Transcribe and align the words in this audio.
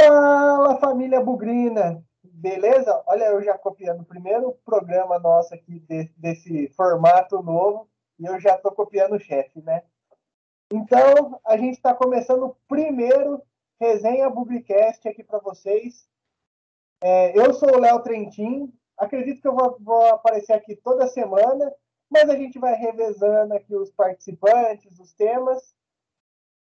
Fala 0.00 0.78
família 0.78 1.20
Bugrina, 1.20 2.00
beleza? 2.22 3.02
Olha, 3.04 3.24
eu 3.24 3.42
já 3.42 3.58
copiando 3.58 4.02
o 4.02 4.04
primeiro 4.04 4.52
programa 4.64 5.18
nosso 5.18 5.52
aqui 5.52 5.80
de, 5.80 6.04
desse 6.16 6.68
formato 6.76 7.42
novo 7.42 7.90
e 8.16 8.24
eu 8.24 8.38
já 8.38 8.54
estou 8.54 8.70
copiando 8.70 9.16
o 9.16 9.18
chefe, 9.18 9.60
né? 9.60 9.82
Então, 10.72 11.40
a 11.44 11.56
gente 11.56 11.74
está 11.74 11.92
começando 11.92 12.44
o 12.44 12.56
primeiro 12.68 13.42
resenha 13.80 14.30
Bublicast 14.30 15.08
aqui 15.08 15.24
para 15.24 15.40
vocês. 15.40 16.08
É, 17.02 17.36
eu 17.36 17.52
sou 17.52 17.74
o 17.74 17.80
Léo 17.80 18.00
Trentin, 18.00 18.72
acredito 18.96 19.42
que 19.42 19.48
eu 19.48 19.56
vou, 19.56 19.78
vou, 19.80 20.06
aparecer 20.14 20.52
aqui 20.52 20.76
toda 20.76 21.08
semana, 21.08 21.74
mas 22.08 22.30
a 22.30 22.36
gente 22.36 22.56
vai 22.60 22.74
revezando 22.74 23.52
aqui 23.52 23.74
os 23.74 23.90
participantes, 23.90 24.96
os 25.00 25.12
temas. 25.14 25.74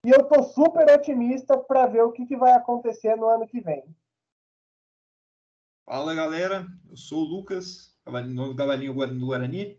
E 0.04 0.10
eu 0.10 0.24
tô 0.24 0.42
super 0.42 0.88
otimista 0.92 1.56
para 1.56 1.86
ver 1.86 2.02
o 2.02 2.10
que, 2.10 2.26
que 2.26 2.36
vai 2.36 2.52
acontecer 2.52 3.14
no 3.14 3.28
ano 3.28 3.46
que 3.46 3.60
vem. 3.60 3.84
Fala 5.86 6.14
galera, 6.14 6.66
eu 6.90 6.96
sou 6.96 7.20
o 7.20 7.24
Lucas, 7.24 7.96
novo 8.30 8.56
Cavalinho 8.56 8.94
do 8.94 9.26
Guarani, 9.26 9.78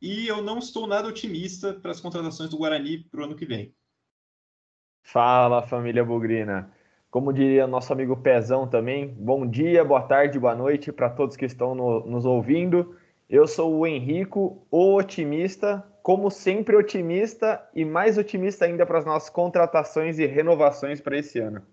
e 0.00 0.28
eu 0.28 0.40
não 0.40 0.58
estou 0.58 0.86
nada 0.86 1.08
otimista 1.08 1.74
para 1.74 1.90
as 1.90 2.00
contratações 2.00 2.50
do 2.50 2.58
Guarani 2.58 2.98
para 2.98 3.22
o 3.22 3.24
ano 3.24 3.34
que 3.34 3.44
vem. 3.44 3.74
Fala 5.02 5.66
família 5.66 6.04
Bugrina, 6.04 6.72
como 7.10 7.32
diria 7.32 7.66
nosso 7.66 7.92
amigo 7.92 8.16
Pezão 8.16 8.68
também, 8.68 9.08
bom 9.08 9.44
dia, 9.44 9.84
boa 9.84 10.02
tarde, 10.02 10.38
boa 10.38 10.54
noite 10.54 10.92
para 10.92 11.10
todos 11.10 11.36
que 11.36 11.44
estão 11.44 11.74
no, 11.74 12.06
nos 12.06 12.24
ouvindo. 12.24 12.96
Eu 13.28 13.48
sou 13.48 13.78
o 13.78 13.86
Henrico, 13.86 14.64
o 14.70 14.94
otimista, 14.94 15.89
como 16.02 16.30
sempre 16.30 16.76
otimista 16.76 17.68
e 17.74 17.84
mais 17.84 18.16
otimista 18.16 18.64
ainda 18.64 18.86
para 18.86 18.98
as 18.98 19.04
nossas 19.04 19.30
contratações 19.30 20.18
e 20.18 20.26
renovações 20.26 21.00
para 21.00 21.18
esse 21.18 21.38
ano. 21.38 21.66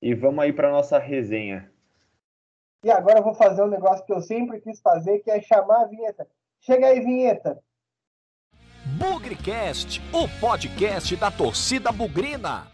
E 0.00 0.14
vamos 0.14 0.42
aí 0.42 0.52
para 0.52 0.70
nossa 0.70 0.98
resenha. 0.98 1.70
E 2.84 2.90
agora 2.90 3.20
eu 3.20 3.22
vou 3.22 3.34
fazer 3.34 3.62
um 3.62 3.68
negócio 3.68 4.04
que 4.04 4.12
eu 4.12 4.20
sempre 4.20 4.60
quis 4.60 4.80
fazer, 4.80 5.20
que 5.20 5.30
é 5.30 5.40
chamar 5.40 5.82
a 5.82 5.86
vinheta. 5.86 6.26
Chega 6.60 6.88
aí, 6.88 7.00
vinheta. 7.00 7.62
Bugrecast, 8.98 10.00
o 10.12 10.28
podcast 10.40 11.14
da 11.16 11.30
torcida 11.30 11.92
bugrina. 11.92 12.66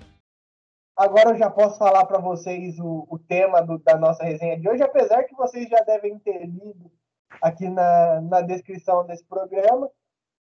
Agora 0.97 1.31
eu 1.31 1.37
já 1.37 1.51
posso 1.51 1.79
falar 1.79 2.07
para 2.07 2.19
vocês 2.19 2.79
o, 2.79 3.07
o 3.09 3.19
tema 3.19 3.61
do, 3.61 3.79
da 3.79 3.97
nossa 3.97 4.25
resenha 4.25 4.59
de 4.59 4.69
hoje, 4.69 4.83
apesar 4.83 5.25
que 5.25 5.35
vocês 5.35 5.69
já 5.69 5.81
devem 5.81 6.19
ter 6.19 6.47
lido 6.47 6.91
aqui 7.43 7.69
na, 7.69 8.21
na 8.23 8.41
descrição 8.41 9.07
desse 9.07 9.25
programa 9.25 9.91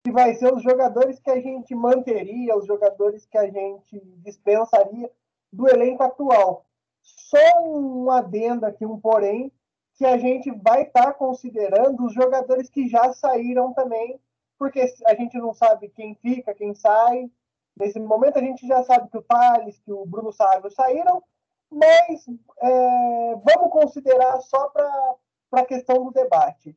que 0.03 0.13
vai 0.13 0.35
ser 0.35 0.53
os 0.53 0.63
jogadores 0.63 1.19
que 1.19 1.31
a 1.31 1.41
gente 1.41 1.75
manteria, 1.75 2.57
os 2.57 2.67
jogadores 2.67 3.27
que 3.27 3.37
a 3.37 3.49
gente 3.51 4.01
dispensaria 4.19 5.11
do 5.53 5.69
elenco 5.69 6.03
atual. 6.03 6.65
Só 7.03 7.63
um 7.65 8.11
adendo 8.11 8.67
aqui, 8.67 8.87
um 8.87 8.99
porém, 8.99 9.53
que 9.95 10.05
a 10.05 10.17
gente 10.17 10.51
vai 10.51 10.83
estar 10.83 11.07
tá 11.07 11.13
considerando 11.13 12.07
os 12.07 12.15
jogadores 12.15 12.71
que 12.71 12.89
já 12.89 13.13
saíram 13.13 13.73
também, 13.73 14.21
porque 14.59 14.81
a 15.05 15.15
gente 15.15 15.37
não 15.39 15.53
sabe 15.53 15.89
quem 15.89 16.15
fica, 16.15 16.55
quem 16.55 16.75
sai. 16.75 17.31
Nesse 17.77 17.99
momento 17.99 18.39
a 18.39 18.43
gente 18.43 18.67
já 18.67 18.83
sabe 18.85 19.09
que 19.11 19.19
o 19.19 19.23
Thales, 19.23 19.79
que 19.81 19.93
o 19.93 20.07
Bruno 20.07 20.33
Sávio 20.33 20.71
saíram, 20.71 21.23
mas 21.71 22.27
é, 22.61 23.35
vamos 23.37 23.71
considerar 23.71 24.41
só 24.41 24.69
para 24.69 25.17
a 25.53 25.65
questão 25.65 26.05
do 26.05 26.13
debate 26.13 26.77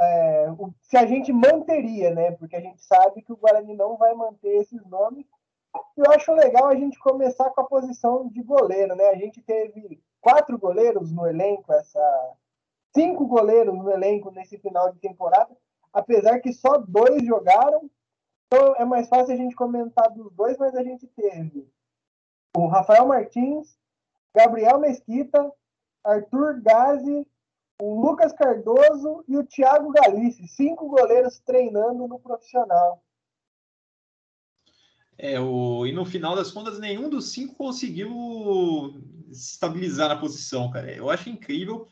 é, 0.00 0.46
se 0.80 0.96
a 0.96 1.04
gente 1.04 1.32
manteria, 1.32 2.14
né? 2.14 2.32
Porque 2.32 2.56
a 2.56 2.60
gente 2.60 2.82
sabe 2.82 3.20
que 3.22 3.32
o 3.32 3.36
Guarani 3.36 3.76
não 3.76 3.96
vai 3.96 4.14
manter 4.14 4.56
esses 4.56 4.82
nomes. 4.86 5.26
Eu 5.96 6.10
acho 6.10 6.32
legal 6.32 6.68
a 6.68 6.74
gente 6.74 6.98
começar 6.98 7.50
com 7.50 7.60
a 7.60 7.66
posição 7.66 8.28
de 8.28 8.42
goleiro, 8.42 8.96
né? 8.96 9.10
A 9.10 9.16
gente 9.16 9.42
teve 9.42 10.02
quatro 10.20 10.58
goleiros 10.58 11.12
no 11.12 11.26
elenco, 11.26 11.72
essa 11.72 12.34
cinco 12.94 13.26
goleiros 13.26 13.74
no 13.74 13.90
elenco 13.90 14.30
nesse 14.30 14.58
final 14.58 14.90
de 14.92 14.98
temporada, 14.98 15.54
apesar 15.92 16.40
que 16.40 16.52
só 16.52 16.78
dois 16.78 17.22
jogaram. 17.24 17.90
Então 18.46 18.74
é 18.76 18.84
mais 18.84 19.08
fácil 19.08 19.34
a 19.34 19.36
gente 19.36 19.54
comentar 19.54 20.10
dos 20.10 20.32
dois, 20.32 20.56
mas 20.56 20.74
a 20.74 20.82
gente 20.82 21.06
teve 21.08 21.70
o 22.56 22.66
Rafael 22.66 23.06
Martins, 23.06 23.78
Gabriel 24.34 24.78
Mesquita, 24.78 25.52
Arthur 26.02 26.60
Gazi 26.62 27.26
o 27.80 28.00
Lucas 28.00 28.32
Cardoso 28.32 29.24
e 29.26 29.36
o 29.36 29.46
Thiago 29.46 29.90
Galice, 29.90 30.46
cinco 30.48 30.88
goleiros 30.88 31.38
treinando 31.40 32.06
no 32.06 32.18
profissional. 32.18 33.02
É, 35.16 35.38
o... 35.40 35.86
E 35.86 35.92
no 35.92 36.04
final 36.04 36.34
das 36.34 36.50
contas, 36.50 36.78
nenhum 36.78 37.08
dos 37.08 37.32
cinco 37.32 37.54
conseguiu 37.54 38.10
se 39.32 39.54
estabilizar 39.54 40.08
na 40.08 40.20
posição, 40.20 40.70
cara. 40.70 40.90
Eu 40.92 41.10
acho 41.10 41.28
incrível 41.28 41.88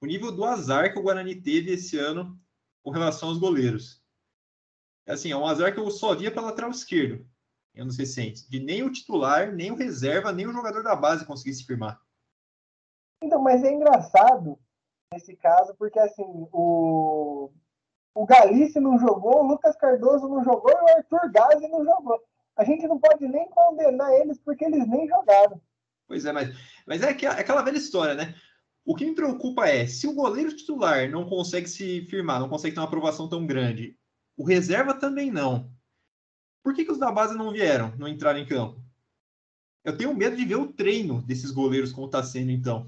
o 0.00 0.06
nível 0.06 0.30
do 0.30 0.44
azar 0.44 0.92
que 0.92 0.98
o 0.98 1.02
Guarani 1.02 1.34
teve 1.34 1.72
esse 1.72 1.98
ano 1.98 2.38
com 2.82 2.90
relação 2.90 3.28
aos 3.28 3.38
goleiros. 3.38 4.02
Assim, 5.06 5.30
é 5.30 5.36
um 5.36 5.46
azar 5.46 5.72
que 5.72 5.80
eu 5.80 5.90
só 5.90 6.14
via 6.14 6.30
para 6.30 6.42
lateral 6.42 6.70
esquerdo, 6.70 7.26
anos 7.76 7.96
recentes. 7.96 8.48
De 8.48 8.58
nem 8.58 8.82
o 8.82 8.92
titular, 8.92 9.52
nem 9.52 9.70
o 9.70 9.76
reserva, 9.76 10.32
nem 10.32 10.46
o 10.46 10.52
jogador 10.52 10.82
da 10.82 10.96
base 10.96 11.26
conseguir 11.26 11.54
se 11.54 11.64
firmar. 11.64 12.00
Então, 13.22 13.40
mas 13.40 13.62
é 13.64 13.72
engraçado 13.72 14.58
nesse 15.12 15.36
caso, 15.36 15.74
porque 15.76 15.98
assim, 15.98 16.24
o, 16.52 17.50
o 18.14 18.26
Galice 18.26 18.80
não 18.80 18.98
jogou, 18.98 19.42
o 19.42 19.46
Lucas 19.46 19.76
Cardoso 19.76 20.28
não 20.28 20.42
jogou 20.42 20.70
e 20.70 20.74
o 20.74 20.96
Arthur 20.96 21.30
Gazi 21.32 21.68
não 21.68 21.84
jogou. 21.84 22.20
A 22.56 22.64
gente 22.64 22.86
não 22.86 22.98
pode 22.98 23.26
nem 23.26 23.48
condenar 23.50 24.12
eles 24.12 24.38
porque 24.38 24.64
eles 24.64 24.86
nem 24.88 25.08
jogaram. 25.08 25.60
Pois 26.06 26.24
é, 26.24 26.32
mas, 26.32 26.56
mas 26.86 27.02
é, 27.02 27.12
que, 27.14 27.26
é 27.26 27.30
aquela 27.30 27.62
velha 27.62 27.76
história, 27.76 28.14
né? 28.14 28.34
O 28.84 28.94
que 28.94 29.06
me 29.06 29.14
preocupa 29.14 29.66
é, 29.66 29.86
se 29.86 30.06
o 30.06 30.14
goleiro 30.14 30.54
titular 30.54 31.10
não 31.10 31.26
consegue 31.26 31.66
se 31.66 32.02
firmar, 32.02 32.38
não 32.38 32.48
consegue 32.48 32.74
ter 32.74 32.80
uma 32.80 32.86
aprovação 32.86 33.28
tão 33.28 33.46
grande, 33.46 33.98
o 34.36 34.44
reserva 34.44 34.94
também 34.94 35.30
não. 35.30 35.72
Por 36.62 36.74
que, 36.74 36.84
que 36.84 36.92
os 36.92 36.98
da 36.98 37.10
base 37.10 37.36
não 37.36 37.50
vieram, 37.50 37.94
não 37.96 38.06
entraram 38.06 38.38
em 38.38 38.46
campo? 38.46 38.82
Eu 39.82 39.96
tenho 39.96 40.14
medo 40.14 40.36
de 40.36 40.44
ver 40.44 40.56
o 40.56 40.72
treino 40.72 41.22
desses 41.22 41.50
goleiros 41.50 41.92
como 41.92 42.06
está 42.06 42.22
sendo, 42.22 42.50
então. 42.50 42.86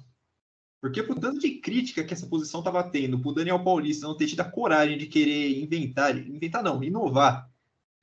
Porque 0.81 1.03
por 1.03 1.19
tanto 1.19 1.41
de 1.41 1.59
crítica 1.59 2.05
que 2.05 2.13
essa 2.13 2.27
posição 2.27 2.61
estava 2.61 2.83
tendo, 2.85 3.21
por 3.21 3.33
Daniel 3.33 3.63
Paulista 3.65 4.07
não 4.07 4.17
ter 4.17 4.27
tido 4.27 4.41
a 4.41 4.51
coragem 4.51 4.99
de 4.99 5.07
querer 5.07 5.63
inventar, 5.63 6.17
inventar 6.17 6.63
não, 6.63 6.83
inovar, 6.83 7.51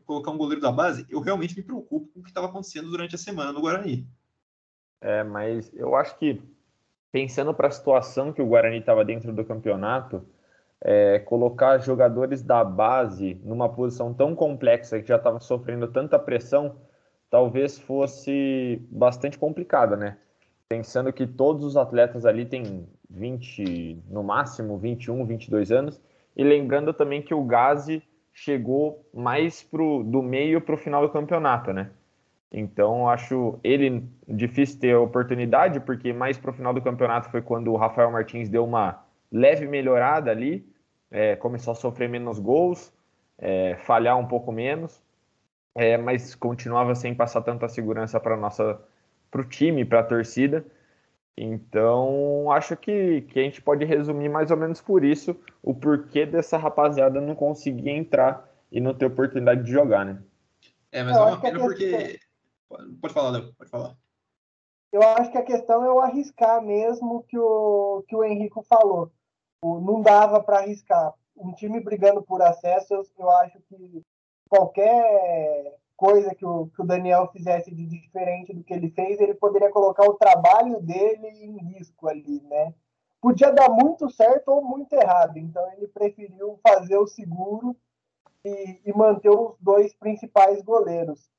colocar 0.05 0.31
um 0.31 0.37
goleiro 0.37 0.61
da 0.61 0.71
base, 0.71 1.05
eu 1.09 1.19
realmente 1.19 1.55
me 1.55 1.63
preocupo 1.63 2.07
com 2.13 2.19
o 2.19 2.23
que 2.23 2.29
estava 2.29 2.47
acontecendo 2.47 2.89
durante 2.89 3.15
a 3.15 3.17
semana 3.17 3.53
no 3.53 3.61
Guarani. 3.61 4.07
É, 4.99 5.23
mas 5.23 5.71
eu 5.73 5.95
acho 5.95 6.17
que 6.17 6.41
pensando 7.11 7.53
para 7.53 7.67
a 7.67 7.71
situação 7.71 8.33
que 8.33 8.41
o 8.41 8.47
Guarani 8.47 8.79
estava 8.79 9.05
dentro 9.05 9.31
do 9.31 9.45
campeonato, 9.45 10.25
é, 10.81 11.19
colocar 11.19 11.77
jogadores 11.77 12.41
da 12.41 12.63
base 12.63 13.39
numa 13.43 13.69
posição 13.69 14.13
tão 14.13 14.35
complexa 14.35 14.99
que 14.99 15.07
já 15.07 15.15
estava 15.15 15.39
sofrendo 15.39 15.87
tanta 15.87 16.19
pressão, 16.19 16.75
talvez 17.29 17.79
fosse 17.79 18.81
bastante 18.89 19.37
complicada, 19.37 19.95
né? 19.95 20.17
Pensando 20.73 21.13
que 21.13 21.27
todos 21.27 21.63
os 21.63 21.77
atletas 21.77 22.25
ali 22.25 22.45
têm 22.45 22.87
20, 23.07 24.03
no 24.09 24.23
máximo 24.23 24.75
21, 24.75 25.23
22 25.23 25.71
anos, 25.71 26.01
e 26.35 26.43
lembrando 26.43 26.91
também 26.91 27.21
que 27.21 27.31
o 27.31 27.43
Gazi 27.43 28.01
chegou 28.33 29.07
mais 29.13 29.61
pro, 29.61 30.03
do 30.03 30.23
meio 30.23 30.59
para 30.59 30.73
o 30.73 30.77
final 30.77 31.03
do 31.03 31.13
campeonato, 31.13 31.71
né? 31.71 31.91
Então, 32.51 33.07
acho 33.07 33.59
ele 33.63 34.03
difícil 34.27 34.79
ter 34.79 34.95
a 34.95 34.99
oportunidade, 34.99 35.79
porque 35.79 36.11
mais 36.11 36.39
para 36.39 36.49
o 36.49 36.53
final 36.53 36.73
do 36.73 36.81
campeonato 36.81 37.29
foi 37.29 37.43
quando 37.43 37.71
o 37.71 37.77
Rafael 37.77 38.11
Martins 38.11 38.49
deu 38.49 38.65
uma 38.65 39.03
leve 39.31 39.67
melhorada 39.67 40.31
ali, 40.31 40.67
é, 41.11 41.35
começou 41.35 41.73
a 41.73 41.75
sofrer 41.75 42.09
menos 42.09 42.39
gols, 42.39 42.91
é, 43.37 43.75
falhar 43.75 44.17
um 44.17 44.25
pouco 44.25 44.51
menos, 44.51 44.99
é, 45.75 45.97
mas 45.97 46.33
continuava 46.33 46.95
sem 46.95 47.13
passar 47.13 47.43
tanta 47.43 47.69
segurança 47.69 48.19
para 48.19 48.35
nossa 48.35 48.81
para 49.33 49.41
o 49.41 49.49
time, 49.49 49.83
para 49.83 50.01
a 50.01 50.03
torcida. 50.03 50.63
Então, 51.35 52.51
acho 52.51 52.77
que, 52.77 53.21
que 53.21 53.39
a 53.39 53.41
gente 53.41 53.59
pode 53.59 53.83
resumir 53.83 54.29
mais 54.29 54.51
ou 54.51 54.57
menos 54.57 54.79
por 54.79 55.03
isso 55.03 55.35
o 55.63 55.73
porquê 55.73 56.27
dessa 56.27 56.55
rapaziada 56.55 57.19
não 57.19 57.33
conseguir 57.33 57.89
entrar 57.89 58.47
e 58.71 58.79
não 58.79 58.93
ter 58.93 59.07
oportunidade 59.07 59.63
de 59.63 59.71
jogar, 59.71 60.05
né? 60.05 60.21
É, 60.91 61.03
mas 61.03 61.17
é 61.17 61.19
uma 61.19 61.41
pena 61.41 61.59
porque. 61.59 62.19
Pode 63.01 63.13
falar, 63.13 63.31
Léo, 63.31 63.53
pode 63.55 63.69
falar. 63.71 63.97
Eu 64.91 65.01
acho 65.01 65.31
que 65.31 65.37
a 65.39 65.43
questão 65.43 65.83
é 65.83 65.91
o 65.91 65.99
arriscar 65.99 66.61
mesmo 66.61 67.23
que 67.23 67.37
o, 67.37 68.03
que 68.07 68.15
o 68.15 68.23
Henrico 68.23 68.61
falou. 68.61 69.11
O, 69.63 69.79
não 69.79 70.01
dava 70.01 70.41
para 70.43 70.59
arriscar. 70.59 71.13
Um 71.35 71.51
time 71.53 71.79
brigando 71.79 72.21
por 72.21 72.43
acesso, 72.43 72.93
eu, 72.93 73.03
eu 73.17 73.29
acho 73.31 73.59
que 73.67 74.03
qualquer 74.47 75.79
coisa 75.95 76.33
que 76.35 76.45
o, 76.45 76.67
que 76.67 76.81
o 76.81 76.85
Daniel 76.85 77.29
fizesse 77.31 77.73
de 77.73 77.85
diferente 77.85 78.53
do 78.53 78.63
que 78.63 78.73
ele 78.73 78.89
fez, 78.91 79.19
ele 79.19 79.33
poderia 79.33 79.69
colocar 79.69 80.03
o 80.03 80.15
trabalho 80.15 80.81
dele 80.81 81.27
em 81.27 81.57
risco 81.73 82.07
ali, 82.07 82.41
né? 82.43 82.73
Podia 83.21 83.51
dar 83.51 83.69
muito 83.69 84.09
certo 84.09 84.49
ou 84.49 84.61
muito 84.61 84.93
errado, 84.93 85.37
então 85.37 85.65
ele 85.73 85.87
preferiu 85.87 86.59
fazer 86.67 86.97
o 86.97 87.07
seguro 87.07 87.75
e, 88.43 88.81
e 88.85 88.93
manter 88.93 89.29
os 89.29 89.55
dois 89.59 89.93
principais 89.93 90.61
goleiros. 90.61 91.29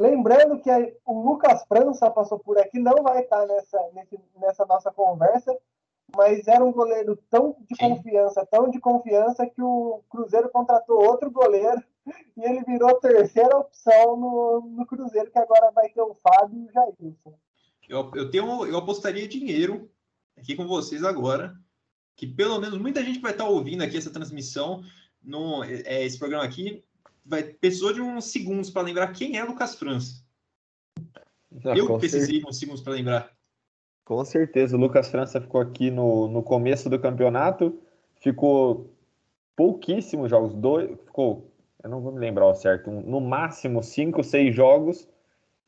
Lembrando 0.00 0.58
que 0.60 0.70
a, 0.70 0.78
o 1.04 1.20
Lucas 1.20 1.62
França 1.64 2.10
passou 2.10 2.38
por 2.38 2.58
aqui, 2.58 2.78
não 2.78 3.02
vai 3.02 3.20
estar 3.20 3.46
nessa, 3.46 3.90
nesse, 3.92 4.18
nessa 4.36 4.64
nossa 4.64 4.90
conversa, 4.90 5.54
mas 6.16 6.48
era 6.48 6.64
um 6.64 6.72
goleiro 6.72 7.16
tão 7.28 7.54
de 7.68 7.76
Sim. 7.76 7.90
confiança, 7.90 8.46
tão 8.46 8.70
de 8.70 8.80
confiança, 8.80 9.46
que 9.46 9.62
o 9.62 10.02
Cruzeiro 10.08 10.48
contratou 10.48 11.06
outro 11.06 11.30
goleiro 11.30 11.82
e 12.06 12.42
ele 12.42 12.64
virou 12.64 12.98
terceira 13.00 13.56
opção 13.56 14.16
no, 14.16 14.60
no 14.76 14.86
Cruzeiro, 14.86 15.30
que 15.30 15.38
agora 15.38 15.70
vai 15.72 15.88
ter 15.90 16.00
o 16.00 16.14
Fábio 16.14 16.58
e 16.58 16.66
o 16.66 16.72
Jailson. 16.72 17.38
Eu, 17.88 18.10
eu, 18.14 18.30
tenho, 18.30 18.66
eu 18.66 18.76
apostaria 18.78 19.28
dinheiro 19.28 19.90
aqui 20.38 20.54
com 20.54 20.66
vocês 20.66 21.04
agora, 21.04 21.54
que 22.16 22.26
pelo 22.26 22.58
menos 22.58 22.78
muita 22.78 23.04
gente 23.04 23.20
vai 23.20 23.32
estar 23.32 23.48
ouvindo 23.48 23.82
aqui 23.82 23.96
essa 23.96 24.10
transmissão, 24.10 24.82
no, 25.22 25.62
é, 25.64 26.04
esse 26.04 26.18
programa 26.18 26.44
aqui, 26.44 26.82
vai 27.24 27.42
precisou 27.42 27.92
de 27.92 28.00
uns 28.00 28.26
segundos 28.26 28.70
para 28.70 28.82
lembrar 28.82 29.12
quem 29.12 29.36
é 29.36 29.44
Lucas 29.44 29.74
França. 29.74 30.24
Ah, 31.64 31.76
eu 31.76 31.98
precisei 31.98 32.40
de 32.40 32.46
uns 32.46 32.58
segundos 32.58 32.80
para 32.80 32.94
lembrar. 32.94 33.36
Com 34.04 34.24
certeza, 34.24 34.76
o 34.76 34.80
Lucas 34.80 35.08
França 35.08 35.40
ficou 35.40 35.60
aqui 35.60 35.90
no, 35.90 36.26
no 36.28 36.42
começo 36.42 36.88
do 36.88 36.98
campeonato, 36.98 37.80
ficou 38.16 38.92
pouquíssimos 39.54 40.30
jogos, 40.30 40.54
dois, 40.54 40.90
ficou, 41.04 41.49
eu 41.82 41.90
não 41.90 42.00
vou 42.00 42.12
me 42.12 42.18
lembrar 42.18 42.44
ao 42.44 42.54
certo, 42.54 42.90
um, 42.90 43.00
no 43.00 43.20
máximo 43.20 43.82
cinco, 43.82 44.22
seis 44.22 44.54
jogos, 44.54 45.08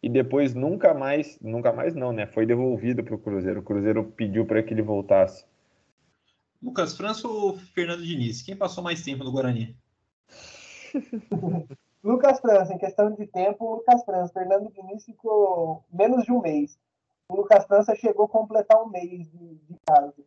e 0.02 0.08
depois 0.08 0.54
nunca 0.54 0.92
mais, 0.92 1.38
nunca 1.40 1.72
mais 1.72 1.94
não, 1.94 2.12
né? 2.12 2.26
Foi 2.26 2.44
devolvido 2.44 3.04
para 3.04 3.14
o 3.14 3.18
Cruzeiro. 3.18 3.60
O 3.60 3.62
Cruzeiro 3.62 4.04
pediu 4.04 4.44
para 4.44 4.62
que 4.62 4.74
ele 4.74 4.82
voltasse. 4.82 5.44
Lucas 6.60 6.96
França 6.96 7.28
ou 7.28 7.56
Fernando 7.56 8.02
Diniz? 8.02 8.42
Quem 8.42 8.56
passou 8.56 8.82
mais 8.82 9.02
tempo 9.02 9.24
no 9.24 9.32
Guarani? 9.32 9.76
Lucas 12.02 12.40
França, 12.40 12.74
em 12.74 12.78
questão 12.78 13.12
de 13.12 13.26
tempo, 13.26 13.76
Lucas 13.76 14.04
França. 14.04 14.32
Fernando 14.32 14.72
Diniz 14.72 15.04
ficou 15.04 15.84
menos 15.92 16.24
de 16.24 16.32
um 16.32 16.40
mês. 16.40 16.76
O 17.28 17.36
Lucas 17.36 17.64
França 17.66 17.94
chegou 17.94 18.26
a 18.26 18.28
completar 18.28 18.82
um 18.82 18.90
mês 18.90 19.30
de, 19.30 19.54
de 19.54 19.76
casa. 19.86 20.22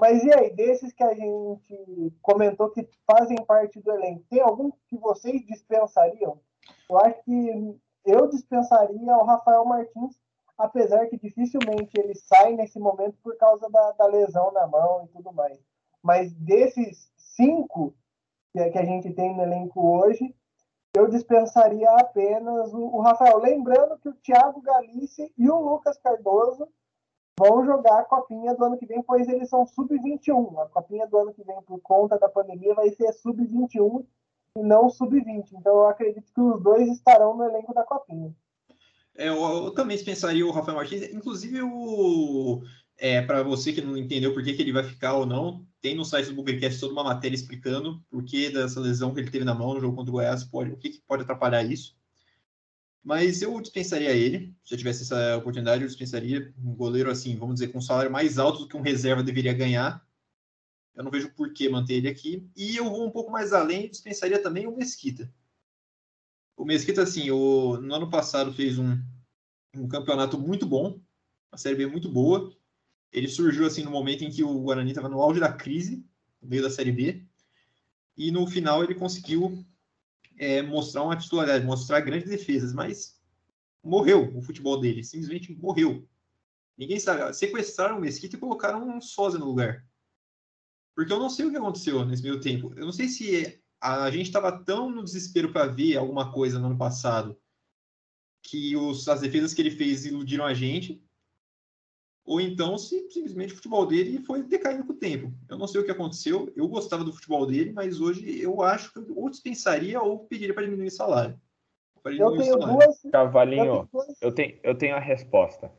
Mas 0.00 0.24
e 0.24 0.32
aí, 0.32 0.50
desses 0.54 0.92
que 0.92 1.04
a 1.04 1.14
gente 1.14 2.14
comentou 2.22 2.70
que 2.70 2.88
fazem 3.06 3.36
parte 3.44 3.78
do 3.80 3.92
elenco, 3.92 4.24
tem 4.30 4.40
algum 4.40 4.70
que 4.88 4.96
vocês 4.96 5.44
dispensariam? 5.44 6.40
Eu 6.88 6.98
acho 6.98 7.22
que 7.24 7.78
eu 8.06 8.26
dispensaria 8.28 9.16
o 9.16 9.24
Rafael 9.24 9.64
Martins, 9.64 10.18
apesar 10.56 11.06
que 11.06 11.18
dificilmente 11.18 11.90
ele 11.98 12.14
sai 12.14 12.54
nesse 12.54 12.78
momento 12.78 13.16
por 13.22 13.36
causa 13.36 13.68
da, 13.68 13.92
da 13.92 14.06
lesão 14.06 14.50
na 14.52 14.66
mão 14.66 15.04
e 15.04 15.08
tudo 15.08 15.32
mais. 15.32 15.58
Mas 16.02 16.32
desses 16.32 17.12
cinco 17.16 17.94
que, 18.52 18.58
é, 18.58 18.78
a 18.78 18.84
gente 18.84 19.12
tem 19.12 19.36
no 19.36 19.42
elenco 19.42 19.80
hoje, 19.80 20.34
eu 20.94 21.08
dispensaria 21.08 21.90
apenas 21.90 22.72
o, 22.72 22.96
o, 22.96 23.00
Rafael. 23.00 23.38
Lembrando 23.38 23.98
que 23.98 24.08
o 24.08 24.14
Thiago 24.14 24.60
Galice 24.60 25.32
e 25.36 25.48
o 25.48 25.60
Lucas 25.60 25.98
Cardoso 25.98 26.68
vão 27.40 27.64
jogar 27.64 28.00
a 28.00 28.04
copinha 28.04 28.54
do 28.54 28.64
ano 28.64 28.76
que 28.76 28.84
vem, 28.84 29.02
pois 29.02 29.26
eles 29.26 29.48
são 29.48 29.66
sub-21. 29.66 30.62
A 30.62 30.66
copinha 30.68 31.06
do 31.06 31.16
ano 31.16 31.32
que 31.32 31.42
vem, 31.42 31.56
por 31.62 31.80
conta 31.80 32.18
da 32.18 32.28
pandemia, 32.28 32.74
vai 32.74 32.90
ser 32.90 33.10
sub-21 33.14 34.04
e 34.58 34.62
não 34.62 34.90
sub-20. 34.90 35.52
Então 35.54 35.72
eu 35.72 35.86
acredito 35.86 36.30
que 36.34 36.40
os 36.40 36.62
dois 36.62 36.86
estarão 36.90 37.34
no 37.34 37.44
elenco 37.44 37.72
da 37.72 37.82
Copinha. 37.82 38.34
É, 39.16 39.28
eu, 39.28 39.36
eu, 39.36 39.70
também 39.70 39.96
dispensaria 39.96 40.46
o 40.46 40.50
Rafael 40.50 40.76
Martins. 40.76 41.02
Inclusive, 41.14 41.62
o, 41.62 42.62
é, 42.98 43.22
para 43.22 43.42
você 43.42 43.72
que 43.72 43.80
não 43.80 43.96
entendeu 43.96 44.34
por 44.34 44.44
que, 44.44 44.52
que 44.52 44.60
ele 44.60 44.72
vai 44.72 44.84
ficar 44.84 45.14
ou 45.14 45.24
não, 45.24 45.64
tem 45.80 45.94
no 45.94 46.04
site 46.04 46.26
do 46.26 46.34
Bugercast 46.34 46.78
toda 46.78 46.92
uma 46.92 47.04
matéria 47.04 47.34
explicando 47.34 48.02
por 48.10 48.22
que 48.22 48.50
dessa 48.50 48.78
lesão 48.78 49.14
que 49.14 49.20
ele 49.20 49.30
teve 49.30 49.46
na 49.46 49.54
mão 49.54 49.72
no 49.72 49.80
jogo 49.80 49.96
contra 49.96 50.10
o 50.10 50.12
Goiás, 50.12 50.44
pode, 50.44 50.72
o 50.72 50.76
que, 50.76 50.90
que 50.90 51.02
pode 51.06 51.22
atrapalhar 51.22 51.62
isso. 51.62 51.98
Mas 53.02 53.40
eu 53.42 53.60
dispensaria 53.60 54.10
ele. 54.10 54.54
Se 54.64 54.74
eu 54.74 54.78
tivesse 54.78 55.02
essa 55.02 55.36
oportunidade, 55.36 55.82
eu 55.82 55.88
dispensaria 55.88 56.52
um 56.62 56.74
goleiro 56.74 57.10
assim, 57.10 57.36
vamos 57.36 57.54
dizer, 57.54 57.68
com 57.68 57.78
um 57.78 57.82
salário 57.82 58.10
mais 58.10 58.38
alto 58.38 58.60
do 58.60 58.68
que 58.68 58.76
um 58.76 58.82
reserva 58.82 59.22
deveria 59.22 59.54
ganhar 59.54 60.04
eu 61.00 61.04
não 61.04 61.10
vejo 61.10 61.30
por 61.30 61.52
que 61.52 61.68
manter 61.68 61.94
ele 61.94 62.08
aqui. 62.08 62.46
E 62.56 62.76
eu 62.76 62.84
vou 62.84 63.06
um 63.06 63.10
pouco 63.10 63.30
mais 63.30 63.52
além 63.52 63.86
e 63.86 63.88
dispensaria 63.88 64.42
também 64.42 64.66
o 64.66 64.76
Mesquita. 64.76 65.32
O 66.54 66.64
Mesquita, 66.64 67.02
assim, 67.02 67.30
o, 67.30 67.78
no 67.80 67.94
ano 67.94 68.10
passado 68.10 68.52
fez 68.52 68.78
um, 68.78 69.00
um 69.74 69.88
campeonato 69.88 70.38
muito 70.38 70.66
bom, 70.66 71.00
uma 71.50 71.56
Série 71.56 71.76
B 71.76 71.86
muito 71.86 72.08
boa. 72.08 72.54
Ele 73.12 73.28
surgiu 73.28 73.66
assim 73.66 73.82
no 73.82 73.90
momento 73.90 74.24
em 74.24 74.30
que 74.30 74.44
o 74.44 74.60
Guarani 74.60 74.90
estava 74.90 75.08
no 75.08 75.22
auge 75.22 75.40
da 75.40 75.52
crise, 75.52 76.04
no 76.40 76.48
meio 76.48 76.62
da 76.62 76.70
Série 76.70 76.92
B. 76.92 77.24
E 78.16 78.30
no 78.30 78.46
final 78.46 78.84
ele 78.84 78.94
conseguiu 78.94 79.64
é, 80.40 80.62
mostrar 80.62 81.02
uma 81.02 81.16
titularidade, 81.16 81.66
mostrar 81.66 82.00
grandes 82.00 82.30
defesas, 82.30 82.72
mas 82.72 83.20
morreu 83.84 84.34
o 84.34 84.40
futebol 84.40 84.80
dele, 84.80 85.04
simplesmente 85.04 85.54
morreu. 85.54 86.08
Ninguém 86.78 86.98
sabe. 86.98 87.34
Sequestraram 87.34 87.98
o 87.98 88.00
Mesquita 88.00 88.36
e 88.36 88.40
colocaram 88.40 88.88
um 88.88 89.02
sósia 89.02 89.38
no 89.38 89.44
lugar. 89.44 89.86
Porque 90.96 91.12
eu 91.12 91.18
não 91.18 91.28
sei 91.28 91.44
o 91.44 91.50
que 91.50 91.58
aconteceu 91.58 92.06
nesse 92.06 92.22
meio 92.22 92.40
tempo. 92.40 92.72
Eu 92.74 92.86
não 92.86 92.92
sei 92.92 93.08
se 93.08 93.62
a 93.78 94.10
gente 94.10 94.26
estava 94.26 94.64
tão 94.64 94.90
no 94.90 95.04
desespero 95.04 95.52
para 95.52 95.66
ver 95.66 95.98
alguma 95.98 96.32
coisa 96.32 96.58
no 96.58 96.68
ano 96.68 96.78
passado 96.78 97.38
que 98.42 98.74
os, 98.74 99.06
as 99.08 99.20
defesas 99.20 99.52
que 99.52 99.60
ele 99.60 99.70
fez 99.70 100.06
iludiram 100.06 100.46
a 100.46 100.54
gente, 100.54 101.04
ou 102.24 102.40
então 102.40 102.76
se 102.78 103.10
simplesmente 103.10 103.52
o 103.52 103.56
futebol 103.56 103.86
dele 103.86 104.20
foi 104.20 104.42
decaindo 104.42 104.84
com 104.84 104.92
o 104.92 104.96
tempo. 104.96 105.32
Eu 105.48 105.58
não 105.58 105.66
sei 105.66 105.80
o 105.80 105.84
que 105.84 105.90
aconteceu. 105.90 106.52
Eu 106.54 106.68
gostava 106.68 107.02
do 107.02 107.12
futebol 107.12 107.46
dele, 107.46 107.72
mas 107.72 108.00
hoje 108.00 108.40
eu 108.40 108.62
acho 108.62 108.92
que 108.92 108.98
eu 108.98 109.16
ou 109.16 109.30
dispensaria 109.30 110.00
ou 110.00 110.20
pediria 110.20 110.54
para 110.54 110.64
diminuir 110.64 110.88
o 110.88 110.92
salário. 110.92 111.38
Eu 112.04 112.36
tenho 112.36 112.56
duas. 112.56 113.02
Cavalinho, 113.12 113.88
eu 114.20 114.32
tenho, 114.32 114.58
eu 114.62 114.74
tenho 114.74 114.96
a 114.96 115.00
resposta. 115.00 115.70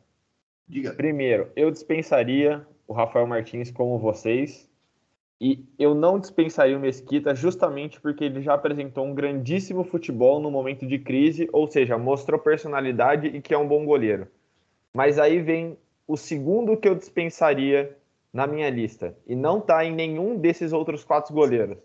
Diga. 0.68 0.94
Primeiro, 0.94 1.50
eu 1.56 1.70
dispensaria 1.70 2.66
o 2.86 2.92
Rafael 2.92 3.26
Martins 3.26 3.70
como 3.70 3.98
vocês 3.98 4.70
e 5.40 5.66
eu 5.76 5.92
não 5.92 6.20
dispensaria 6.20 6.76
o 6.76 6.80
Mesquita 6.80 7.34
justamente 7.34 8.00
porque 8.00 8.22
ele 8.24 8.40
já 8.40 8.54
apresentou 8.54 9.04
um 9.04 9.12
grandíssimo 9.12 9.82
futebol 9.82 10.38
no 10.38 10.50
momento 10.52 10.86
de 10.86 11.00
crise, 11.00 11.48
ou 11.52 11.66
seja, 11.66 11.98
mostrou 11.98 12.38
personalidade 12.38 13.26
e 13.26 13.42
que 13.42 13.52
é 13.52 13.58
um 13.58 13.66
bom 13.66 13.84
goleiro. 13.84 14.28
Mas 14.94 15.18
aí 15.18 15.40
vem 15.40 15.76
o 16.06 16.16
segundo 16.16 16.76
que 16.76 16.88
eu 16.88 16.94
dispensaria 16.94 17.96
na 18.32 18.46
minha 18.46 18.68
lista. 18.70 19.16
E 19.26 19.34
não 19.34 19.58
está 19.58 19.84
em 19.84 19.94
nenhum 19.94 20.36
desses 20.36 20.72
outros 20.72 21.04
quatro 21.04 21.34
goleiros, 21.34 21.78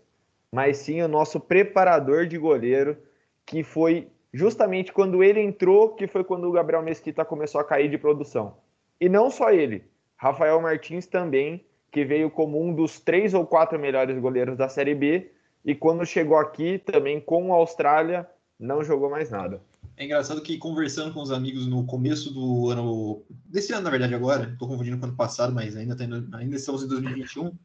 mas 0.52 0.78
sim 0.78 1.02
o 1.02 1.08
nosso 1.08 1.38
preparador 1.38 2.26
de 2.26 2.38
goleiro, 2.38 2.96
que 3.44 3.62
foi 3.62 4.08
justamente 4.32 4.92
quando 4.92 5.22
ele 5.22 5.40
entrou, 5.40 5.94
que 5.94 6.06
foi 6.06 6.24
quando 6.24 6.48
o 6.48 6.52
Gabriel 6.52 6.82
Mesquita 6.82 7.24
começou 7.24 7.60
a 7.60 7.64
cair 7.64 7.88
de 7.90 7.98
produção. 7.98 8.56
E 9.00 9.08
não 9.08 9.30
só 9.30 9.50
ele, 9.50 9.84
Rafael 10.16 10.60
Martins 10.60 11.06
também 11.06 11.64
que 11.90 12.04
veio 12.04 12.30
como 12.30 12.62
um 12.62 12.72
dos 12.72 13.00
três 13.00 13.34
ou 13.34 13.46
quatro 13.46 13.78
melhores 13.78 14.18
goleiros 14.18 14.56
da 14.56 14.68
Série 14.68 14.94
B, 14.94 15.30
e 15.64 15.74
quando 15.74 16.04
chegou 16.06 16.36
aqui, 16.36 16.78
também 16.78 17.20
com 17.20 17.52
a 17.52 17.56
Austrália, 17.56 18.28
não 18.58 18.82
jogou 18.82 19.10
mais 19.10 19.30
nada. 19.30 19.60
É 19.98 20.04
engraçado 20.04 20.40
que 20.40 20.56
conversando 20.58 21.12
com 21.12 21.20
os 21.20 21.32
amigos 21.32 21.66
no 21.66 21.84
começo 21.84 22.30
do 22.30 22.70
ano, 22.70 23.24
desse 23.44 23.72
ano 23.72 23.82
na 23.82 23.90
verdade 23.90 24.14
agora, 24.14 24.52
estou 24.52 24.68
confundindo 24.68 24.96
com 24.96 25.02
o 25.02 25.08
ano 25.08 25.16
passado, 25.16 25.52
mas 25.52 25.74
ainda, 25.74 25.96
tá 25.96 26.04
ainda 26.04 26.54
estamos 26.54 26.84
em 26.84 26.86
2021, 26.86 27.58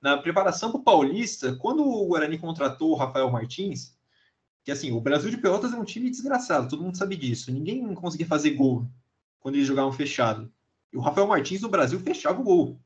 na 0.00 0.16
preparação 0.18 0.70
para 0.70 0.80
o 0.80 0.84
Paulista, 0.84 1.56
quando 1.56 1.82
o 1.82 2.06
Guarani 2.06 2.38
contratou 2.38 2.92
o 2.92 2.94
Rafael 2.94 3.28
Martins, 3.28 3.98
que 4.62 4.70
assim, 4.70 4.92
o 4.92 5.00
Brasil 5.00 5.32
de 5.32 5.36
Pelotas 5.36 5.72
é 5.72 5.76
um 5.76 5.84
time 5.84 6.08
desgraçado, 6.08 6.68
todo 6.68 6.84
mundo 6.84 6.96
sabe 6.96 7.16
disso, 7.16 7.50
ninguém 7.50 7.92
conseguia 7.92 8.28
fazer 8.28 8.50
gol 8.50 8.88
quando 9.40 9.56
eles 9.56 9.66
jogavam 9.66 9.90
fechado. 9.90 10.48
E 10.92 10.96
o 10.96 11.00
Rafael 11.00 11.26
Martins 11.26 11.60
no 11.60 11.68
Brasil 11.68 11.98
fechava 11.98 12.40
o 12.40 12.44
gol. 12.44 12.80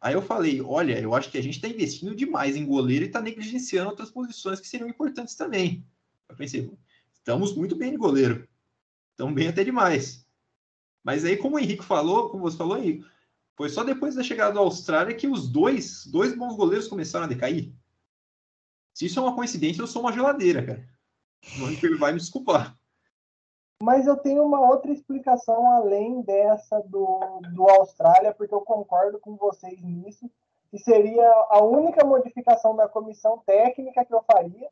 Aí 0.00 0.14
eu 0.14 0.22
falei, 0.22 0.60
olha, 0.60 0.98
eu 0.98 1.14
acho 1.14 1.30
que 1.30 1.38
a 1.38 1.42
gente 1.42 1.54
está 1.54 1.68
investindo 1.68 2.16
demais 2.16 2.56
em 2.56 2.66
goleiro 2.66 3.04
e 3.04 3.06
está 3.06 3.20
negligenciando 3.20 3.88
outras 3.88 4.10
posições 4.10 4.58
que 4.58 4.66
seriam 4.66 4.88
importantes 4.88 5.36
também. 5.36 5.86
Eu 6.28 6.34
pensei, 6.34 6.68
estamos 7.20 7.54
muito 7.54 7.76
bem 7.76 7.90
de 7.90 7.96
goleiro. 7.96 8.48
Estamos 9.12 9.34
bem 9.34 9.48
até 9.48 9.62
demais. 9.64 10.26
Mas 11.04 11.24
aí, 11.24 11.36
como 11.36 11.56
o 11.56 11.58
Henrique 11.58 11.84
falou, 11.84 12.30
como 12.30 12.42
você 12.42 12.56
falou, 12.56 12.76
Henrique, 12.76 13.06
foi 13.56 13.68
só 13.68 13.84
depois 13.84 14.14
da 14.14 14.22
chegada 14.22 14.54
da 14.54 14.60
Austrália 14.60 15.14
que 15.14 15.28
os 15.28 15.48
dois, 15.48 16.06
dois 16.06 16.36
bons 16.36 16.56
goleiros 16.56 16.88
começaram 16.88 17.26
a 17.26 17.28
decair. 17.28 17.72
Se 18.94 19.06
isso 19.06 19.18
é 19.18 19.22
uma 19.22 19.34
coincidência, 19.34 19.82
eu 19.82 19.86
sou 19.86 20.02
uma 20.02 20.12
geladeira, 20.12 20.64
cara. 20.64 20.88
Não 21.58 21.98
vai 21.98 22.12
me 22.12 22.18
desculpar. 22.18 22.76
Mas 23.82 24.06
eu 24.06 24.16
tenho 24.16 24.44
uma 24.44 24.60
outra 24.60 24.92
explicação 24.92 25.72
além 25.72 26.20
dessa 26.20 26.80
do, 26.80 27.40
do 27.54 27.68
Austrália, 27.68 28.34
porque 28.34 28.54
eu 28.54 28.60
concordo 28.60 29.18
com 29.18 29.36
vocês 29.36 29.80
nisso, 29.82 30.30
que 30.70 30.78
seria 30.78 31.26
a 31.48 31.62
única 31.62 32.04
modificação 32.04 32.76
da 32.76 32.88
comissão 32.88 33.38
técnica 33.38 34.04
que 34.04 34.14
eu 34.14 34.22
faria, 34.22 34.68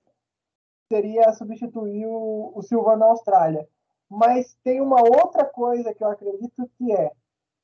seria 0.91 1.33
substituir 1.33 2.07
o, 2.07 2.53
o 2.55 2.63
Silva 2.63 2.97
na 2.97 3.07
Austrália. 3.07 3.69
Mas 4.09 4.57
tem 4.65 4.81
uma 4.81 5.01
outra 5.01 5.45
coisa 5.45 5.93
que 5.95 6.03
eu 6.03 6.09
acredito 6.09 6.71
que 6.79 6.93
é 6.93 7.13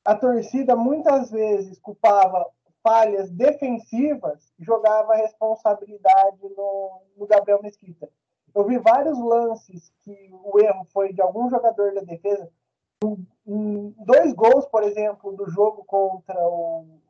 a 0.04 0.14
torcida 0.14 0.76
muitas 0.76 1.31
vezes 1.31 1.78
culpava 1.78 2.47
falhas 2.83 3.31
defensivas, 3.31 4.52
jogava 4.59 5.14
a 5.14 5.16
responsabilidade 5.16 6.43
no, 6.43 7.00
no 7.16 7.26
Gabriel 7.26 7.62
Mesquita. 7.62 8.11
eu 8.54 8.64
vi 8.66 8.78
vários 8.78 9.19
lances 9.19 9.90
que 10.02 10.31
o 10.31 10.61
erro 10.61 10.85
foi 10.93 11.14
de 11.14 11.23
algum 11.23 11.49
jogador 11.49 11.95
da 11.95 12.02
defesa. 12.02 12.50
Um, 13.47 13.95
dois 13.99 14.35
gols, 14.35 14.66
por 14.66 14.83
exemplo, 14.83 15.33
do 15.33 15.49
jogo 15.49 15.85
contra 15.85 16.38
o, 16.47 17.00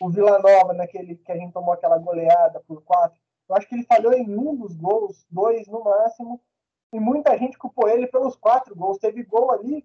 o 0.00 0.08
Vila 0.08 0.38
Nova, 0.38 0.72
naquele 0.72 1.16
que 1.16 1.30
a 1.30 1.36
gente 1.36 1.52
tomou 1.52 1.74
aquela 1.74 1.98
goleada 1.98 2.60
por 2.66 2.82
quatro. 2.82 3.20
Eu 3.50 3.56
acho 3.56 3.68
que 3.68 3.74
ele 3.74 3.84
falhou 3.84 4.12
em 4.12 4.32
um 4.38 4.54
dos 4.54 4.76
gols, 4.76 5.26
dois 5.28 5.66
no 5.66 5.82
máximo, 5.82 6.40
e 6.92 7.00
muita 7.00 7.36
gente 7.36 7.58
culpou 7.58 7.88
ele 7.88 8.06
pelos 8.06 8.36
quatro 8.36 8.76
gols. 8.76 8.98
Teve 8.98 9.24
gol 9.24 9.50
ali 9.50 9.84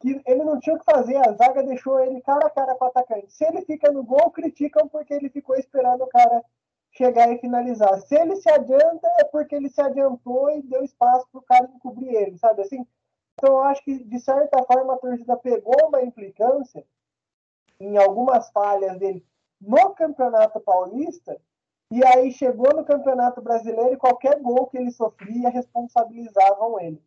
que 0.00 0.20
ele 0.26 0.42
não 0.42 0.58
tinha 0.58 0.74
o 0.74 0.78
que 0.78 0.84
fazer, 0.84 1.16
a 1.16 1.32
zaga 1.32 1.62
deixou 1.62 2.00
ele 2.00 2.20
cara 2.20 2.48
a 2.48 2.50
cara 2.50 2.74
com 2.74 2.84
o 2.84 2.88
atacante. 2.88 3.32
Se 3.32 3.44
ele 3.44 3.62
fica 3.62 3.92
no 3.92 4.02
gol, 4.02 4.30
criticam 4.32 4.88
porque 4.88 5.14
ele 5.14 5.30
ficou 5.30 5.56
esperando 5.56 6.02
o 6.02 6.08
cara 6.08 6.44
chegar 6.90 7.32
e 7.32 7.38
finalizar. 7.38 8.00
Se 8.00 8.16
ele 8.16 8.34
se 8.36 8.50
adianta, 8.50 9.08
é 9.20 9.24
porque 9.24 9.54
ele 9.54 9.68
se 9.68 9.80
adiantou 9.80 10.50
e 10.50 10.62
deu 10.62 10.82
espaço 10.82 11.28
para 11.30 11.38
o 11.38 11.44
cara 11.44 11.70
encobrir 11.74 12.12
ele, 12.12 12.36
sabe 12.38 12.62
assim? 12.62 12.84
Então, 13.34 13.54
eu 13.54 13.62
acho 13.62 13.84
que, 13.84 14.02
de 14.02 14.18
certa 14.18 14.64
forma, 14.64 14.94
a 14.94 14.98
torcida 14.98 15.36
pegou 15.36 15.88
uma 15.88 16.02
implicância 16.02 16.84
em 17.78 17.96
algumas 17.96 18.50
falhas 18.50 18.98
dele 18.98 19.24
no 19.60 19.94
Campeonato 19.94 20.58
Paulista, 20.60 21.40
e 21.90 22.04
aí 22.04 22.32
chegou 22.32 22.74
no 22.74 22.84
Campeonato 22.84 23.40
Brasileiro 23.40 23.94
e 23.94 23.98
qualquer 23.98 24.40
gol 24.40 24.66
que 24.66 24.76
ele 24.76 24.90
sofria 24.90 25.48
responsabilizavam 25.48 26.80
ele. 26.80 27.02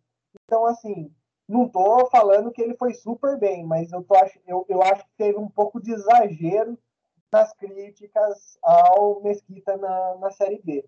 Então, 0.46 0.66
assim, 0.66 1.14
não 1.48 1.66
estou 1.66 2.08
falando 2.10 2.52
que 2.52 2.62
ele 2.62 2.78
foi 2.78 2.94
super 2.94 3.38
bem, 3.38 3.66
mas 3.66 3.92
eu, 3.92 4.04
tô, 4.04 4.16
eu, 4.48 4.66
eu 4.70 4.82
acho 4.84 5.04
que 5.04 5.12
teve 5.18 5.38
um 5.38 5.50
pouco 5.50 5.82
de 5.82 5.92
exagero 5.92 6.78
nas 7.32 7.54
críticas 7.54 8.58
ao 8.64 9.22
Mesquita 9.22 9.76
na, 9.78 10.16
na 10.16 10.32
Série 10.32 10.62
B. 10.64 10.88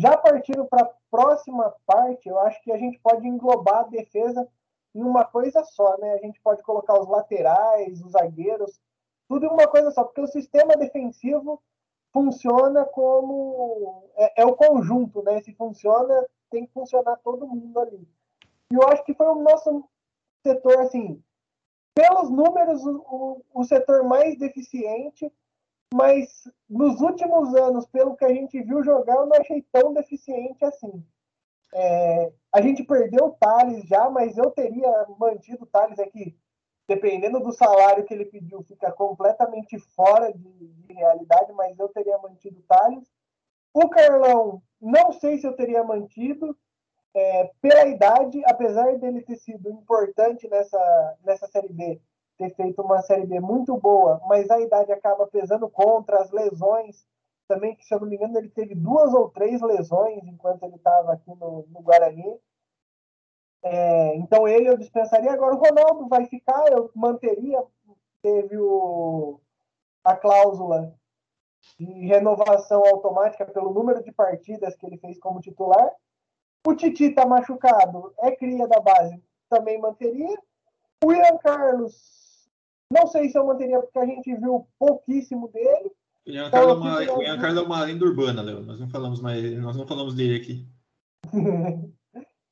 Já 0.00 0.16
partindo 0.16 0.64
para 0.66 0.84
a 0.84 0.90
próxima 1.10 1.74
parte, 1.84 2.28
eu 2.28 2.38
acho 2.38 2.62
que 2.62 2.72
a 2.72 2.78
gente 2.78 2.98
pode 3.00 3.26
englobar 3.26 3.80
a 3.80 3.88
defesa 3.88 4.48
em 4.94 5.02
uma 5.02 5.24
coisa 5.24 5.64
só, 5.64 5.96
né? 5.98 6.14
A 6.14 6.18
gente 6.18 6.40
pode 6.40 6.62
colocar 6.62 6.98
os 6.98 7.08
laterais, 7.08 8.00
os 8.00 8.12
zagueiros, 8.12 8.80
tudo 9.28 9.46
em 9.46 9.50
uma 9.50 9.66
coisa 9.66 9.90
só, 9.90 10.04
porque 10.04 10.20
o 10.20 10.26
sistema 10.26 10.76
defensivo 10.76 11.60
funciona 12.12 12.84
como 12.84 14.04
é, 14.16 14.42
é 14.42 14.44
o 14.44 14.54
conjunto, 14.54 15.22
né? 15.22 15.40
Se 15.42 15.54
funciona, 15.54 16.26
tem 16.50 16.66
que 16.66 16.72
funcionar 16.72 17.16
todo 17.18 17.46
mundo 17.46 17.78
ali. 17.80 18.08
E 18.72 18.74
eu 18.74 18.82
acho 18.88 19.04
que 19.04 19.14
foi 19.14 19.26
o 19.26 19.42
nosso 19.42 19.84
setor, 20.46 20.78
assim, 20.80 21.22
pelos 21.94 22.30
números, 22.30 22.84
o, 22.84 23.42
o 23.52 23.64
setor 23.64 24.04
mais 24.04 24.38
deficiente, 24.38 25.30
mas 25.92 26.48
nos 26.68 27.00
últimos 27.00 27.54
anos, 27.54 27.86
pelo 27.86 28.16
que 28.16 28.24
a 28.24 28.32
gente 28.32 28.62
viu 28.62 28.82
jogar, 28.84 29.16
eu 29.16 29.26
não 29.26 29.36
achei 29.36 29.62
tão 29.72 29.92
deficiente 29.92 30.64
assim. 30.64 31.04
É, 31.74 32.32
a 32.52 32.60
gente 32.60 32.84
perdeu 32.84 33.26
o 33.26 33.32
Thales 33.32 33.84
já, 33.86 34.08
mas 34.08 34.38
eu 34.38 34.50
teria 34.50 35.06
mantido 35.18 35.64
o 35.64 35.66
Thales 35.66 35.98
aqui, 35.98 36.36
dependendo 36.88 37.38
do 37.38 37.52
salário 37.52 38.04
que 38.04 38.14
ele 38.14 38.24
pediu, 38.24 38.62
fica 38.62 38.90
completamente 38.90 39.78
fora 39.94 40.32
de, 40.32 40.48
de 40.48 40.92
realidade, 40.94 41.52
mas 41.52 41.78
eu 41.78 41.88
teria 41.90 42.16
mantido 42.18 42.58
o 42.58 42.62
Thales. 42.62 43.06
O 43.74 43.88
Carlão, 43.90 44.62
não 44.80 45.12
sei 45.12 45.36
se 45.36 45.46
eu 45.46 45.52
teria 45.52 45.84
mantido, 45.84 46.56
é, 47.14 47.50
pela 47.60 47.86
idade, 47.86 48.42
apesar 48.46 48.96
dele 48.98 49.20
ter 49.20 49.36
sido 49.36 49.70
importante 49.70 50.48
nessa, 50.48 51.18
nessa 51.22 51.46
Série 51.48 51.72
B, 51.72 52.00
ter 52.38 52.54
feito 52.54 52.80
uma 52.80 53.02
Série 53.02 53.26
B 53.26 53.38
muito 53.38 53.76
boa, 53.76 54.20
mas 54.26 54.50
a 54.50 54.58
idade 54.58 54.90
acaba 54.90 55.26
pesando 55.26 55.68
contra 55.68 56.20
as 56.20 56.30
lesões 56.30 57.06
também, 57.46 57.74
que 57.74 57.84
se 57.84 57.94
eu 57.94 58.00
não 58.00 58.06
me 58.06 58.16
engano 58.16 58.38
ele 58.38 58.50
teve 58.50 58.74
duas 58.74 59.12
ou 59.12 59.28
três 59.30 59.60
lesões 59.60 60.22
enquanto 60.24 60.62
ele 60.62 60.76
estava 60.76 61.12
aqui 61.12 61.30
no, 61.34 61.66
no 61.68 61.82
Guarani. 61.82 62.38
É, 63.62 64.16
então 64.16 64.46
ele 64.46 64.68
eu 64.68 64.78
dispensaria. 64.78 65.32
Agora 65.32 65.54
o 65.54 65.58
Ronaldo 65.58 66.08
vai 66.08 66.26
ficar, 66.26 66.70
eu 66.70 66.90
manteria. 66.94 67.62
Teve 68.22 68.56
o, 68.58 69.40
a 70.04 70.16
cláusula 70.16 70.94
de 71.78 71.84
renovação 72.06 72.82
automática 72.86 73.46
pelo 73.46 73.72
número 73.72 74.02
de 74.02 74.12
partidas 74.12 74.76
que 74.76 74.86
ele 74.86 74.98
fez 74.98 75.18
como 75.18 75.40
titular. 75.40 75.90
O 76.66 76.74
Titi 76.74 77.04
está 77.04 77.24
machucado, 77.24 78.12
é 78.18 78.32
cria 78.32 78.66
da 78.66 78.80
base, 78.80 79.22
também 79.48 79.80
manteria. 79.80 80.36
O 81.04 81.12
Ian 81.12 81.38
Carlos 81.38 82.18
não 82.90 83.06
sei 83.06 83.28
se 83.28 83.38
eu 83.38 83.46
manteria, 83.46 83.80
porque 83.80 83.98
a 83.98 84.06
gente 84.06 84.34
viu 84.34 84.66
pouquíssimo 84.78 85.48
dele. 85.48 85.92
O 86.26 86.30
Ian, 86.30 86.48
então, 86.48 86.80
Carlos, 86.80 87.06
é 87.06 87.10
uma, 87.10 87.18
o 87.18 87.22
Ian 87.22 87.38
Carlos 87.38 87.62
é 87.62 87.66
uma 87.66 87.84
lenda 87.84 88.04
urbana, 88.04 88.42
Léo. 88.42 88.62
Nós 88.62 88.80
não 88.80 88.88
falamos 88.88 89.20
mais, 89.20 89.58
nós 89.58 89.76
não 89.76 89.86
falamos 89.86 90.14
dele 90.14 90.36
aqui. 90.36 90.66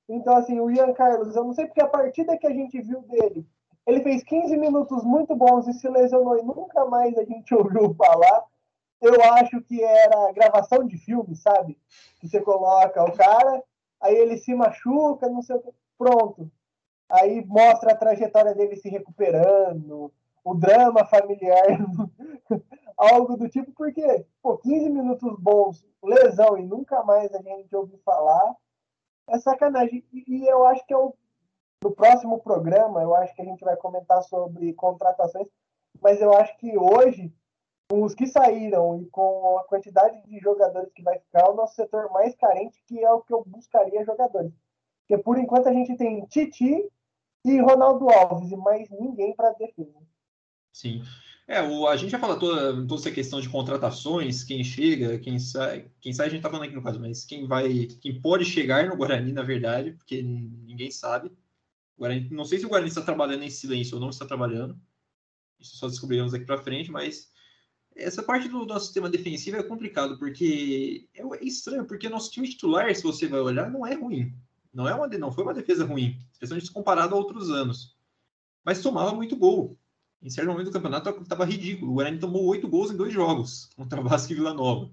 então, 0.09 0.37
assim, 0.37 0.61
o 0.61 0.71
Ian 0.71 0.93
Carlos, 0.93 1.35
eu 1.35 1.45
não 1.45 1.53
sei 1.53 1.67
porque 1.67 1.83
a 1.83 1.89
partida 1.89 2.37
que 2.39 2.47
a 2.47 2.53
gente 2.53 2.81
viu 2.81 3.03
dele, 3.03 3.47
ele 3.87 4.03
fez 4.03 4.23
15 4.23 4.57
minutos 4.57 5.05
muito 5.05 5.35
bons 5.35 5.67
e 5.67 5.73
se 5.73 5.89
lesionou 5.89 6.39
e 6.39 6.43
nunca 6.43 6.85
mais 6.87 7.17
a 7.17 7.25
gente 7.25 7.55
ouviu 7.55 7.95
falar. 7.95 8.45
Eu 9.01 9.21
acho 9.35 9.61
que 9.63 9.83
era 9.83 10.33
gravação 10.33 10.87
de 10.87 10.97
filme, 10.97 11.37
sabe? 11.37 11.79
Que 12.19 12.29
você 12.29 12.41
coloca 12.41 13.05
o 13.05 13.13
cara, 13.13 13.63
aí 14.01 14.15
ele 14.15 14.39
se 14.39 14.55
machuca, 14.55 15.29
não 15.29 15.43
sei 15.43 15.57
o 15.57 15.61
que. 15.61 15.71
Pronto. 15.99 16.51
Aí 17.09 17.45
mostra 17.45 17.93
a 17.93 17.97
trajetória 17.97 18.55
dele 18.55 18.77
se 18.77 18.89
recuperando, 18.89 20.13
o 20.45 20.55
drama 20.55 21.05
familiar, 21.07 21.67
algo 22.97 23.37
do 23.37 23.49
tipo, 23.49 23.73
porque, 23.73 24.25
pô, 24.43 24.57
15 24.59 24.89
minutos 24.89 25.39
bons, 25.39 25.85
lesão 26.03 26.57
e 26.57 26.65
nunca 26.65 27.03
mais 27.05 27.33
a 27.35 27.43
gente 27.43 27.75
ouviu 27.75 27.99
falar, 28.05 28.55
é 29.29 29.39
sacanagem. 29.39 30.05
E, 30.13 30.25
e 30.27 30.47
eu 30.47 30.67
acho 30.67 30.87
que 30.87 30.95
o, 30.95 31.15
no 31.83 31.93
próximo 31.93 32.41
programa, 32.41 33.03
eu 33.03 33.15
acho 33.15 33.35
que 33.35 33.43
a 33.43 33.45
gente 33.45 33.65
vai 33.65 33.77
comentar 33.77 34.23
sobre 34.23 34.73
contratações, 34.75 35.47
mas 36.01 36.21
eu 36.21 36.33
acho 36.37 36.57
que 36.59 36.77
hoje, 36.77 37.33
com 37.91 38.03
os 38.03 38.15
que 38.15 38.27
saíram 38.27 39.01
e 39.01 39.07
com 39.07 39.59
a 39.59 39.65
quantidade 39.65 40.23
de 40.27 40.39
jogadores 40.39 40.93
que 40.93 41.03
vai 41.03 41.19
ficar, 41.19 41.47
é 41.47 41.51
o 41.51 41.55
nosso 41.55 41.75
setor 41.75 42.11
mais 42.11 42.35
carente, 42.35 42.83
que 42.87 43.05
é 43.05 43.11
o 43.11 43.23
que 43.23 43.33
eu 43.33 43.45
buscaria 43.45 44.05
jogadores. 44.05 44.53
Porque 45.07 45.23
por 45.23 45.39
enquanto 45.39 45.69
a 45.69 45.73
gente 45.73 45.97
tem 45.97 46.25
Titi 46.27 46.91
e 47.45 47.61
Ronaldo 47.61 48.11
Alves, 48.11 48.51
e 48.51 48.57
mais 48.57 48.91
ninguém 48.91 49.35
para 49.35 49.53
defesa. 49.53 50.01
Sim. 50.73 51.03
É, 51.49 51.63
o, 51.63 51.87
a 51.87 51.97
gente 51.97 52.11
já 52.11 52.19
falou 52.19 52.39
toda, 52.39 52.73
toda 52.87 53.01
essa 53.01 53.11
questão 53.11 53.41
de 53.41 53.49
contratações, 53.49 54.43
quem 54.43 54.65
chega, 54.65 55.17
quem 55.19 55.39
sai, 55.39 55.89
quem 56.01 56.13
sai 56.13 56.27
a 56.27 56.31
gente 56.31 56.43
tá 56.43 56.51
falando 56.51 56.67
aqui 56.67 56.75
no 56.75 56.83
caso, 56.83 56.99
mas 56.99 57.25
quem 57.25 57.47
vai, 57.47 57.87
quem 58.01 58.21
pode 58.21 58.45
chegar 58.45 58.89
no 58.89 58.97
Guarani, 58.97 59.33
na 59.33 59.43
verdade, 59.43 59.93
porque 59.93 60.21
ninguém 60.23 60.91
sabe. 60.91 61.31
Guarani, 61.97 62.29
não 62.31 62.45
sei 62.45 62.59
se 62.59 62.67
o 62.67 62.69
Guarani 62.69 62.89
está 62.89 63.01
trabalhando 63.01 63.45
em 63.45 63.51
silêncio 63.51 63.95
ou 63.95 64.01
não 64.01 64.11
está 64.11 64.27
trabalhando. 64.27 64.77
Isso 65.61 65.77
só 65.77 65.87
descobriremos 65.87 66.35
aqui 66.35 66.45
para 66.45 66.63
frente, 66.63 66.91
mas 66.91 67.31
essa 67.95 68.23
parte 68.25 68.49
do 68.49 68.67
nosso 68.67 68.87
sistema 68.87 69.09
defensivo 69.09 69.57
é 69.57 69.63
complicado, 69.63 70.19
porque 70.19 71.09
é, 71.15 71.23
é 71.23 71.45
estranho, 71.45 71.87
porque 71.87 72.09
nosso 72.09 72.31
time 72.31 72.49
titular, 72.49 72.93
se 72.95 73.05
você 73.05 73.29
vai 73.29 73.41
olhar, 73.41 73.71
não 73.71 73.87
é 73.87 73.95
ruim. 73.95 74.35
Não, 74.75 74.89
é 74.89 74.95
uma, 74.95 75.07
não 75.07 75.33
foi 75.33 75.45
uma 75.45 75.55
defesa 75.55 75.85
ruim, 75.85 76.19
especialmente 76.33 76.73
comparado 76.73 77.15
a 77.15 77.19
outros 77.19 77.51
anos. 77.51 77.97
Mas 78.65 78.83
tomava 78.83 79.15
muito 79.15 79.37
gol 79.37 79.79
em 80.27 80.31
certo 80.31 80.49
momento 80.49 80.67
do 80.67 80.73
campeonato 80.73 81.09
estava 81.23 81.45
ridículo. 81.45 81.93
O 81.93 81.95
Guarani 81.95 82.19
tomou 82.19 82.45
oito 82.47 82.67
gols 82.67 82.91
em 82.91 82.97
dois 82.97 83.13
jogos 83.13 83.71
contra 83.77 84.03
Vasco 84.03 84.33
e 84.33 84.35
Vila 84.35 84.53
Nova. 84.53 84.91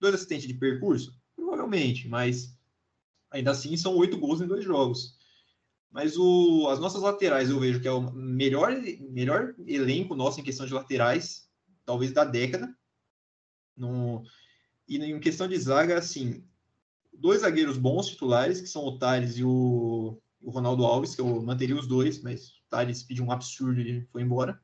Dois 0.00 0.14
assistentes 0.14 0.48
de 0.48 0.54
percurso? 0.54 1.14
Provavelmente, 1.36 2.08
mas 2.08 2.58
ainda 3.30 3.50
assim 3.50 3.76
são 3.76 3.94
oito 3.96 4.16
gols 4.18 4.40
em 4.40 4.46
dois 4.46 4.64
jogos. 4.64 5.14
Mas 5.90 6.16
o, 6.16 6.68
as 6.70 6.80
nossas 6.80 7.02
laterais 7.02 7.50
eu 7.50 7.60
vejo 7.60 7.80
que 7.80 7.88
é 7.88 7.92
o 7.92 8.10
melhor, 8.12 8.72
melhor 9.10 9.54
elenco 9.66 10.14
nosso 10.14 10.40
em 10.40 10.44
questão 10.44 10.64
de 10.64 10.72
laterais, 10.72 11.50
talvez 11.84 12.12
da 12.12 12.24
década. 12.24 12.74
No, 13.76 14.22
e 14.88 14.96
em 14.96 15.20
questão 15.20 15.46
de 15.46 15.58
zaga, 15.58 15.98
assim, 15.98 16.42
dois 17.12 17.42
zagueiros 17.42 17.76
bons 17.76 18.06
titulares, 18.06 18.62
que 18.62 18.68
são 18.68 18.84
o 18.86 18.98
Tales 18.98 19.36
e 19.36 19.44
o, 19.44 20.18
o 20.40 20.50
Ronaldo 20.50 20.86
Alves, 20.86 21.14
que 21.14 21.20
eu 21.20 21.42
manteria 21.42 21.76
os 21.76 21.86
dois, 21.86 22.22
mas 22.22 22.55
Thales 22.68 23.02
pediu 23.02 23.24
um 23.24 23.32
absurdo 23.32 23.80
e 23.80 24.02
foi 24.12 24.22
embora. 24.22 24.60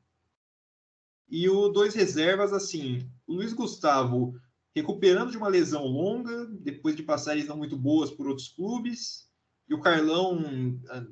E 1.29 1.49
o 1.49 1.69
dois 1.69 1.95
reservas, 1.95 2.53
assim, 2.53 3.09
Luiz 3.27 3.53
Gustavo 3.53 4.39
recuperando 4.75 5.31
de 5.31 5.37
uma 5.37 5.47
lesão 5.47 5.85
longa, 5.85 6.47
depois 6.47 6.95
de 6.95 7.03
passagens 7.03 7.47
não 7.47 7.57
muito 7.57 7.77
boas 7.77 8.09
por 8.09 8.27
outros 8.27 8.47
clubes, 8.47 9.29
e 9.69 9.73
o 9.73 9.79
Carlão 9.79 10.43
ah, 10.89 11.05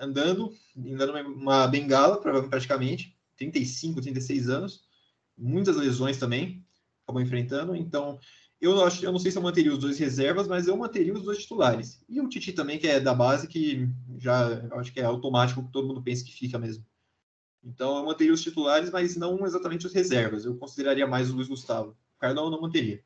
andando, 0.00 0.52
andando 0.76 1.12
uma 1.28 1.66
bengala, 1.66 2.20
praticamente, 2.20 3.16
35, 3.36 4.00
36 4.00 4.48
anos, 4.48 4.84
muitas 5.36 5.76
lesões 5.76 6.16
também, 6.16 6.64
acabou 7.02 7.20
enfrentando, 7.20 7.76
então 7.76 8.18
eu, 8.64 8.84
acho, 8.84 9.04
eu 9.04 9.12
não 9.12 9.18
sei 9.18 9.30
se 9.30 9.38
eu 9.38 9.42
manteria 9.42 9.72
os 9.72 9.78
dois 9.78 9.98
reservas, 9.98 10.46
mas 10.46 10.66
eu 10.66 10.76
manteria 10.76 11.12
os 11.12 11.22
dois 11.22 11.38
titulares. 11.38 12.02
E 12.08 12.20
o 12.20 12.28
Titi 12.28 12.52
também, 12.52 12.78
que 12.78 12.86
é 12.86 13.00
da 13.00 13.14
base, 13.14 13.48
que 13.48 13.88
já 14.18 14.46
acho 14.72 14.92
que 14.92 15.00
é 15.00 15.04
automático, 15.04 15.62
que 15.62 15.72
todo 15.72 15.86
mundo 15.86 16.02
pensa 16.02 16.24
que 16.24 16.32
fica 16.32 16.58
mesmo. 16.58 16.84
Então 17.62 17.96
eu 17.96 18.04
manteria 18.04 18.32
os 18.32 18.42
titulares, 18.42 18.90
mas 18.90 19.16
não 19.16 19.44
exatamente 19.44 19.86
os 19.86 19.92
reservas. 19.94 20.44
Eu 20.44 20.56
consideraria 20.56 21.06
mais 21.06 21.30
o 21.30 21.36
Luiz 21.36 21.48
Gustavo. 21.48 21.90
O 21.90 22.18
Carlão 22.18 22.44
eu 22.44 22.50
não 22.50 22.60
manteria. 22.60 23.02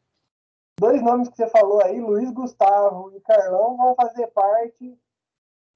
dois 0.81 1.03
nomes 1.03 1.29
que 1.29 1.37
você 1.37 1.49
falou 1.49 1.83
aí, 1.83 2.01
Luiz 2.01 2.31
Gustavo 2.31 3.13
e 3.17 3.21
Carlão, 3.21 3.77
vão 3.77 3.95
fazer 3.95 4.27
parte 4.29 4.99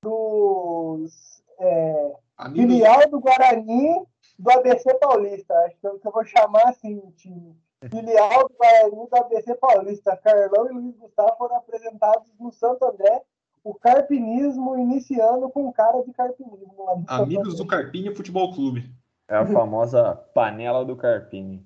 dos 0.02 1.42
é, 1.58 2.16
filial 2.52 3.08
do 3.08 3.20
Guarani 3.20 4.04
do 4.38 4.50
ABC 4.50 4.94
Paulista. 4.94 5.54
Acho 5.64 5.76
que 5.78 5.86
eu 5.86 6.12
vou 6.12 6.24
chamar 6.24 6.68
assim 6.68 6.98
o 6.98 7.12
time. 7.12 7.56
Filial 7.90 8.48
do 8.48 8.54
Guarani 8.56 9.08
do 9.08 9.16
ABC 9.16 9.54
Paulista. 9.56 10.16
Carlão 10.16 10.70
e 10.70 10.72
Luiz 10.72 10.96
Gustavo 10.96 11.36
foram 11.36 11.56
apresentados 11.56 12.28
no 12.38 12.52
Santo 12.52 12.84
André. 12.84 13.22
O 13.64 13.74
carpinismo 13.74 14.76
iniciando 14.76 15.48
com 15.50 15.72
cara 15.72 16.02
de 16.02 16.12
carpinismo. 16.12 17.04
Amigos 17.06 17.56
do 17.56 17.66
Carpini 17.66 18.14
Futebol 18.14 18.52
Clube. 18.52 18.90
É 19.28 19.36
a 19.36 19.46
famosa 19.46 20.14
panela 20.34 20.84
do 20.84 20.96
Carpini. 20.96 21.64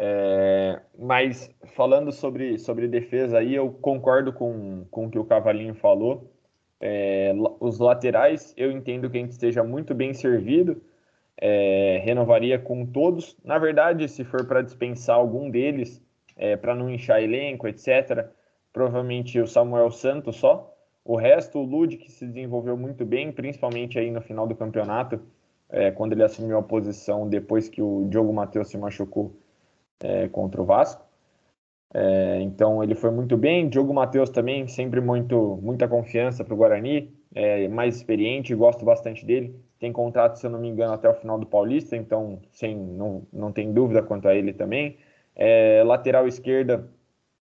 É, 0.00 0.80
mas 0.98 1.50
falando 1.76 2.10
sobre, 2.10 2.58
sobre 2.58 2.88
defesa 2.88 3.38
aí, 3.38 3.54
eu 3.54 3.70
concordo 3.70 4.32
com, 4.32 4.84
com 4.90 5.06
o 5.06 5.10
que 5.10 5.18
o 5.18 5.24
Cavalinho 5.24 5.74
falou. 5.74 6.32
É, 6.80 7.32
os 7.60 7.78
laterais, 7.78 8.52
eu 8.56 8.72
entendo 8.72 9.08
que 9.08 9.16
a 9.16 9.20
gente 9.20 9.30
esteja 9.30 9.62
muito 9.62 9.94
bem 9.94 10.12
servido. 10.12 10.82
É, 11.40 12.00
renovaria 12.04 12.58
com 12.58 12.86
todos. 12.86 13.36
Na 13.44 13.58
verdade, 13.58 14.08
se 14.08 14.24
for 14.24 14.46
para 14.46 14.62
dispensar 14.62 15.16
algum 15.16 15.50
deles, 15.50 16.00
é, 16.36 16.56
para 16.56 16.74
não 16.74 16.90
inchar 16.90 17.22
elenco, 17.22 17.66
etc., 17.66 18.26
provavelmente 18.72 19.40
o 19.40 19.46
Samuel 19.46 19.90
Santos 19.90 20.36
só. 20.36 20.72
O 21.04 21.16
resto, 21.16 21.58
o 21.58 21.64
Lud, 21.64 21.96
que 21.96 22.10
se 22.10 22.26
desenvolveu 22.26 22.76
muito 22.76 23.04
bem, 23.04 23.32
principalmente 23.32 23.98
aí 23.98 24.10
no 24.10 24.20
final 24.20 24.46
do 24.46 24.54
campeonato, 24.54 25.20
é, 25.68 25.90
quando 25.90 26.12
ele 26.12 26.22
assumiu 26.22 26.58
a 26.58 26.62
posição 26.62 27.28
depois 27.28 27.68
que 27.68 27.82
o 27.82 28.06
Diogo 28.08 28.32
Matheus 28.32 28.68
se 28.68 28.78
machucou 28.78 29.34
é, 30.00 30.28
contra 30.28 30.60
o 30.60 30.64
Vasco. 30.64 31.04
É, 31.94 32.40
então 32.40 32.82
ele 32.82 32.94
foi 32.94 33.10
muito 33.10 33.36
bem. 33.36 33.68
Diogo 33.68 33.92
Matheus 33.92 34.30
também, 34.30 34.66
sempre 34.68 35.00
muito, 35.00 35.58
muita 35.62 35.88
confiança 35.88 36.44
para 36.44 36.54
o 36.54 36.56
Guarani, 36.56 37.12
é, 37.34 37.68
mais 37.68 37.96
experiente, 37.96 38.54
gosto 38.54 38.84
bastante 38.84 39.24
dele. 39.26 39.54
Tem 39.82 39.92
contrato, 39.92 40.36
se 40.36 40.46
eu 40.46 40.50
não 40.52 40.60
me 40.60 40.68
engano, 40.68 40.92
até 40.92 41.08
o 41.08 41.14
final 41.14 41.36
do 41.36 41.44
Paulista, 41.44 41.96
então 41.96 42.40
sem, 42.52 42.76
não, 42.76 43.26
não 43.32 43.50
tem 43.50 43.72
dúvida 43.72 44.00
quanto 44.00 44.28
a 44.28 44.34
ele 44.36 44.52
também. 44.52 44.96
É, 45.34 45.82
lateral 45.84 46.28
esquerda, 46.28 46.88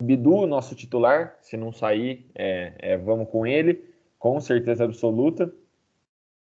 Bidu, 0.01 0.47
nosso 0.47 0.73
titular, 0.73 1.37
se 1.39 1.55
não 1.55 1.71
sair, 1.71 2.25
é, 2.33 2.73
é, 2.79 2.97
vamos 2.97 3.29
com 3.29 3.45
ele, 3.45 3.93
com 4.17 4.41
certeza 4.41 4.85
absoluta. 4.85 5.53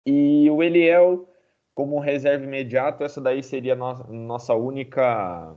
E 0.07 0.49
o 0.53 0.63
Eliel, 0.63 1.29
como 1.75 1.99
reserva 1.99 2.45
imediato, 2.45 3.03
essa 3.03 3.21
daí 3.21 3.43
seria 3.43 3.75
no, 3.75 3.93
nossa 4.13 4.55
única 4.55 5.53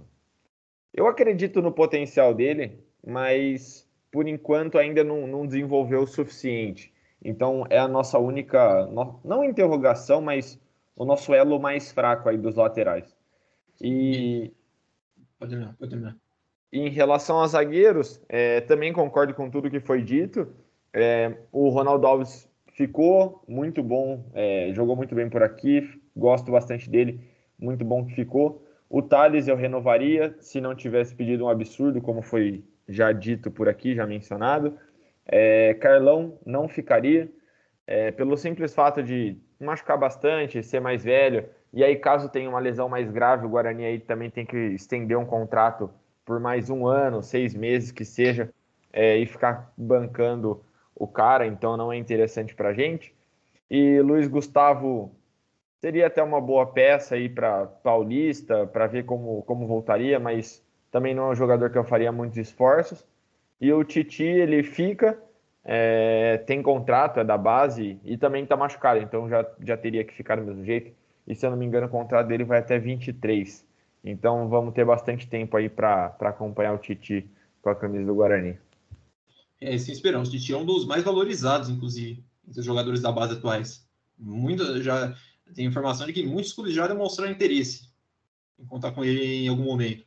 eu 0.91 1.05
acredito 1.05 1.61
no 1.61 1.71
potencial 1.71 2.33
dele, 2.33 2.83
mas 3.05 3.87
por 4.11 4.27
enquanto 4.27 4.79
ainda 4.79 5.03
não, 5.03 5.27
não 5.27 5.45
desenvolveu 5.45 6.01
o 6.01 6.07
suficiente. 6.07 6.91
Então 7.25 7.65
é 7.71 7.79
a 7.79 7.87
nossa 7.87 8.19
única, 8.19 8.87
não 9.23 9.43
interrogação, 9.43 10.21
mas 10.21 10.61
o 10.95 11.03
nosso 11.03 11.33
elo 11.33 11.59
mais 11.59 11.91
fraco 11.91 12.29
aí 12.29 12.37
dos 12.37 12.55
laterais. 12.55 13.17
E 13.81 14.53
pode 15.39 15.49
terminar, 15.49 15.75
pode 15.75 15.89
terminar. 15.89 16.15
Em 16.71 16.87
relação 16.87 17.41
a 17.41 17.47
zagueiros, 17.47 18.21
é, 18.29 18.61
também 18.61 18.93
concordo 18.93 19.33
com 19.33 19.49
tudo 19.49 19.71
que 19.71 19.79
foi 19.79 20.03
dito. 20.03 20.47
É, 20.93 21.35
o 21.51 21.69
Ronaldo 21.69 22.05
Alves 22.05 22.47
ficou 22.73 23.43
muito 23.47 23.81
bom, 23.81 24.23
é, 24.33 24.71
jogou 24.73 24.95
muito 24.95 25.15
bem 25.15 25.27
por 25.27 25.41
aqui, 25.41 25.99
gosto 26.15 26.51
bastante 26.51 26.87
dele, 26.87 27.19
muito 27.57 27.83
bom 27.83 28.05
que 28.05 28.13
ficou. 28.13 28.63
O 28.87 29.01
Thales 29.01 29.47
eu 29.47 29.55
renovaria 29.55 30.35
se 30.39 30.61
não 30.61 30.75
tivesse 30.75 31.15
pedido 31.15 31.45
um 31.45 31.49
absurdo, 31.49 31.99
como 32.01 32.21
foi 32.21 32.63
já 32.87 33.11
dito 33.11 33.49
por 33.49 33.67
aqui, 33.67 33.95
já 33.95 34.05
mencionado. 34.05 34.77
É, 35.27 35.73
Carlão 35.75 36.39
não 36.45 36.67
ficaria, 36.67 37.31
é, 37.87 38.11
pelo 38.11 38.37
simples 38.37 38.73
fato 38.73 39.01
de 39.03 39.37
machucar 39.59 39.97
bastante, 39.97 40.61
ser 40.63 40.79
mais 40.79 41.03
velho, 41.03 41.47
e 41.73 41.83
aí 41.83 41.95
caso 41.95 42.29
tenha 42.29 42.49
uma 42.49 42.59
lesão 42.59 42.87
mais 42.87 43.09
grave, 43.11 43.45
o 43.45 43.49
Guarani 43.49 43.85
aí 43.85 43.99
também 43.99 44.29
tem 44.29 44.45
que 44.45 44.57
estender 44.57 45.17
um 45.17 45.25
contrato 45.25 45.89
por 46.25 46.39
mais 46.39 46.69
um 46.69 46.87
ano, 46.87 47.21
seis 47.21 47.53
meses 47.53 47.91
que 47.91 48.05
seja, 48.05 48.51
é, 48.91 49.17
e 49.17 49.25
ficar 49.25 49.71
bancando 49.77 50.63
o 50.95 51.07
cara, 51.07 51.45
então 51.45 51.75
não 51.75 51.91
é 51.91 51.97
interessante 51.97 52.55
para 52.55 52.73
gente. 52.73 53.13
E 53.69 53.99
Luiz 54.01 54.27
Gustavo 54.27 55.11
Seria 55.85 56.07
até 56.07 56.23
uma 56.23 56.41
boa 56.41 56.65
peça 56.65 57.13
aí 57.13 57.29
para 57.29 57.67
Paulista, 57.67 58.65
para 58.65 58.87
ver 58.87 59.05
como, 59.05 59.43
como 59.43 59.67
voltaria, 59.67 60.19
mas 60.19 60.65
também 60.89 61.13
não 61.13 61.27
é 61.27 61.29
um 61.29 61.35
jogador 61.35 61.69
que 61.69 61.77
eu 61.77 61.83
faria 61.83 62.11
muitos 62.11 62.39
esforços. 62.39 63.05
E 63.59 63.71
o 63.71 63.83
Titi, 63.83 64.23
ele 64.23 64.63
fica, 64.63 65.17
é, 65.63 66.37
tem 66.45 66.61
contrato, 66.61 67.19
é 67.19 67.23
da 67.23 67.37
base 67.37 67.99
e 68.03 68.17
também 68.17 68.43
está 68.43 68.57
machucado, 68.57 68.99
então 68.99 69.29
já, 69.29 69.45
já 69.61 69.77
teria 69.77 70.03
que 70.03 70.13
ficar 70.13 70.35
do 70.35 70.43
mesmo 70.43 70.63
jeito. 70.65 70.91
E 71.27 71.33
se 71.33 71.45
eu 71.45 71.49
não 71.49 71.57
me 71.57 71.65
engano, 71.65 71.87
o 71.87 71.89
contrato 71.89 72.27
dele 72.27 72.43
vai 72.43 72.59
até 72.59 72.77
23. 72.77 73.65
Então 74.03 74.47
vamos 74.47 74.73
ter 74.73 74.85
bastante 74.85 75.27
tempo 75.27 75.57
aí 75.57 75.67
para 75.67 76.15
acompanhar 76.21 76.73
o 76.73 76.77
Titi 76.77 77.27
com 77.61 77.69
a 77.69 77.75
camisa 77.75 78.05
do 78.05 78.13
Guarani. 78.13 78.59
É, 79.59 79.75
sem 79.77 79.93
esperança. 79.93 80.29
O 80.29 80.31
Titi 80.31 80.53
é 80.53 80.57
um 80.57 80.65
dos 80.65 80.85
mais 80.85 81.03
valorizados, 81.03 81.69
inclusive, 81.69 82.23
entre 82.47 82.59
os 82.59 82.65
jogadores 82.65 83.01
da 83.01 83.11
base 83.11 83.33
atuais. 83.33 83.87
Muito, 84.17 84.81
já, 84.83 85.15
tem 85.53 85.65
informação 85.65 86.05
de 86.05 86.13
que 86.13 86.23
muitos 86.23 86.53
clubes 86.53 86.73
já 86.73 86.87
demonstraram 86.87 87.31
interesse 87.31 87.89
em 88.59 88.65
contar 88.65 88.91
com 88.91 89.03
ele 89.03 89.45
em 89.45 89.47
algum 89.47 89.63
momento. 89.63 90.05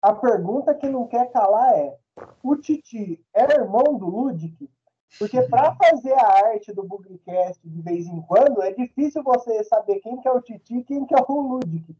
A 0.00 0.14
pergunta 0.14 0.74
que 0.74 0.88
não 0.88 1.06
quer 1.06 1.30
calar 1.32 1.74
é: 1.76 1.98
o 2.42 2.56
Titi 2.56 3.24
é 3.34 3.42
irmão 3.54 3.98
do 3.98 4.06
Ludic? 4.06 4.70
Porque 5.18 5.40
para 5.42 5.74
fazer 5.74 6.12
a 6.12 6.48
arte 6.48 6.72
do 6.72 6.84
Bugcast 6.84 7.66
de 7.66 7.80
vez 7.80 8.06
em 8.06 8.20
quando, 8.22 8.62
é 8.62 8.72
difícil 8.72 9.22
você 9.22 9.64
saber 9.64 10.00
quem 10.00 10.20
que 10.20 10.28
é 10.28 10.32
o 10.32 10.40
Titi 10.40 10.78
e 10.78 10.84
quem 10.84 11.06
que 11.06 11.14
é 11.14 11.24
o 11.26 11.40
Ludic. 11.40 11.96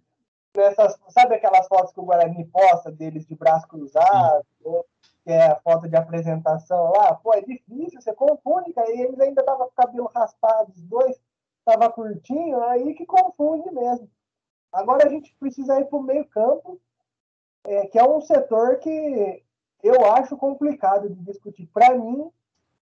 Nessas, 0.56 0.98
sabe 1.08 1.34
aquelas 1.34 1.66
fotos 1.68 1.92
que 1.92 2.00
o 2.00 2.04
Guarani 2.04 2.44
posta 2.46 2.90
deles 2.90 3.24
de 3.26 3.34
braço 3.34 3.66
cruzado, 3.68 4.44
que 5.24 5.30
é 5.30 5.46
a 5.46 5.56
foto 5.60 5.88
de 5.88 5.96
apresentação 5.96 6.92
lá? 6.92 7.14
Pô, 7.14 7.32
é 7.32 7.40
difícil, 7.40 8.00
você 8.00 8.12
confunde, 8.12 8.72
cara, 8.72 8.90
e 8.90 9.00
eles 9.00 9.20
ainda 9.20 9.40
estavam 9.40 9.66
com 9.66 9.72
o 9.72 9.76
cabelo 9.76 10.10
raspado, 10.14 10.72
os 10.72 10.82
dois 10.82 11.20
estava 11.60 11.92
curtinho, 11.92 12.62
aí 12.62 12.94
que 12.94 13.06
confunde 13.06 13.70
mesmo. 13.70 14.10
Agora 14.72 15.06
a 15.06 15.10
gente 15.10 15.34
precisa 15.38 15.80
ir 15.80 15.86
para 15.86 15.98
o 15.98 16.02
meio 16.02 16.26
campo, 16.26 16.80
é, 17.68 17.86
que 17.86 17.98
é 17.98 18.04
um 18.04 18.20
setor 18.20 18.78
que 18.78 19.44
eu 19.82 20.04
acho 20.12 20.36
complicado 20.36 21.08
de 21.08 21.22
discutir. 21.22 21.66
Para 21.72 21.94
mim, 21.94 22.30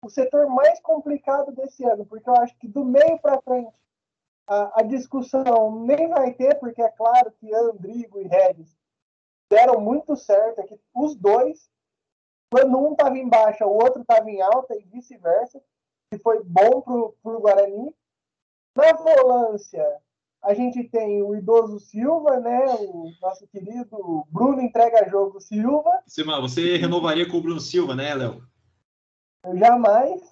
o 0.01 0.09
setor 0.09 0.47
mais 0.47 0.81
complicado 0.81 1.53
desse 1.53 1.85
ano, 1.85 2.07
porque 2.07 2.29
eu 2.29 2.37
acho 2.37 2.57
que 2.59 2.69
do 2.69 2.85
meio 2.85 3.19
para 3.19 3.43
frente 3.43 3.75
a, 4.47 4.81
a, 4.81 4.83
discussão 4.83 5.81
nem 5.85 6.09
vai 6.09 6.33
ter, 6.33 6.55
porque 6.61 6.81
é 6.81 6.89
claro 6.91 7.33
que 7.33 7.53
Andrigo 7.53 8.21
e 8.21 8.29
Regis 8.29 8.77
deram 9.51 9.81
muito 9.81 10.17
certo, 10.17 10.61
é 10.61 10.67
que 10.67 10.81
os 10.95 11.17
dois, 11.17 11.69
quando 12.51 12.79
um 12.79 12.93
estava 12.93 13.19
em 13.19 13.29
baixa, 13.29 13.67
o 13.67 13.75
outro 13.75 14.03
estava 14.03 14.31
em 14.31 14.41
alta 14.41 14.77
e 14.77 14.85
vice-versa, 14.85 15.61
que 16.11 16.19
foi 16.19 16.43
bom 16.45 16.81
para 16.81 17.33
o 17.33 17.41
Guarani. 17.41 17.95
Na 18.77 18.93
volância, 18.93 20.01
a 20.43 20.55
gente 20.55 20.85
tem 20.85 21.23
o 21.23 21.35
idoso 21.35 21.81
Silva, 21.81 22.39
né? 22.39 22.67
O 22.67 23.11
nosso 23.21 23.47
querido 23.49 24.25
Bruno 24.31 24.61
entrega 24.61 25.09
jogo 25.09 25.41
Silva. 25.41 26.03
Você 26.07 26.77
renovaria 26.77 27.29
com 27.29 27.39
o 27.39 27.43
Bruno 27.43 27.61
Silva, 27.61 27.95
né, 27.95 28.15
Léo? 28.15 28.43
Jamais. 29.55 30.23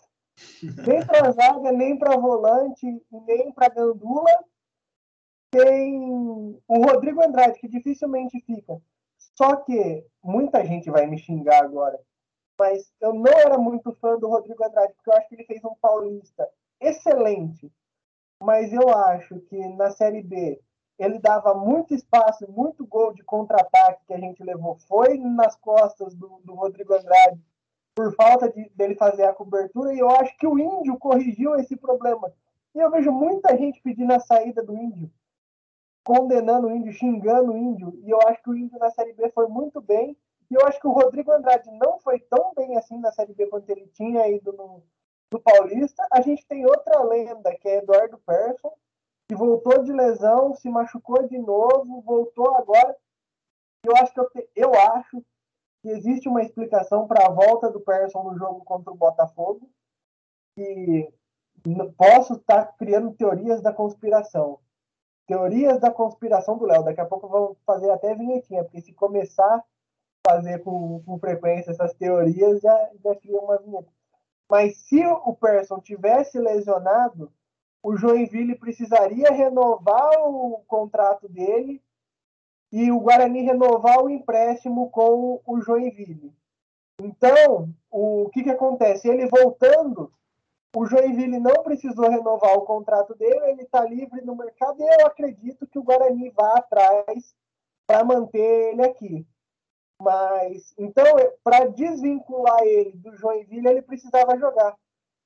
Nem 0.87 1.05
para 1.07 1.31
zaga, 1.33 1.73
nem 1.73 1.99
para 1.99 2.17
volante, 2.17 2.87
nem 3.27 3.53
para 3.53 3.69
gandula. 3.69 4.31
Tem 5.51 6.01
o 6.67 6.85
Rodrigo 6.85 7.23
Andrade, 7.23 7.59
que 7.59 7.69
dificilmente 7.69 8.41
fica. 8.41 8.81
Só 9.37 9.57
que 9.57 10.05
muita 10.23 10.65
gente 10.65 10.91
vai 10.91 11.07
me 11.07 11.19
xingar 11.19 11.63
agora. 11.63 11.99
Mas 12.59 12.93
eu 13.01 13.13
não 13.13 13.33
era 13.33 13.59
muito 13.59 13.93
fã 14.01 14.17
do 14.17 14.29
Rodrigo 14.29 14.65
Andrade, 14.65 14.93
porque 14.95 15.11
eu 15.11 15.15
acho 15.15 15.29
que 15.29 15.35
ele 15.35 15.45
fez 15.45 15.65
um 15.65 15.75
paulista 15.81 16.49
excelente 16.81 17.71
mas 18.45 18.73
eu 18.73 18.89
acho 18.91 19.41
que 19.41 19.57
na 19.71 19.91
Série 19.91 20.23
B 20.23 20.61
ele 20.99 21.19
dava 21.19 21.55
muito 21.55 21.95
espaço, 21.95 22.47
muito 22.51 22.87
gol 22.87 23.13
de 23.13 23.25
contra-ataque 23.25 24.05
que 24.07 24.15
a 24.15 24.19
gente 24.19 24.45
levou. 24.45 24.77
Foi 24.87 25.19
nas 25.19 25.57
costas 25.57 26.15
do, 26.15 26.41
do 26.45 26.55
Rodrigo 26.55 26.95
Andrade 26.95 27.41
por 27.95 28.15
falta 28.15 28.51
de, 28.51 28.69
dele 28.71 28.95
fazer 28.97 29.25
a 29.25 29.33
cobertura, 29.33 29.95
e 29.95 29.99
eu 29.99 30.11
acho 30.11 30.37
que 30.37 30.47
o 30.47 30.59
Índio 30.59 30.99
corrigiu 30.99 31.55
esse 31.57 31.77
problema. 31.77 32.33
E 32.75 32.79
eu 32.79 32.91
vejo 32.91 33.11
muita 33.11 33.57
gente 33.57 33.81
pedindo 33.81 34.13
a 34.13 34.21
saída 34.21 34.63
do 34.63 34.77
Índio, 34.77 35.11
condenando 36.05 36.67
o 36.67 36.71
Índio, 36.71 36.93
xingando 36.93 37.53
o 37.53 37.57
Índio, 37.57 37.99
e 38.05 38.11
eu 38.11 38.19
acho 38.27 38.43
que 38.43 38.51
o 38.51 38.57
Índio 38.57 38.79
na 38.79 38.91
Série 38.91 39.13
B 39.13 39.31
foi 39.31 39.47
muito 39.47 39.81
bem, 39.81 40.17
e 40.51 40.55
eu 40.55 40.67
acho 40.67 40.81
que 40.81 40.89
o 40.89 40.93
Rodrigo 40.93 41.33
Andrade 41.33 41.71
não 41.71 41.99
foi 42.01 42.19
tão 42.19 42.53
bem 42.55 42.77
assim 42.77 42.99
na 42.99 43.13
Série 43.13 43.33
B 43.33 43.47
quanto 43.47 43.71
ele 43.71 43.87
tinha 43.95 44.29
ido 44.29 44.53
no, 44.53 44.83
do 45.35 45.41
Paulista. 45.41 46.07
A 46.13 46.21
gente 46.21 46.47
tem 46.47 46.65
outra 46.65 47.03
lenda, 47.03 47.55
que 47.57 47.69
é 47.69 47.79
Eduardo 47.79 48.19
Persson, 48.19 48.73
que 49.29 49.35
voltou 49.35 49.83
de 49.83 49.93
lesão, 49.93 50.55
se 50.55 50.69
machucou 50.69 51.27
de 51.27 51.39
novo, 51.39 52.01
voltou 52.03 52.55
agora. 52.55 52.97
Eu 53.85 53.97
acho 53.97 54.15
que 54.15 54.21
eu, 54.21 54.31
te, 54.31 54.49
eu 54.55 54.73
acho 54.75 55.21
que 55.83 55.89
existe 55.89 56.29
uma 56.29 56.43
explicação 56.43 57.07
para 57.09 57.27
a 57.27 57.31
volta 57.31 57.69
do 57.69 57.81
Persson 57.81 58.23
no 58.23 58.39
jogo 58.39 58.65
contra 58.65 58.93
o 58.93 58.97
Botafogo. 58.97 59.69
E 60.57 61.13
posso 61.97 62.35
estar 62.35 62.67
tá 62.67 62.73
criando 62.79 63.15
teorias 63.15 63.61
da 63.61 63.73
conspiração. 63.73 64.61
Teorias 65.27 65.81
da 65.81 65.91
conspiração 65.91 66.57
do 66.57 66.67
Léo. 66.67 66.85
Daqui 66.85 67.01
a 67.01 67.07
pouco 67.07 67.27
vamos 67.27 67.59
fazer 67.67 67.91
até 67.91 68.15
vinhetinha, 68.15 68.63
porque 68.63 68.81
se 68.81 68.93
começar 68.93 69.57
a 69.57 70.31
fazer 70.31 70.63
com, 70.63 71.03
com 71.03 71.19
frequência 71.19 71.73
essas 71.73 71.93
teorias, 71.95 72.61
já, 72.61 72.91
já 73.03 73.17
cria 73.17 73.41
uma 73.41 73.59
vinheta. 73.59 73.94
Mas 74.51 74.77
se 74.79 75.05
o 75.07 75.35
Persson 75.35 75.81
tivesse 75.81 76.39
lesionado, 76.39 77.33
o 77.83 77.97
Joinville 77.97 78.59
precisaria 78.59 79.31
renovar 79.31 80.11
o 80.27 80.63
contrato 80.67 81.29
dele 81.29 81.83
e 82.73 82.91
o 82.91 82.99
Guarani 82.99 83.43
renovar 83.43 84.03
o 84.03 84.11
empréstimo 84.11 84.91
com 84.91 85.41
o 85.47 85.61
Joinville. 85.61 86.33
Então, 87.01 87.69
o 87.91 88.29
que, 88.31 88.43
que 88.43 88.51
acontece? 88.51 89.09
Ele 89.09 89.27
voltando, 89.27 90.13
o 90.75 90.87
Joinville 90.87 91.39
não 91.39 91.63
precisou 91.63 92.09
renovar 92.09 92.57
o 92.57 92.63
contrato 92.63 93.15
dele, 93.15 93.51
ele 93.51 93.63
está 93.63 93.85
livre 93.85 94.23
no 94.23 94.35
mercado 94.35 94.81
e 94.81 95.03
eu 95.03 95.07
acredito 95.07 95.67
que 95.67 95.79
o 95.79 95.83
Guarani 95.83 96.31
vá 96.31 96.57
atrás 96.57 97.35
para 97.87 98.05
manter 98.05 98.73
ele 98.73 98.83
aqui. 98.83 99.27
Mas, 100.01 100.75
então, 100.79 101.05
para 101.43 101.67
desvincular 101.67 102.61
ele 102.63 102.93
do 102.93 103.17
Joinville, 103.17 103.69
ele 103.69 103.83
precisava 103.83 104.39
jogar. 104.39 104.77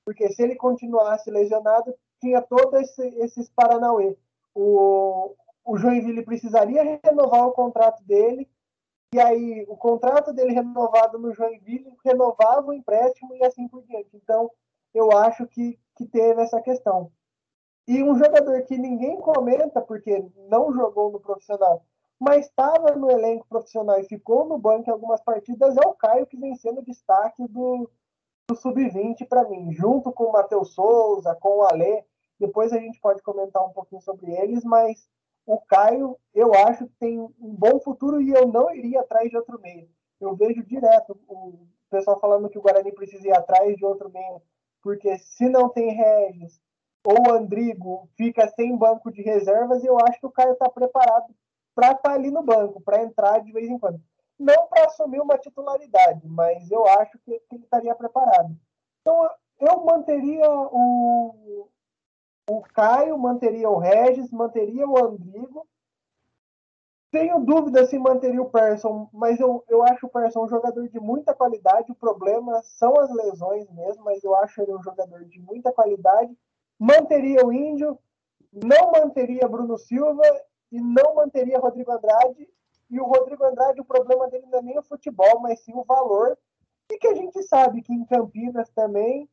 Porque 0.04 0.30
se 0.32 0.42
ele 0.42 0.56
continuasse 0.56 1.30
lesionado, 1.30 1.94
tinha 2.20 2.40
todos 2.42 2.80
esse, 2.80 3.02
esses 3.20 3.48
Paranauê. 3.50 4.16
O, 4.54 5.34
o 5.64 5.76
Joinville 5.76 6.24
precisaria 6.24 7.00
renovar 7.04 7.46
o 7.46 7.52
contrato 7.52 8.02
dele, 8.04 8.48
e 9.14 9.20
aí 9.20 9.64
o 9.68 9.76
contrato 9.76 10.32
dele 10.32 10.52
renovado 10.52 11.18
no 11.18 11.32
Joinville 11.32 11.96
renovava 12.04 12.66
o 12.66 12.72
empréstimo 12.72 13.34
e 13.34 13.44
assim 13.44 13.66
por 13.68 13.82
diante. 13.84 14.10
Então, 14.14 14.50
eu 14.94 15.12
acho 15.12 15.46
que, 15.46 15.78
que 15.96 16.06
teve 16.06 16.42
essa 16.42 16.60
questão. 16.60 17.10
E 17.86 18.02
um 18.02 18.18
jogador 18.18 18.62
que 18.62 18.76
ninguém 18.76 19.16
comenta, 19.18 19.80
porque 19.80 20.22
não 20.48 20.72
jogou 20.74 21.10
no 21.10 21.20
profissional, 21.20 21.82
mas 22.18 22.46
estava 22.46 22.96
no 22.96 23.10
elenco 23.10 23.46
profissional 23.48 24.00
e 24.00 24.04
ficou 24.04 24.46
no 24.46 24.58
banco 24.58 24.88
em 24.88 24.92
algumas 24.92 25.20
partidas, 25.20 25.76
é 25.76 25.86
o 25.86 25.94
Caio 25.94 26.26
que 26.26 26.36
vem 26.36 26.54
sendo 26.56 26.82
destaque 26.82 27.46
do, 27.46 27.88
do 28.48 28.56
Sub-20 28.56 29.26
para 29.28 29.48
mim, 29.48 29.72
junto 29.72 30.10
com 30.12 30.24
o 30.24 30.32
Matheus 30.32 30.74
Souza, 30.74 31.36
com 31.36 31.58
o 31.58 31.62
Alê. 31.62 32.04
Depois 32.38 32.72
a 32.72 32.78
gente 32.78 33.00
pode 33.00 33.22
comentar 33.22 33.64
um 33.64 33.72
pouquinho 33.72 34.00
sobre 34.00 34.32
eles, 34.32 34.64
mas 34.64 35.08
o 35.46 35.60
Caio, 35.60 36.16
eu 36.34 36.52
acho 36.54 36.86
que 36.86 36.94
tem 36.98 37.20
um 37.20 37.32
bom 37.38 37.78
futuro 37.80 38.20
e 38.20 38.30
eu 38.30 38.46
não 38.48 38.74
iria 38.74 39.00
atrás 39.00 39.30
de 39.30 39.36
outro 39.36 39.60
meio. 39.60 39.88
Eu 40.20 40.34
vejo 40.34 40.62
direto 40.64 41.18
o 41.28 41.66
pessoal 41.88 42.18
falando 42.18 42.48
que 42.48 42.58
o 42.58 42.62
Guarani 42.62 42.92
precisa 42.92 43.28
ir 43.28 43.32
atrás 43.32 43.76
de 43.76 43.84
outro 43.84 44.10
meio, 44.10 44.42
porque 44.82 45.16
se 45.18 45.48
não 45.48 45.68
tem 45.68 45.94
Regis 45.94 46.60
ou 47.04 47.32
Andrigo 47.32 48.08
fica 48.16 48.48
sem 48.48 48.76
banco 48.76 49.10
de 49.10 49.22
reservas, 49.22 49.84
eu 49.84 49.96
acho 50.00 50.18
que 50.18 50.26
o 50.26 50.32
Caio 50.32 50.52
está 50.52 50.68
preparado 50.68 51.32
para 51.78 51.92
estar 51.92 52.08
tá 52.08 52.12
ali 52.12 52.28
no 52.28 52.42
banco, 52.42 52.80
para 52.80 53.04
entrar 53.04 53.38
de 53.38 53.52
vez 53.52 53.68
em 53.68 53.78
quando. 53.78 54.00
Não 54.36 54.66
para 54.66 54.86
assumir 54.86 55.20
uma 55.20 55.38
titularidade, 55.38 56.26
mas 56.26 56.68
eu 56.72 56.84
acho 56.88 57.16
que, 57.20 57.38
que 57.38 57.54
ele 57.54 57.62
estaria 57.62 57.94
preparado. 57.94 58.52
Então, 59.00 59.30
eu 59.60 59.84
manteria 59.84 60.50
o, 60.50 61.68
o 62.50 62.60
Caio, 62.74 63.16
manteria 63.16 63.70
o 63.70 63.78
Regis, 63.78 64.28
manteria 64.32 64.88
o 64.88 64.98
Andrigo. 64.98 65.68
Tenho 67.12 67.38
dúvida 67.38 67.86
se 67.86 67.96
manteria 67.96 68.42
o 68.42 68.50
Persson, 68.50 69.08
mas 69.12 69.38
eu, 69.38 69.62
eu 69.68 69.84
acho 69.84 70.06
o 70.06 70.10
Persson 70.10 70.46
um 70.46 70.48
jogador 70.48 70.88
de 70.88 70.98
muita 70.98 71.32
qualidade. 71.32 71.92
O 71.92 71.94
problema 71.94 72.60
são 72.64 72.98
as 72.98 73.08
lesões 73.14 73.70
mesmo, 73.70 74.04
mas 74.04 74.24
eu 74.24 74.34
acho 74.34 74.60
ele 74.60 74.74
um 74.74 74.82
jogador 74.82 75.24
de 75.26 75.38
muita 75.38 75.72
qualidade. 75.72 76.36
Manteria 76.76 77.46
o 77.46 77.52
Índio, 77.52 77.96
não 78.52 78.90
manteria 78.90 79.46
Bruno 79.46 79.78
Silva 79.78 80.24
e 80.70 80.80
não 80.80 81.14
manteria 81.14 81.58
Rodrigo 81.58 81.92
Andrade. 81.92 82.48
E 82.90 83.00
o 83.00 83.04
Rodrigo 83.04 83.44
Andrade, 83.44 83.80
o 83.80 83.84
problema 83.84 84.28
dele 84.28 84.46
não 84.50 84.58
é 84.58 84.62
nem 84.62 84.78
o 84.78 84.82
futebol, 84.82 85.40
mas 85.40 85.60
sim 85.60 85.72
o 85.74 85.84
valor. 85.84 86.38
E 86.90 86.98
que 86.98 87.08
a 87.08 87.14
gente 87.14 87.42
sabe 87.42 87.82
que 87.82 87.92
em 87.92 88.04
Campinas 88.04 88.70
também 88.70 89.28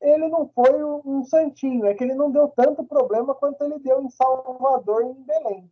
ele 0.00 0.28
não 0.28 0.48
foi 0.48 0.82
um 0.84 1.24
santinho, 1.24 1.86
é 1.86 1.94
que 1.94 2.04
ele 2.04 2.14
não 2.14 2.30
deu 2.30 2.48
tanto 2.48 2.84
problema 2.84 3.34
quanto 3.34 3.62
ele 3.62 3.78
deu 3.78 4.02
em 4.02 4.10
Salvador 4.10 5.02
e 5.04 5.08
em 5.08 5.22
Belém. 5.22 5.70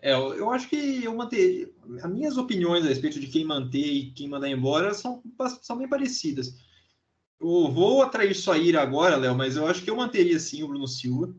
É, 0.00 0.12
eu 0.12 0.50
acho 0.50 0.68
que 0.68 1.04
eu 1.04 1.14
manter. 1.14 1.74
As 2.02 2.10
minhas 2.10 2.36
opiniões 2.36 2.84
a 2.84 2.88
respeito 2.88 3.18
de 3.18 3.26
quem 3.26 3.44
manter 3.44 3.78
e 3.78 4.10
quem 4.10 4.28
mandar 4.28 4.48
embora 4.48 4.92
são, 4.92 5.22
são 5.62 5.78
bem 5.78 5.88
parecidas. 5.88 6.54
Eu 7.40 7.70
vou 7.70 8.02
atrair 8.02 8.34
sua 8.34 8.58
ira 8.58 8.82
agora, 8.82 9.16
Léo, 9.16 9.34
mas 9.34 9.56
eu 9.56 9.66
acho 9.66 9.82
que 9.82 9.90
eu 9.90 9.96
manteria 9.96 10.38
sim 10.38 10.62
o 10.62 10.68
Bruno 10.68 10.86
Silva. 10.86 11.34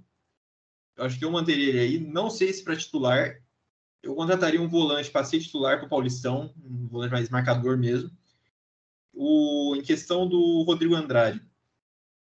Eu 0.96 1.06
acho 1.06 1.20
que 1.20 1.26
eu 1.26 1.32
manteria 1.32 1.70
ele 1.70 1.80
aí. 1.80 2.00
Não 2.00 2.30
sei 2.30 2.54
se 2.54 2.64
para 2.64 2.76
titular. 2.76 3.42
Eu 4.02 4.16
contrataria 4.16 4.62
um 4.62 4.68
volante 4.68 5.10
para 5.12 5.26
ser 5.26 5.40
titular 5.40 5.78
para 5.78 5.88
o 5.88 5.90
Paulistão, 5.90 6.54
um 6.64 6.88
volante 6.88 7.12
mais 7.12 7.30
marcador 7.30 7.78
mesmo. 7.78 8.12
O, 9.14 9.76
em 9.76 9.82
questão 9.82 10.28
do 10.28 10.64
Rodrigo 10.64 10.94
Andrade, 10.94 11.42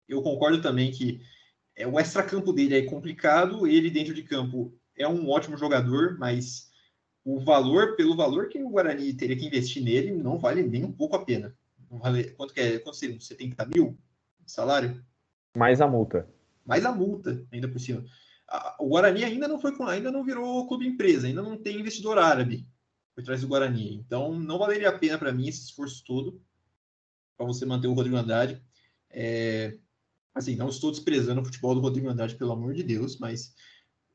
eu 0.08 0.22
concordo 0.22 0.60
também 0.60 0.90
que 0.90 1.20
é, 1.76 1.86
o 1.86 1.98
extracampo 1.98 2.52
dele 2.52 2.76
é 2.76 2.82
complicado, 2.82 3.66
ele 3.66 3.90
dentro 3.90 4.12
de 4.12 4.22
campo 4.22 4.76
é 4.98 5.08
um 5.08 5.28
ótimo 5.30 5.56
jogador, 5.56 6.18
mas 6.18 6.70
o 7.24 7.40
valor, 7.40 7.96
pelo 7.96 8.16
valor 8.16 8.48
que 8.48 8.62
o 8.62 8.68
Guarani 8.68 9.14
teria 9.14 9.36
que 9.36 9.46
investir 9.46 9.82
nele, 9.82 10.12
não 10.12 10.38
vale 10.38 10.62
nem 10.62 10.84
um 10.84 10.92
pouco 10.92 11.16
a 11.16 11.24
pena. 11.24 11.56
Vale, 11.90 12.30
quanto 12.32 12.52
que 12.52 12.60
é? 12.60 12.78
Quanto 12.78 12.96
seria? 12.96 13.18
70 13.18 13.66
mil 13.66 13.98
de 14.44 14.52
salário? 14.52 15.02
Mais 15.56 15.80
a 15.80 15.86
multa. 15.86 16.28
Mais 16.64 16.84
a 16.84 16.92
multa, 16.92 17.46
ainda 17.50 17.68
por 17.68 17.80
cima. 17.80 18.04
O 18.78 18.88
Guarani 18.88 19.24
ainda 19.24 19.46
não 19.46 19.60
foi 19.60 19.72
ainda 19.88 20.10
não 20.10 20.24
virou 20.24 20.66
clube 20.66 20.86
empresa, 20.86 21.26
ainda 21.26 21.42
não 21.42 21.56
tem 21.56 21.78
investidor 21.78 22.18
árabe 22.18 22.66
por 23.14 23.22
trás 23.22 23.40
do 23.40 23.48
Guarani. 23.48 23.94
Então 23.94 24.38
não 24.38 24.58
valeria 24.58 24.88
a 24.88 24.98
pena 24.98 25.18
para 25.18 25.32
mim 25.32 25.48
esse 25.48 25.64
esforço 25.64 26.02
todo 26.04 26.42
para 27.36 27.46
você 27.46 27.64
manter 27.64 27.86
o 27.86 27.92
Rodrigo 27.92 28.16
Andrade. 28.16 28.60
É, 29.08 29.78
Assim, 30.34 30.54
não 30.54 30.68
estou 30.68 30.90
desprezando 30.90 31.40
o 31.40 31.44
futebol 31.44 31.74
do 31.74 31.80
Rodrigo 31.80 32.08
Andrade, 32.08 32.36
pelo 32.36 32.52
amor 32.52 32.72
de 32.72 32.82
Deus, 32.82 33.18
mas 33.18 33.52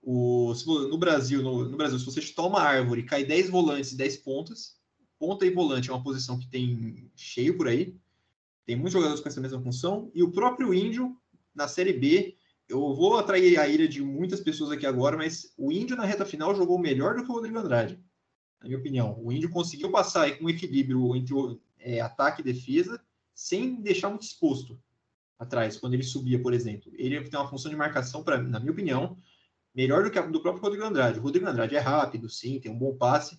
o, 0.01 0.53
no 0.89 0.97
Brasil, 0.97 1.43
no, 1.43 1.67
no, 1.67 1.77
Brasil, 1.77 1.99
se 1.99 2.05
você 2.05 2.21
chutar 2.21 2.45
uma 2.45 2.61
árvore 2.61 3.03
cai 3.03 3.25
10 3.25 3.49
volantes 3.49 3.91
e 3.91 3.97
10 3.97 4.17
pontas, 4.17 4.77
ponta 5.19 5.45
e 5.45 5.51
volante 5.51 5.89
é 5.89 5.93
uma 5.93 6.03
posição 6.03 6.39
que 6.39 6.47
tem 6.47 7.11
cheio 7.15 7.57
por 7.57 7.67
aí. 7.67 7.97
Tem 8.65 8.75
muitos 8.75 8.93
jogadores 8.93 9.21
com 9.21 9.27
essa 9.27 9.41
mesma 9.41 9.61
função. 9.61 10.09
E 10.15 10.23
o 10.23 10.31
próprio 10.31 10.73
Índio, 10.73 11.15
na 11.53 11.67
Série 11.67 11.93
B, 11.93 12.37
eu 12.67 12.93
vou 12.93 13.17
atrair 13.17 13.59
a 13.59 13.67
ira 13.67 13.87
de 13.87 14.01
muitas 14.01 14.39
pessoas 14.39 14.71
aqui 14.71 14.85
agora, 14.85 15.15
mas 15.15 15.53
o 15.57 15.71
Índio 15.71 15.95
na 15.95 16.05
reta 16.05 16.25
final 16.25 16.55
jogou 16.55 16.79
melhor 16.79 17.15
do 17.15 17.23
que 17.23 17.29
o 17.29 17.33
Rodrigo 17.33 17.59
Andrade, 17.59 17.99
na 18.59 18.67
minha 18.67 18.79
opinião. 18.79 19.19
O 19.21 19.31
Índio 19.31 19.49
conseguiu 19.49 19.91
passar 19.91 20.37
com 20.37 20.45
um 20.45 20.49
equilíbrio 20.49 21.15
entre 21.15 21.33
é, 21.79 22.01
ataque 22.01 22.41
e 22.41 22.43
defesa, 22.43 22.99
sem 23.33 23.81
deixar 23.81 24.09
muito 24.09 24.23
exposto 24.23 24.79
atrás, 25.37 25.77
quando 25.77 25.93
ele 25.93 26.03
subia, 26.03 26.41
por 26.41 26.53
exemplo. 26.53 26.91
Ele 26.95 27.21
tem 27.29 27.39
uma 27.39 27.49
função 27.49 27.69
de 27.69 27.77
marcação, 27.77 28.23
pra, 28.23 28.41
na 28.41 28.59
minha 28.59 28.71
opinião, 28.71 29.17
melhor 29.73 30.03
do 30.03 30.09
que 30.09 30.17
a 30.17 30.21
do 30.21 30.41
próprio 30.41 30.63
Rodrigo 30.63 30.85
Andrade. 30.85 31.19
O 31.19 31.21
Rodrigo 31.21 31.47
Andrade 31.47 31.75
é 31.75 31.79
rápido, 31.79 32.29
sim, 32.29 32.59
tem 32.59 32.71
um 32.71 32.77
bom 32.77 32.95
passe, 32.95 33.37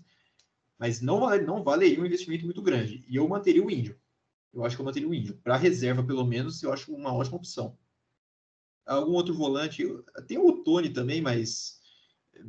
mas 0.78 1.00
não, 1.00 1.20
vale, 1.20 1.44
não 1.44 1.64
valeria 1.64 2.00
um 2.00 2.06
investimento 2.06 2.44
muito 2.44 2.62
grande. 2.62 3.04
E 3.08 3.16
eu 3.16 3.26
manteria 3.26 3.64
o 3.64 3.70
Índio. 3.70 3.98
Eu 4.52 4.64
acho 4.64 4.76
que 4.76 4.82
eu 4.82 4.86
manteria 4.86 5.08
o 5.08 5.14
Índio. 5.14 5.36
Para 5.42 5.56
reserva, 5.56 6.04
pelo 6.04 6.24
menos, 6.24 6.62
eu 6.62 6.72
acho 6.72 6.94
uma 6.94 7.12
ótima 7.12 7.36
opção. 7.36 7.76
Algum 8.86 9.12
outro 9.12 9.34
volante, 9.34 9.84
tem 10.28 10.38
o 10.38 10.62
Tony 10.62 10.90
também, 10.90 11.20
mas 11.20 11.80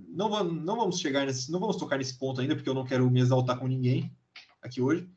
não, 0.08 0.30
vamos, 0.30 0.64
não 0.64 0.76
vamos 0.76 1.00
chegar 1.00 1.26
nesse, 1.26 1.52
não 1.52 1.60
vamos 1.60 1.78
tocar 1.78 1.98
nesse 1.98 2.18
ponto 2.18 2.40
ainda, 2.40 2.56
porque 2.56 2.70
eu 2.70 2.76
não 2.76 2.86
quero 2.86 3.10
me 3.10 3.20
exaltar 3.20 3.58
com 3.60 3.68
ninguém 3.68 4.16
aqui 4.62 4.82
hoje. 4.82 5.10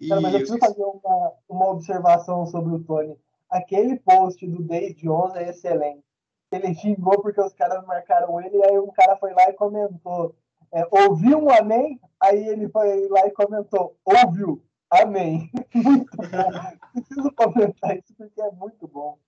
E... 0.00 0.08
Cara, 0.08 0.20
mas 0.20 0.32
eu 0.32 0.40
preciso 0.40 0.58
fazer 0.58 0.82
uma, 0.82 1.32
uma 1.48 1.70
observação 1.70 2.46
sobre 2.46 2.74
o 2.74 2.82
Tony 2.82 3.16
aquele 3.52 3.98
post 3.98 4.44
do 4.46 4.64
de 4.64 5.08
11 5.08 5.38
é 5.38 5.50
excelente. 5.50 6.02
Ele 6.50 6.74
xingou 6.74 7.20
porque 7.20 7.40
os 7.40 7.52
caras 7.52 7.84
marcaram 7.86 8.40
ele, 8.40 8.56
e 8.56 8.64
aí 8.64 8.78
um 8.78 8.90
cara 8.90 9.16
foi 9.16 9.32
lá 9.32 9.48
e 9.48 9.52
comentou. 9.52 10.34
É, 10.72 10.86
ouviu 10.90 11.38
um 11.38 11.50
amém? 11.50 12.00
Aí 12.18 12.48
ele 12.48 12.68
foi 12.68 13.08
lá 13.08 13.26
e 13.26 13.30
comentou, 13.30 13.96
ouviu, 14.04 14.62
amém. 14.90 15.50
muito 15.74 16.16
bom. 16.16 16.50
Preciso 16.94 17.32
comentar 17.32 17.96
isso 17.96 18.14
porque 18.16 18.40
é 18.40 18.50
muito 18.52 18.88
bom. 18.88 19.18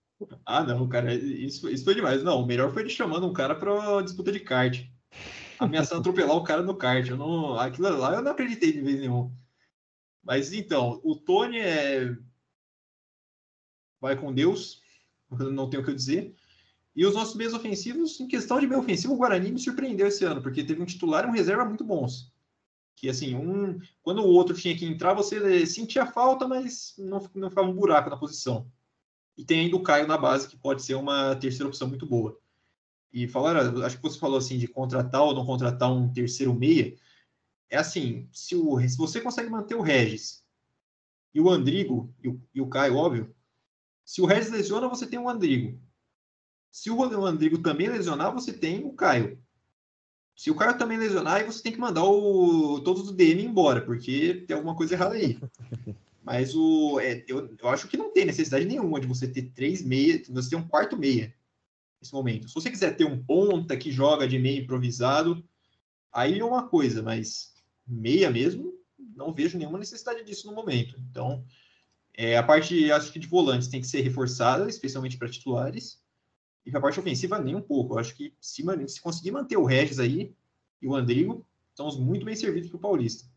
Ah, 0.46 0.62
não, 0.62 0.88
cara, 0.88 1.14
isso, 1.14 1.68
isso 1.68 1.84
foi 1.84 1.94
demais. 1.94 2.22
Não, 2.22 2.40
o 2.40 2.46
melhor 2.46 2.72
foi 2.72 2.82
ele 2.82 2.90
chamando 2.90 3.26
um 3.26 3.32
cara 3.32 3.54
para 3.54 4.02
disputa 4.02 4.30
de 4.30 4.40
kart. 4.40 4.84
Ameaçando 5.58 6.00
atropelar 6.00 6.36
o 6.36 6.44
cara 6.44 6.62
no 6.62 6.76
kart. 6.76 7.08
Eu 7.08 7.16
não, 7.16 7.58
aquilo 7.58 7.88
lá 7.96 8.14
eu 8.14 8.22
não 8.22 8.32
acreditei 8.32 8.72
de 8.72 8.80
vez 8.80 9.00
nenhum. 9.00 9.32
Mas 10.22 10.52
então, 10.52 11.00
o 11.04 11.16
Tony 11.16 11.58
é 11.58 12.16
vai 14.00 14.16
com 14.16 14.34
Deus, 14.34 14.82
não 15.30 15.68
tenho 15.68 15.82
o 15.82 15.86
que 15.86 15.94
dizer. 15.94 16.34
E 16.94 17.04
os 17.04 17.14
nossos 17.14 17.34
meios 17.34 17.54
ofensivos, 17.54 18.20
em 18.20 18.28
questão 18.28 18.60
de 18.60 18.66
meio 18.66 18.80
ofensivo, 18.80 19.14
o 19.14 19.16
Guarani 19.16 19.50
me 19.50 19.58
surpreendeu 19.58 20.06
esse 20.06 20.24
ano, 20.24 20.42
porque 20.42 20.62
teve 20.62 20.80
um 20.80 20.86
titular 20.86 21.24
e 21.24 21.28
um 21.28 21.32
reserva 21.32 21.64
muito 21.64 21.84
bons. 21.84 22.32
Que 22.94 23.08
assim, 23.08 23.34
um, 23.34 23.80
quando 24.02 24.20
o 24.20 24.28
outro 24.28 24.54
tinha 24.54 24.76
que 24.76 24.84
entrar, 24.84 25.14
você 25.14 25.66
sentia 25.66 26.06
falta, 26.06 26.46
mas 26.46 26.94
não, 26.98 27.28
não 27.34 27.50
ficava 27.50 27.68
um 27.68 27.74
buraco 27.74 28.10
na 28.10 28.16
posição. 28.16 28.70
E 29.36 29.44
tem 29.44 29.60
ainda 29.60 29.76
o 29.76 29.82
Caio 29.82 30.06
na 30.06 30.16
base, 30.16 30.48
que 30.48 30.56
pode 30.56 30.82
ser 30.82 30.94
uma 30.94 31.34
terceira 31.36 31.68
opção 31.68 31.88
muito 31.88 32.06
boa. 32.06 32.38
E 33.12 33.28
falaram, 33.28 33.84
acho 33.84 33.96
que 33.96 34.02
você 34.02 34.18
falou 34.18 34.38
assim 34.38 34.58
de 34.58 34.66
contratar 34.66 35.22
ou 35.22 35.34
não 35.34 35.46
contratar 35.46 35.92
um 35.92 36.12
terceiro 36.12 36.54
meia. 36.54 36.96
É 37.70 37.76
assim, 37.76 38.28
se, 38.32 38.56
o, 38.56 38.80
se 38.80 38.96
você 38.96 39.20
consegue 39.20 39.50
manter 39.50 39.74
o 39.74 39.82
Regis 39.82 40.44
e 41.32 41.40
o 41.40 41.48
Andrigo 41.48 42.14
e 42.22 42.28
o, 42.28 42.42
e 42.54 42.60
o 42.60 42.68
Caio, 42.68 42.96
óbvio, 42.96 43.34
se 44.04 44.20
o 44.20 44.26
Regis 44.26 44.50
lesiona, 44.50 44.88
você 44.88 45.06
tem 45.06 45.18
o 45.18 45.28
Andrigo. 45.28 45.80
Se 46.70 46.90
o 46.90 47.24
Andrigo 47.24 47.58
também 47.58 47.88
lesionar, 47.88 48.32
você 48.32 48.52
tem 48.52 48.84
o 48.84 48.92
Caio. 48.92 49.40
Se 50.36 50.50
o 50.50 50.56
Caio 50.56 50.76
também 50.76 50.98
lesionar, 50.98 51.34
aí 51.34 51.44
você 51.44 51.62
tem 51.62 51.72
que 51.72 51.78
mandar 51.78 52.04
o, 52.04 52.80
todos 52.80 53.04
os 53.04 53.12
DM 53.12 53.44
embora, 53.44 53.80
porque 53.80 54.44
tem 54.46 54.56
alguma 54.56 54.74
coisa 54.74 54.94
errada 54.94 55.14
aí. 55.14 55.38
Mas 56.24 56.54
o, 56.54 56.98
é, 57.00 57.22
eu, 57.28 57.54
eu 57.60 57.68
acho 57.68 57.86
que 57.86 57.98
não 57.98 58.10
tem 58.10 58.24
necessidade 58.24 58.64
nenhuma 58.64 58.98
de 58.98 59.06
você 59.06 59.28
ter 59.28 59.50
três 59.50 59.82
meias, 59.82 60.26
você 60.26 60.50
ter 60.50 60.56
um 60.56 60.66
quarto 60.66 60.96
meia 60.96 61.34
nesse 62.00 62.14
momento. 62.14 62.48
Se 62.48 62.54
você 62.54 62.70
quiser 62.70 62.96
ter 62.96 63.04
um 63.04 63.22
ponta 63.22 63.76
que 63.76 63.92
joga 63.92 64.26
de 64.26 64.38
meia 64.38 64.58
improvisado, 64.58 65.46
aí 66.10 66.38
é 66.38 66.44
uma 66.44 66.66
coisa, 66.66 67.02
mas 67.02 67.52
meia 67.86 68.30
mesmo, 68.30 68.72
não 69.14 69.34
vejo 69.34 69.58
nenhuma 69.58 69.78
necessidade 69.78 70.24
disso 70.24 70.46
no 70.46 70.54
momento. 70.54 70.98
Então, 71.10 71.44
é, 72.14 72.38
a 72.38 72.42
parte, 72.42 72.90
acho 72.90 73.12
que 73.12 73.18
de 73.18 73.26
volantes 73.26 73.68
tem 73.68 73.82
que 73.82 73.86
ser 73.86 74.00
reforçada, 74.00 74.66
especialmente 74.66 75.18
para 75.18 75.28
titulares. 75.28 76.02
E 76.64 76.74
a 76.74 76.80
parte 76.80 76.98
ofensiva 76.98 77.38
nem 77.38 77.54
um 77.54 77.60
pouco. 77.60 77.94
Eu 77.94 77.98
acho 77.98 78.16
que 78.16 78.34
se, 78.40 78.64
se 78.88 79.00
conseguir 79.02 79.30
manter 79.30 79.58
o 79.58 79.64
Regis 79.66 79.98
aí 79.98 80.34
e 80.80 80.88
o 80.88 80.94
Andrigo, 80.94 81.46
estamos 81.68 81.98
muito 81.98 82.24
bem 82.24 82.34
servidos 82.34 82.70
para 82.70 82.78
o 82.78 82.80
Paulista. 82.80 83.28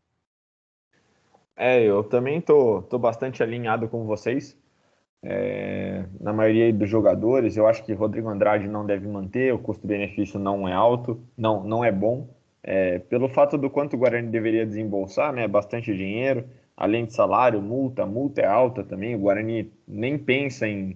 É, 1.58 1.84
eu 1.84 2.04
também 2.04 2.39
tô, 2.39 2.84
tô 2.84 3.00
bastante 3.00 3.41
alinhado 3.41 3.89
com 3.89 4.06
vocês. 4.06 4.56
É, 5.24 6.06
na 6.20 6.32
maioria 6.32 6.72
dos 6.72 6.89
jogadores, 6.89 7.58
eu 7.58 7.67
acho 7.67 7.84
que 7.84 7.93
Rodrigo 7.93 8.30
Andrade 8.30 8.67
não 8.67 8.86
deve 8.86 9.08
manter, 9.08 9.54
o 9.54 9.60
custo-benefício 9.60 10.39
não 10.39 10.67
é 10.67 10.74
alto, 10.74 11.20
não, 11.36 11.63
não 11.63 11.84
é 11.84 11.91
bom. 11.91 12.30
É, 12.62 13.00
pelo 13.00 13.28
fato 13.28 13.58
do 13.58 13.70
quanto 13.70 13.96
o 13.96 13.98
Guarani 13.98 14.30
deveria 14.30 14.65
desembolsar, 14.65 15.34
né, 15.34 15.48
bastante 15.48 15.96
dinheiro, 15.96 16.46
além 16.76 17.06
de 17.06 17.13
salário, 17.13 17.62
multa, 17.62 18.06
multa 18.06 18.41
é 18.41 18.46
alta 18.46 18.84
também. 18.84 19.15
O 19.15 19.20
Guarani 19.20 19.72
nem 19.88 20.17
pensa 20.17 20.67
em, 20.67 20.96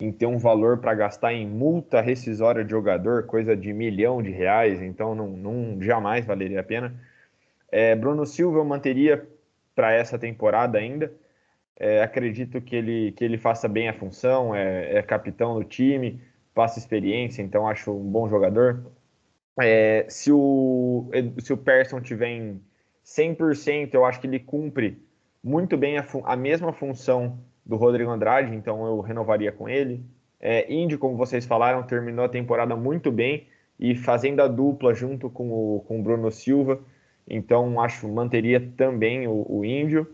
em 0.00 0.10
ter 0.10 0.26
um 0.26 0.38
valor 0.38 0.78
para 0.78 0.94
gastar 0.94 1.34
em 1.34 1.46
multa 1.46 2.00
rescisória 2.00 2.64
de 2.64 2.70
jogador, 2.70 3.24
coisa 3.26 3.54
de 3.54 3.72
milhão 3.74 4.22
de 4.22 4.30
reais, 4.30 4.80
então 4.80 5.14
não, 5.14 5.28
não 5.28 5.82
jamais 5.82 6.24
valeria 6.24 6.60
a 6.60 6.64
pena. 6.64 6.94
É, 7.70 7.94
Bruno 7.94 8.24
Silva 8.24 8.58
eu 8.58 8.64
manteria 8.64 9.28
para 9.78 9.92
essa 9.92 10.18
temporada 10.18 10.76
ainda. 10.76 11.12
É, 11.78 12.02
acredito 12.02 12.60
que 12.60 12.74
ele, 12.74 13.12
que 13.12 13.24
ele 13.24 13.38
faça 13.38 13.68
bem 13.68 13.88
a 13.88 13.92
função, 13.92 14.52
é, 14.52 14.98
é, 14.98 15.02
capitão 15.02 15.54
do 15.54 15.62
time, 15.62 16.20
passa 16.52 16.80
experiência, 16.80 17.42
então 17.42 17.68
acho 17.68 17.92
um 17.92 18.10
bom 18.10 18.28
jogador. 18.28 18.84
É, 19.60 20.04
se, 20.08 20.32
o, 20.32 21.08
se 21.38 21.52
o 21.52 21.56
Persson 21.56 22.00
tiver 22.00 22.26
em 22.26 22.60
100%, 23.04 23.94
eu 23.94 24.04
acho 24.04 24.20
que 24.20 24.26
ele 24.26 24.40
cumpre 24.40 25.00
muito 25.44 25.76
bem 25.76 25.96
a, 25.96 26.04
a 26.24 26.34
mesma 26.34 26.72
função 26.72 27.38
do 27.64 27.76
Rodrigo 27.76 28.10
Andrade, 28.10 28.56
então 28.56 28.84
eu 28.84 28.98
renovaria 29.00 29.52
com 29.52 29.68
ele. 29.68 30.04
É, 30.40 30.72
Indy, 30.72 30.98
como 30.98 31.16
vocês 31.16 31.46
falaram, 31.46 31.84
terminou 31.84 32.24
a 32.24 32.28
temporada 32.28 32.74
muito 32.74 33.12
bem 33.12 33.46
e 33.78 33.94
fazendo 33.94 34.42
a 34.42 34.48
dupla 34.48 34.92
junto 34.92 35.30
com 35.30 35.48
o, 35.52 35.84
com 35.86 36.00
o 36.00 36.02
Bruno 36.02 36.32
Silva. 36.32 36.80
Então, 37.28 37.80
acho 37.80 38.08
manteria 38.08 38.60
também 38.76 39.26
o, 39.28 39.44
o 39.48 39.64
Índio. 39.64 40.06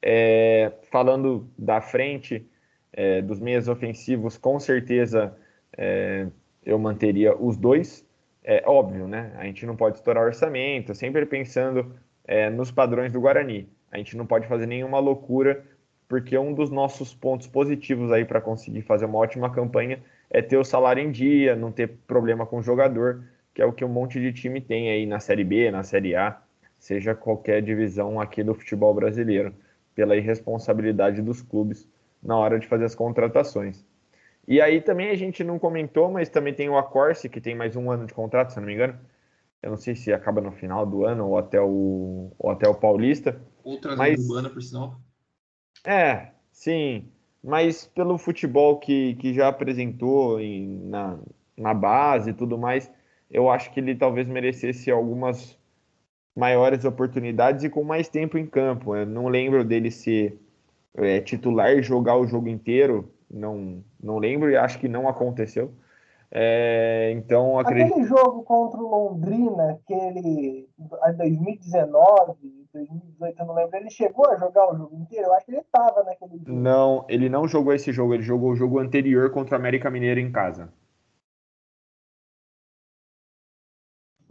É, 0.00 0.72
falando 0.90 1.48
da 1.56 1.80
frente, 1.80 2.46
é, 2.92 3.22
dos 3.22 3.40
meias 3.40 3.68
ofensivos, 3.68 4.36
com 4.36 4.58
certeza 4.58 5.36
é, 5.76 6.26
eu 6.64 6.78
manteria 6.78 7.36
os 7.36 7.56
dois. 7.56 8.06
É 8.44 8.62
óbvio, 8.66 9.06
né? 9.06 9.32
A 9.36 9.44
gente 9.44 9.64
não 9.66 9.76
pode 9.76 9.96
estourar 9.96 10.24
orçamento, 10.24 10.94
sempre 10.94 11.24
pensando 11.26 11.94
é, 12.24 12.50
nos 12.50 12.70
padrões 12.70 13.12
do 13.12 13.20
Guarani. 13.20 13.68
A 13.90 13.98
gente 13.98 14.16
não 14.16 14.26
pode 14.26 14.46
fazer 14.48 14.66
nenhuma 14.66 14.98
loucura, 14.98 15.64
porque 16.08 16.36
um 16.36 16.52
dos 16.52 16.70
nossos 16.70 17.14
pontos 17.14 17.46
positivos 17.46 18.10
aí 18.10 18.24
para 18.24 18.40
conseguir 18.40 18.82
fazer 18.82 19.04
uma 19.04 19.18
ótima 19.18 19.50
campanha 19.50 20.02
é 20.30 20.42
ter 20.42 20.56
o 20.56 20.64
salário 20.64 21.02
em 21.02 21.10
dia, 21.10 21.54
não 21.54 21.70
ter 21.70 21.88
problema 22.06 22.46
com 22.46 22.58
o 22.58 22.62
jogador, 22.62 23.24
que 23.54 23.62
é 23.62 23.66
o 23.66 23.72
que 23.72 23.84
um 23.84 23.88
monte 23.88 24.18
de 24.20 24.32
time 24.32 24.60
tem 24.60 24.90
aí 24.90 25.06
na 25.06 25.20
Série 25.20 25.44
B, 25.44 25.70
na 25.70 25.82
Série 25.82 26.16
A 26.16 26.40
seja 26.82 27.14
qualquer 27.14 27.62
divisão 27.62 28.20
aqui 28.20 28.42
do 28.42 28.56
futebol 28.56 28.92
brasileiro, 28.92 29.54
pela 29.94 30.16
irresponsabilidade 30.16 31.22
dos 31.22 31.40
clubes 31.40 31.88
na 32.20 32.36
hora 32.36 32.58
de 32.58 32.66
fazer 32.66 32.84
as 32.84 32.94
contratações. 32.94 33.84
E 34.48 34.60
aí 34.60 34.80
também 34.80 35.10
a 35.10 35.14
gente 35.14 35.44
não 35.44 35.60
comentou, 35.60 36.10
mas 36.10 36.28
também 36.28 36.52
tem 36.52 36.68
o 36.68 36.76
Acorce, 36.76 37.28
que 37.28 37.40
tem 37.40 37.54
mais 37.54 37.76
um 37.76 37.88
ano 37.88 38.04
de 38.04 38.12
contrato, 38.12 38.50
se 38.50 38.58
não 38.58 38.66
me 38.66 38.74
engano. 38.74 38.98
Eu 39.62 39.70
não 39.70 39.76
sei 39.76 39.94
se 39.94 40.12
acaba 40.12 40.40
no 40.40 40.50
final 40.50 40.84
do 40.84 41.04
ano 41.04 41.28
ou 41.28 41.38
até 41.38 41.60
o, 41.60 42.32
ou 42.36 42.50
até 42.50 42.68
o 42.68 42.74
Paulista. 42.74 43.40
Outra 43.62 43.94
mas... 43.94 44.18
urbana, 44.18 44.50
por 44.50 44.60
sinal. 44.60 45.00
É, 45.86 46.32
sim. 46.50 47.08
Mas 47.44 47.86
pelo 47.86 48.18
futebol 48.18 48.80
que, 48.80 49.14
que 49.14 49.32
já 49.32 49.46
apresentou 49.46 50.40
em, 50.40 50.80
na, 50.88 51.16
na 51.56 51.72
base 51.72 52.30
e 52.30 52.34
tudo 52.34 52.58
mais, 52.58 52.90
eu 53.30 53.48
acho 53.48 53.72
que 53.72 53.78
ele 53.78 53.94
talvez 53.94 54.26
merecesse 54.26 54.90
algumas 54.90 55.56
maiores 56.34 56.84
oportunidades 56.84 57.64
e 57.64 57.70
com 57.70 57.84
mais 57.84 58.08
tempo 58.08 58.38
em 58.38 58.46
campo. 58.46 58.96
Eu 58.96 59.06
não 59.06 59.28
lembro 59.28 59.64
dele 59.64 59.90
ser 59.90 60.38
é, 60.94 61.20
titular 61.20 61.72
e 61.72 61.82
jogar 61.82 62.16
o 62.16 62.26
jogo 62.26 62.48
inteiro, 62.48 63.10
não, 63.30 63.82
não 64.02 64.18
lembro 64.18 64.50
e 64.50 64.56
acho 64.56 64.78
que 64.78 64.88
não 64.88 65.08
aconteceu. 65.08 65.72
É, 66.34 67.12
então 67.14 67.58
acredito... 67.58 67.92
Aquele 67.92 68.06
jogo 68.06 68.42
contra 68.42 68.80
o 68.80 68.88
Londrina, 68.88 69.72
aquele 69.72 70.66
2019, 71.18 72.34
2018, 72.72 73.38
eu 73.38 73.46
não 73.46 73.54
lembro, 73.54 73.76
ele 73.76 73.90
chegou 73.90 74.26
a 74.30 74.36
jogar 74.36 74.72
o 74.72 74.76
jogo 74.76 74.96
inteiro? 74.96 75.26
Eu 75.26 75.34
acho 75.34 75.44
que 75.44 75.52
ele 75.52 75.60
estava 75.60 76.02
naquele 76.04 76.38
jogo. 76.38 76.52
Não, 76.52 77.04
ele 77.06 77.28
não 77.28 77.46
jogou 77.46 77.74
esse 77.74 77.92
jogo, 77.92 78.14
ele 78.14 78.22
jogou 78.22 78.52
o 78.52 78.56
jogo 78.56 78.78
anterior 78.78 79.30
contra 79.30 79.56
o 79.56 79.58
América 79.60 79.90
Mineiro 79.90 80.20
em 80.20 80.32
casa. 80.32 80.72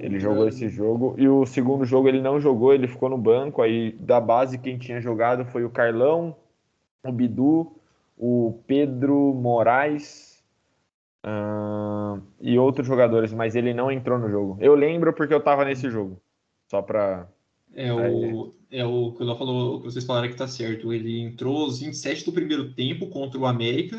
Ele 0.02 0.20
jogou 0.20 0.48
esse 0.48 0.68
jogo. 0.68 1.16
E 1.18 1.28
o 1.28 1.46
segundo 1.46 1.86
jogo 1.86 2.08
ele 2.08 2.22
não 2.22 2.40
jogou, 2.40 2.74
ele 2.74 2.88
ficou 2.88 3.10
no 3.10 3.18
banco. 3.18 3.62
Aí 3.62 3.92
da 3.94 4.20
base 4.20 4.58
quem 4.58 4.78
tinha 4.78 5.00
jogado 5.00 5.46
foi 5.46 5.64
o 5.64 5.70
Carlão, 5.70 6.36
o 7.06 7.12
Bidu, 7.12 7.72
o 8.18 8.60
Pedro 8.66 9.34
Moraes 9.34 10.44
uh, 11.26 12.22
e 12.40 12.58
outros 12.58 12.88
jogadores, 12.88 13.32
mas 13.34 13.56
ele 13.56 13.74
não 13.74 13.92
entrou 13.92 14.18
no 14.18 14.30
jogo. 14.30 14.58
Eu 14.60 14.76
lembro 14.76 15.14
porque 15.14 15.34
eu 15.34 15.42
tava 15.42 15.66
nesse 15.66 15.90
jogo. 15.90 16.20
Só 16.70 16.82
pra. 16.82 17.28
É 17.74 17.94
o, 17.94 18.54
é 18.70 18.86
o 18.86 19.14
que 19.14 19.26
falou, 19.26 19.80
que 19.80 19.86
vocês 19.86 20.04
falaram 20.04 20.28
que 20.28 20.36
tá 20.36 20.48
certo. 20.48 20.92
Ele 20.92 21.22
entrou 21.22 21.64
aos 21.64 21.80
27 21.80 22.26
do 22.26 22.34
primeiro 22.34 22.74
tempo 22.74 23.08
contra 23.08 23.40
o 23.40 23.46
América, 23.46 23.98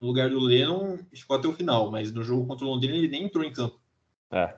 no 0.00 0.06
lugar 0.06 0.30
do 0.30 0.38
Lennon, 0.38 0.98
ficou 1.12 1.36
até 1.36 1.48
o 1.48 1.52
final, 1.52 1.90
mas 1.90 2.12
no 2.12 2.22
jogo 2.22 2.46
contra 2.46 2.64
o 2.64 2.68
Londrina 2.68 2.96
ele 2.96 3.08
nem 3.08 3.24
entrou 3.24 3.44
em 3.44 3.52
campo. 3.52 3.80
É. 4.30 4.54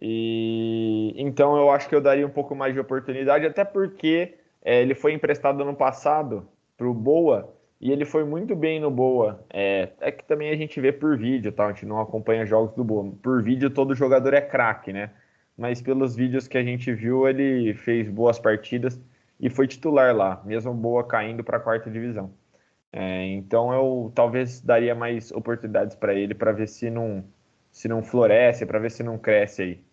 E 0.00 1.14
então 1.16 1.56
eu 1.56 1.70
acho 1.70 1.88
que 1.88 1.94
eu 1.94 2.00
daria 2.00 2.26
um 2.26 2.30
pouco 2.30 2.54
mais 2.54 2.74
de 2.74 2.80
oportunidade, 2.80 3.46
até 3.46 3.64
porque 3.64 4.34
é, 4.62 4.82
ele 4.82 4.94
foi 4.94 5.12
emprestado 5.12 5.62
ano 5.62 5.74
passado 5.74 6.48
para 6.76 6.86
o 6.88 6.94
Boa 6.94 7.54
e 7.80 7.92
ele 7.92 8.04
foi 8.04 8.24
muito 8.24 8.56
bem 8.56 8.80
no 8.80 8.90
Boa. 8.90 9.44
É, 9.52 9.90
é, 10.00 10.10
que 10.12 10.24
também 10.24 10.50
a 10.50 10.56
gente 10.56 10.80
vê 10.80 10.92
por 10.92 11.16
vídeo, 11.18 11.52
tá? 11.52 11.66
A 11.66 11.72
gente 11.72 11.86
não 11.86 12.00
acompanha 12.00 12.46
jogos 12.46 12.74
do 12.74 12.84
Boa. 12.84 13.12
Por 13.22 13.42
vídeo 13.42 13.70
todo 13.70 13.94
jogador 13.94 14.34
é 14.34 14.40
craque, 14.40 14.92
né? 14.92 15.10
Mas 15.56 15.80
pelos 15.82 16.16
vídeos 16.16 16.48
que 16.48 16.58
a 16.58 16.62
gente 16.64 16.92
viu, 16.92 17.28
ele 17.28 17.74
fez 17.74 18.08
boas 18.08 18.38
partidas 18.38 19.00
e 19.38 19.50
foi 19.50 19.66
titular 19.68 20.14
lá, 20.16 20.42
mesmo 20.44 20.72
Boa 20.74 21.06
caindo 21.06 21.44
para 21.44 21.58
a 21.58 21.60
quarta 21.60 21.90
divisão. 21.90 22.32
É, 22.92 23.26
então 23.26 23.72
eu 23.72 24.12
talvez 24.14 24.60
daria 24.60 24.94
mais 24.94 25.32
oportunidades 25.32 25.96
para 25.96 26.14
ele 26.14 26.34
para 26.34 26.52
ver 26.52 26.68
se 26.68 26.90
não 26.90 27.24
se 27.72 27.88
não 27.88 28.02
floresce, 28.02 28.64
para 28.66 28.78
ver 28.78 28.90
se 28.90 29.02
não 29.02 29.18
cresce 29.18 29.62
aí. 29.62 29.83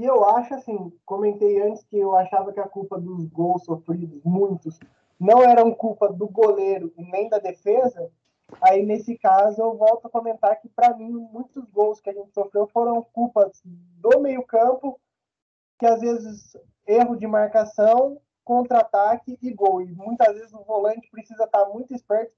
E 0.00 0.04
eu 0.06 0.24
acho 0.24 0.54
assim, 0.54 0.90
comentei 1.04 1.60
antes 1.60 1.84
que 1.84 1.98
eu 1.98 2.16
achava 2.16 2.54
que 2.54 2.58
a 2.58 2.66
culpa 2.66 2.98
dos 2.98 3.26
gols 3.26 3.66
sofridos, 3.66 4.18
muitos, 4.24 4.80
não 5.20 5.42
eram 5.42 5.74
culpa 5.74 6.10
do 6.10 6.26
goleiro 6.26 6.90
e 6.96 7.04
nem 7.04 7.28
da 7.28 7.38
defesa. 7.38 8.10
Aí 8.62 8.82
nesse 8.82 9.18
caso 9.18 9.60
eu 9.60 9.76
volto 9.76 10.06
a 10.06 10.10
comentar 10.10 10.58
que 10.58 10.70
para 10.70 10.96
mim 10.96 11.10
muitos 11.10 11.68
gols 11.68 12.00
que 12.00 12.08
a 12.08 12.14
gente 12.14 12.32
sofreu 12.32 12.66
foram 12.68 13.02
culpas 13.12 13.60
do 13.62 14.20
meio-campo, 14.20 14.98
que 15.78 15.84
às 15.84 16.00
vezes 16.00 16.56
erro 16.86 17.14
de 17.14 17.26
marcação, 17.26 18.18
contra-ataque 18.42 19.38
e 19.42 19.52
gol. 19.52 19.82
E 19.82 19.92
muitas 19.92 20.34
vezes 20.34 20.54
o 20.54 20.64
volante 20.64 21.10
precisa 21.10 21.44
estar 21.44 21.66
muito 21.66 21.92
esperto 21.92 22.32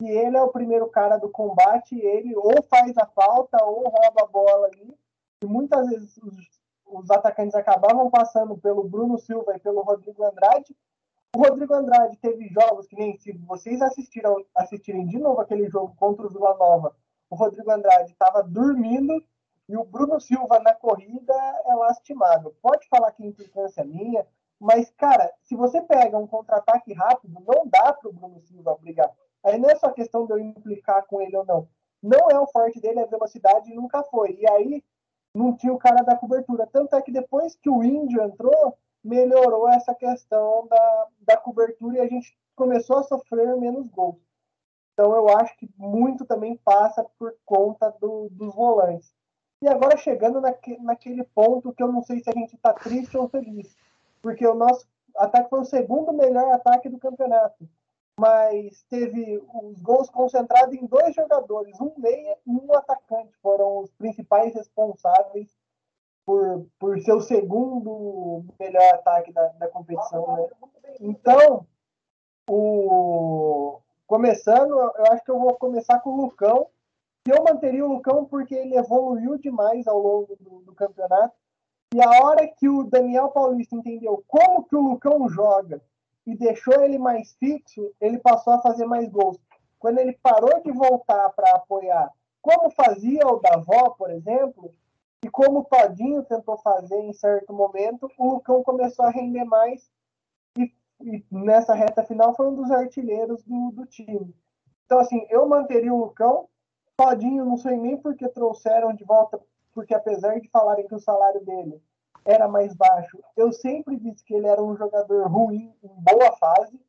que 0.00 0.10
ele 0.10 0.36
é 0.36 0.42
o 0.42 0.50
primeiro 0.50 0.88
cara 0.88 1.16
do 1.16 1.28
combate, 1.28 1.96
ele 1.96 2.34
ou 2.34 2.60
faz 2.64 2.98
a 2.98 3.06
falta 3.06 3.64
ou 3.64 3.84
rouba 3.88 4.22
a 4.22 4.26
bola 4.26 4.66
ali. 4.66 4.98
E 5.44 5.46
muitas 5.46 5.86
vezes 5.86 6.16
os, 6.16 6.63
os 6.86 7.10
atacantes 7.10 7.54
acabavam 7.54 8.10
passando 8.10 8.56
pelo 8.56 8.84
Bruno 8.84 9.18
Silva 9.18 9.56
e 9.56 9.60
pelo 9.60 9.82
Rodrigo 9.82 10.24
Andrade. 10.24 10.76
O 11.36 11.40
Rodrigo 11.40 11.74
Andrade 11.74 12.16
teve 12.18 12.48
jogos 12.48 12.86
que 12.86 12.96
nem 12.96 13.16
se 13.18 13.32
vocês 13.32 13.82
assistiram, 13.82 14.44
assistirem 14.54 15.06
de 15.06 15.18
novo 15.18 15.40
aquele 15.40 15.68
jogo 15.68 15.94
contra 15.96 16.26
o 16.26 16.30
Vila 16.30 16.56
Nova, 16.56 16.94
o 17.28 17.34
Rodrigo 17.34 17.70
Andrade 17.70 18.12
estava 18.12 18.42
dormindo 18.42 19.22
e 19.68 19.76
o 19.76 19.84
Bruno 19.84 20.20
Silva 20.20 20.60
na 20.60 20.74
corrida 20.74 21.34
é 21.66 21.74
lastimado. 21.74 22.54
Pode 22.62 22.86
falar 22.88 23.10
que 23.12 23.24
a 23.24 23.26
implicância 23.26 23.80
é 23.80 23.84
minha, 23.84 24.26
mas, 24.60 24.90
cara, 24.96 25.32
se 25.42 25.56
você 25.56 25.80
pega 25.82 26.18
um 26.18 26.26
contra-ataque 26.26 26.92
rápido, 26.92 27.42
não 27.44 27.66
dá 27.66 27.92
para 27.92 28.08
o 28.08 28.12
Bruno 28.12 28.40
Silva 28.40 28.76
brigar. 28.80 29.10
Aí 29.42 29.58
não 29.58 29.68
é 29.68 29.76
só 29.76 29.90
questão 29.90 30.26
de 30.26 30.32
eu 30.32 30.38
implicar 30.38 31.04
com 31.06 31.20
ele 31.20 31.36
ou 31.36 31.44
não. 31.44 31.68
Não 32.02 32.30
é 32.30 32.38
o 32.38 32.46
forte 32.46 32.80
dele, 32.80 33.00
a 33.00 33.06
velocidade 33.06 33.74
nunca 33.74 34.02
foi. 34.04 34.38
E 34.40 34.48
aí 34.48 34.84
não 35.34 35.56
tinha 35.56 35.72
o 35.72 35.78
cara 35.78 36.02
da 36.02 36.16
cobertura. 36.16 36.66
Tanto 36.66 36.94
é 36.94 37.02
que 37.02 37.10
depois 37.10 37.56
que 37.56 37.68
o 37.68 37.82
Índio 37.82 38.22
entrou, 38.22 38.78
melhorou 39.02 39.68
essa 39.68 39.94
questão 39.94 40.66
da, 40.68 41.08
da 41.20 41.36
cobertura 41.36 41.98
e 41.98 42.00
a 42.00 42.06
gente 42.06 42.36
começou 42.54 42.98
a 42.98 43.02
sofrer 43.02 43.56
menos 43.56 43.88
gols. 43.88 44.22
Então 44.92 45.14
eu 45.14 45.28
acho 45.36 45.56
que 45.56 45.68
muito 45.76 46.24
também 46.24 46.56
passa 46.64 47.04
por 47.18 47.34
conta 47.44 47.90
do, 48.00 48.28
dos 48.30 48.54
volantes. 48.54 49.12
E 49.60 49.68
agora 49.68 49.96
chegando 49.96 50.40
naque, 50.40 50.78
naquele 50.80 51.24
ponto 51.24 51.72
que 51.72 51.82
eu 51.82 51.90
não 51.90 52.02
sei 52.02 52.20
se 52.20 52.30
a 52.30 52.32
gente 52.32 52.54
está 52.54 52.72
triste 52.72 53.16
ou 53.16 53.28
feliz, 53.28 53.76
porque 54.22 54.46
o 54.46 54.54
nosso 54.54 54.86
ataque 55.16 55.50
foi 55.50 55.60
o 55.60 55.64
segundo 55.64 56.12
melhor 56.12 56.52
ataque 56.52 56.88
do 56.88 56.98
campeonato, 56.98 57.68
mas 58.18 58.82
teve 58.88 59.42
os 59.52 59.80
gols 59.82 60.08
concentrados 60.08 60.74
em 60.74 60.86
dois 60.86 61.14
jogadores, 61.14 61.80
um 61.80 61.92
meia 61.98 62.38
e 62.46 62.50
um 62.50 62.72
atacante, 62.74 63.34
foram 63.42 63.80
os 63.80 63.90
principais 63.92 64.54
responsáveis 64.54 65.50
por, 66.24 66.66
por 66.78 67.00
ser 67.00 67.12
o 67.12 67.20
segundo 67.20 68.44
melhor 68.58 68.94
ataque 68.94 69.32
da, 69.32 69.48
da 69.48 69.68
competição. 69.68 70.36
Né? 70.36 70.48
Então, 71.00 71.66
o, 72.48 73.80
começando, 74.06 74.72
eu 74.72 75.12
acho 75.12 75.24
que 75.24 75.30
eu 75.30 75.38
vou 75.38 75.54
começar 75.56 75.98
com 76.00 76.10
o 76.10 76.22
Lucão. 76.22 76.68
E 77.26 77.30
eu 77.30 77.42
manteria 77.42 77.84
o 77.84 77.92
Lucão 77.92 78.26
porque 78.26 78.54
ele 78.54 78.76
evoluiu 78.76 79.38
demais 79.38 79.86
ao 79.86 79.98
longo 79.98 80.36
do, 80.36 80.60
do 80.60 80.74
campeonato. 80.74 81.34
E 81.94 82.02
a 82.02 82.10
hora 82.22 82.46
que 82.46 82.68
o 82.68 82.84
Daniel 82.84 83.30
Paulista 83.30 83.74
entendeu 83.74 84.22
como 84.26 84.64
que 84.64 84.76
o 84.76 84.80
Lucão 84.80 85.28
joga 85.28 85.80
e 86.26 86.36
deixou 86.36 86.82
ele 86.82 86.98
mais 86.98 87.34
fixo, 87.34 87.92
ele 88.00 88.18
passou 88.18 88.54
a 88.54 88.62
fazer 88.62 88.86
mais 88.86 89.08
gols. 89.08 89.38
Quando 89.78 89.98
ele 89.98 90.18
parou 90.22 90.62
de 90.62 90.72
voltar 90.72 91.28
para 91.30 91.50
apoiar, 91.56 92.10
como 92.40 92.70
fazia 92.70 93.26
o 93.26 93.40
Davó, 93.40 93.90
por 93.90 94.10
exemplo, 94.10 94.74
e 95.24 95.30
como 95.30 95.60
o 95.60 95.64
Todinho 95.64 96.22
tentou 96.22 96.58
fazer 96.58 96.98
em 97.00 97.12
certo 97.12 97.52
momento, 97.52 98.10
o 98.18 98.34
Lucão 98.34 98.62
começou 98.62 99.04
a 99.04 99.10
render 99.10 99.44
mais 99.44 99.90
e 101.00 101.24
nessa 101.30 101.74
reta 101.74 102.02
final 102.04 102.34
foi 102.34 102.46
um 102.46 102.54
dos 102.54 102.70
artilheiros 102.70 103.42
do, 103.42 103.70
do 103.72 103.86
time. 103.86 104.34
Então, 104.86 104.98
assim, 104.98 105.26
eu 105.28 105.46
manteria 105.46 105.92
o 105.92 105.98
Lucão. 105.98 106.48
Todinho, 106.96 107.44
não 107.44 107.56
sei 107.56 107.76
nem 107.76 107.96
porque 107.96 108.28
trouxeram 108.28 108.94
de 108.94 109.04
volta, 109.04 109.40
porque 109.72 109.92
apesar 109.92 110.40
de 110.40 110.48
falarem 110.48 110.86
que 110.86 110.94
o 110.94 111.00
salário 111.00 111.44
dele 111.44 111.82
era 112.24 112.48
mais 112.48 112.74
baixo, 112.74 113.22
eu 113.36 113.52
sempre 113.52 113.96
disse 113.98 114.24
que 114.24 114.34
ele 114.34 114.46
era 114.46 114.62
um 114.62 114.76
jogador 114.76 115.26
ruim, 115.28 115.74
em 115.82 116.02
boa 116.02 116.32
fase, 116.36 116.80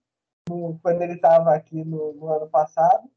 no, 0.50 0.80
quando 0.82 1.02
ele 1.02 1.13
estava 1.13 1.54
aqui 1.54 1.84
no, 1.84 2.13
no, 2.13 2.28
ano 2.30 2.48
passado. 2.48 3.10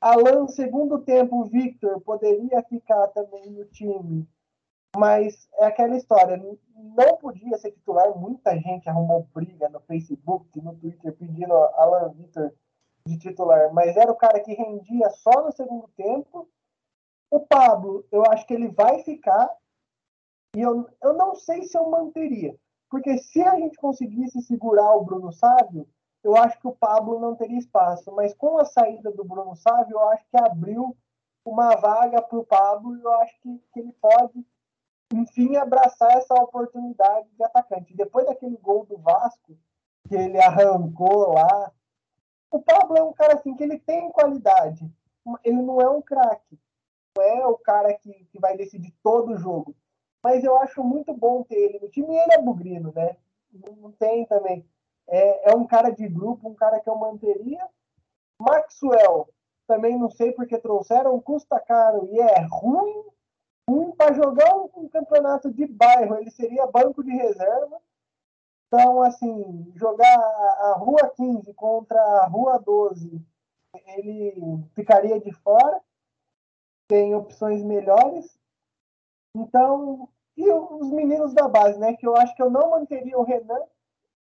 Alan, 0.00 0.46
segundo 0.48 1.00
tempo, 1.00 1.44
Victor 1.44 2.00
poderia 2.00 2.62
ficar 2.64 3.08
também 3.08 3.50
no 3.50 3.64
time, 3.66 4.28
mas 4.96 5.48
é 5.54 5.66
aquela 5.66 5.96
história, 5.96 6.36
não 6.74 7.16
podia 7.16 7.58
ser 7.58 7.72
titular. 7.72 8.16
Muita 8.16 8.56
gente 8.56 8.88
arrumou 8.88 9.28
briga 9.34 9.68
no 9.68 9.80
Facebook, 9.80 10.60
no 10.60 10.74
Twitter, 10.76 11.16
pedindo 11.16 11.52
Alan 11.52 12.12
Vitor 12.14 12.52
de 13.06 13.18
titular, 13.18 13.72
mas 13.72 13.96
era 13.96 14.10
o 14.10 14.16
cara 14.16 14.40
que 14.40 14.52
rendia 14.52 15.08
só 15.10 15.44
no 15.44 15.52
segundo 15.52 15.88
tempo. 15.96 16.48
O 17.30 17.40
Pablo, 17.40 18.06
eu 18.10 18.22
acho 18.30 18.46
que 18.46 18.54
ele 18.54 18.68
vai 18.68 19.02
ficar, 19.02 19.50
e 20.56 20.60
eu, 20.60 20.88
eu 21.02 21.12
não 21.14 21.34
sei 21.34 21.62
se 21.62 21.76
eu 21.76 21.88
manteria, 21.88 22.56
porque 22.90 23.18
se 23.18 23.42
a 23.42 23.54
gente 23.56 23.76
conseguisse 23.76 24.40
segurar 24.42 24.94
o 24.94 25.04
Bruno 25.04 25.32
Sávio, 25.32 25.88
eu 26.22 26.36
acho 26.36 26.58
que 26.60 26.66
o 26.66 26.76
Pablo 26.76 27.20
não 27.20 27.36
teria 27.36 27.58
espaço, 27.58 28.12
mas 28.12 28.34
com 28.34 28.58
a 28.58 28.64
saída 28.64 29.10
do 29.12 29.24
Bruno 29.24 29.54
Sávio, 29.56 29.94
eu 29.94 30.08
acho 30.08 30.24
que 30.30 30.36
abriu 30.36 30.96
uma 31.44 31.76
vaga 31.76 32.20
para 32.20 32.38
o 32.38 32.44
Pablo, 32.44 32.96
e 32.96 33.02
eu 33.02 33.12
acho 33.14 33.40
que, 33.40 33.62
que 33.72 33.80
ele 33.80 33.92
pode 34.00 34.44
enfim, 35.12 35.56
abraçar 35.56 36.10
essa 36.12 36.34
oportunidade 36.34 37.28
de 37.30 37.42
atacante. 37.42 37.96
Depois 37.96 38.26
daquele 38.26 38.56
gol 38.58 38.84
do 38.84 38.98
Vasco, 38.98 39.56
que 40.06 40.14
ele 40.14 40.38
arrancou 40.38 41.32
lá, 41.32 41.72
o 42.50 42.60
Pablo 42.60 42.96
é 42.96 43.02
um 43.02 43.12
cara 43.12 43.34
assim 43.34 43.54
que 43.54 43.62
ele 43.62 43.78
tem 43.78 44.10
qualidade. 44.10 44.90
Ele 45.44 45.62
não 45.62 45.80
é 45.80 45.88
um 45.88 46.00
craque. 46.00 46.58
Não 47.16 47.24
é 47.24 47.46
o 47.46 47.58
cara 47.58 47.92
que, 47.94 48.12
que 48.26 48.38
vai 48.38 48.56
decidir 48.56 48.94
todo 49.02 49.32
o 49.32 49.38
jogo. 49.38 49.74
Mas 50.22 50.44
eu 50.44 50.56
acho 50.58 50.82
muito 50.82 51.14
bom 51.14 51.42
ter 51.42 51.56
ele 51.56 51.78
no 51.80 51.88
time. 51.88 52.14
E 52.14 52.18
ele 52.18 52.34
é 52.34 52.42
bugrino, 52.42 52.92
né? 52.94 53.16
Não 53.80 53.92
tem 53.92 54.24
também. 54.26 54.64
É, 55.06 55.50
é 55.50 55.56
um 55.56 55.66
cara 55.66 55.90
de 55.90 56.06
grupo, 56.08 56.48
um 56.48 56.54
cara 56.54 56.80
que 56.80 56.88
eu 56.88 56.96
manteria. 56.96 57.66
Maxwell, 58.40 59.28
também 59.66 59.98
não 59.98 60.10
sei 60.10 60.32
porque 60.32 60.58
trouxeram, 60.58 61.20
custa 61.20 61.58
caro 61.60 62.08
e 62.10 62.20
é 62.20 62.40
ruim 62.50 63.04
um 63.68 63.92
para 63.92 64.14
jogar 64.14 64.56
um, 64.56 64.70
um, 64.76 64.88
campeonato 64.88 65.52
de 65.52 65.66
bairro, 65.66 66.16
ele 66.16 66.30
seria 66.30 66.66
banco 66.66 67.04
de 67.04 67.10
reserva. 67.10 67.78
Então, 68.66 69.02
assim, 69.02 69.70
jogar 69.76 70.18
a, 70.18 70.70
a 70.70 70.74
Rua 70.78 71.12
15 71.14 71.52
contra 71.54 72.00
a 72.00 72.26
Rua 72.26 72.58
12, 72.58 73.20
ele 73.96 74.64
ficaria 74.74 75.20
de 75.20 75.32
fora. 75.32 75.80
Tem 76.88 77.14
opções 77.14 77.62
melhores. 77.62 78.38
Então, 79.42 80.08
e 80.36 80.50
os 80.52 80.90
meninos 80.90 81.32
da 81.32 81.48
base, 81.48 81.78
né? 81.78 81.94
Que 81.94 82.06
eu 82.06 82.16
acho 82.16 82.34
que 82.34 82.42
eu 82.42 82.50
não 82.50 82.70
manteria 82.70 83.18
o 83.18 83.24
Renan, 83.24 83.60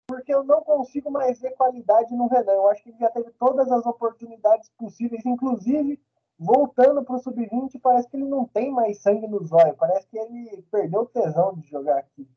porque 0.07 0.33
eu 0.33 0.43
não 0.43 0.61
consigo 0.63 1.11
mais 1.11 1.39
ver 1.39 1.51
qualidade 1.51 2.15
no 2.15 2.27
Renan. 2.27 2.53
Eu 2.53 2.67
acho 2.69 2.83
que 2.83 2.89
ele 2.89 2.97
já 2.97 3.09
teve 3.09 3.31
todas 3.39 3.71
as 3.71 3.85
oportunidades 3.85 4.69
possíveis, 4.77 5.25
inclusive 5.25 5.99
voltando 6.39 7.03
para 7.03 7.17
o 7.17 7.19
sub-20, 7.19 7.79
parece 7.81 8.09
que 8.09 8.15
ele 8.15 8.25
não 8.25 8.45
tem 8.45 8.71
mais 8.71 9.01
sangue 9.01 9.27
nos 9.27 9.51
olhos. 9.51 9.75
Parece 9.77 10.07
que 10.07 10.17
ele 10.17 10.65
perdeu 10.71 11.01
o 11.01 11.05
tesão 11.05 11.53
de 11.53 11.67
jogar 11.69 11.97
aqui. 11.97 12.27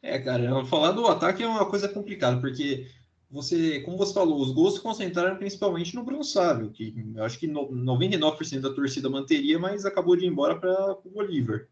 É, 0.00 0.18
cara, 0.18 0.64
falar 0.66 0.92
do 0.92 1.06
ataque 1.06 1.42
é 1.42 1.46
uma 1.46 1.68
coisa 1.68 1.88
complicada, 1.88 2.40
porque 2.40 2.86
você, 3.34 3.80
como 3.80 3.98
você 3.98 4.14
falou, 4.14 4.40
os 4.40 4.52
gols 4.52 4.74
se 4.74 4.80
concentraram 4.80 5.36
principalmente 5.36 5.92
no 5.96 6.04
Bruno 6.04 6.22
Sávio, 6.22 6.70
que 6.70 6.94
eu 7.16 7.24
acho 7.24 7.36
que 7.36 7.48
99% 7.48 8.60
da 8.60 8.72
torcida 8.72 9.10
manteria, 9.10 9.58
mas 9.58 9.84
acabou 9.84 10.14
de 10.14 10.24
ir 10.24 10.28
embora 10.28 10.56
para 10.58 10.92
o 11.04 11.10
Bolívar, 11.10 11.66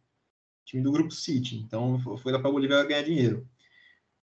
time 0.65 0.83
do 0.83 0.91
Grupo 0.91 1.13
City. 1.13 1.57
Então 1.59 2.01
foi 2.19 2.33
lá 2.33 2.41
para 2.41 2.51
o 2.51 2.53
Bolívar 2.53 2.85
ganhar 2.89 3.03
dinheiro. 3.03 3.49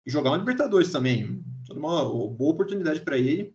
E 0.07 0.11
jogar 0.12 0.31
uma 0.31 0.38
Libertadores 0.38 0.92
também. 0.92 1.42
Uma 1.70 2.05
boa 2.05 2.53
oportunidade 2.53 3.01
para 3.01 3.18
ele, 3.18 3.53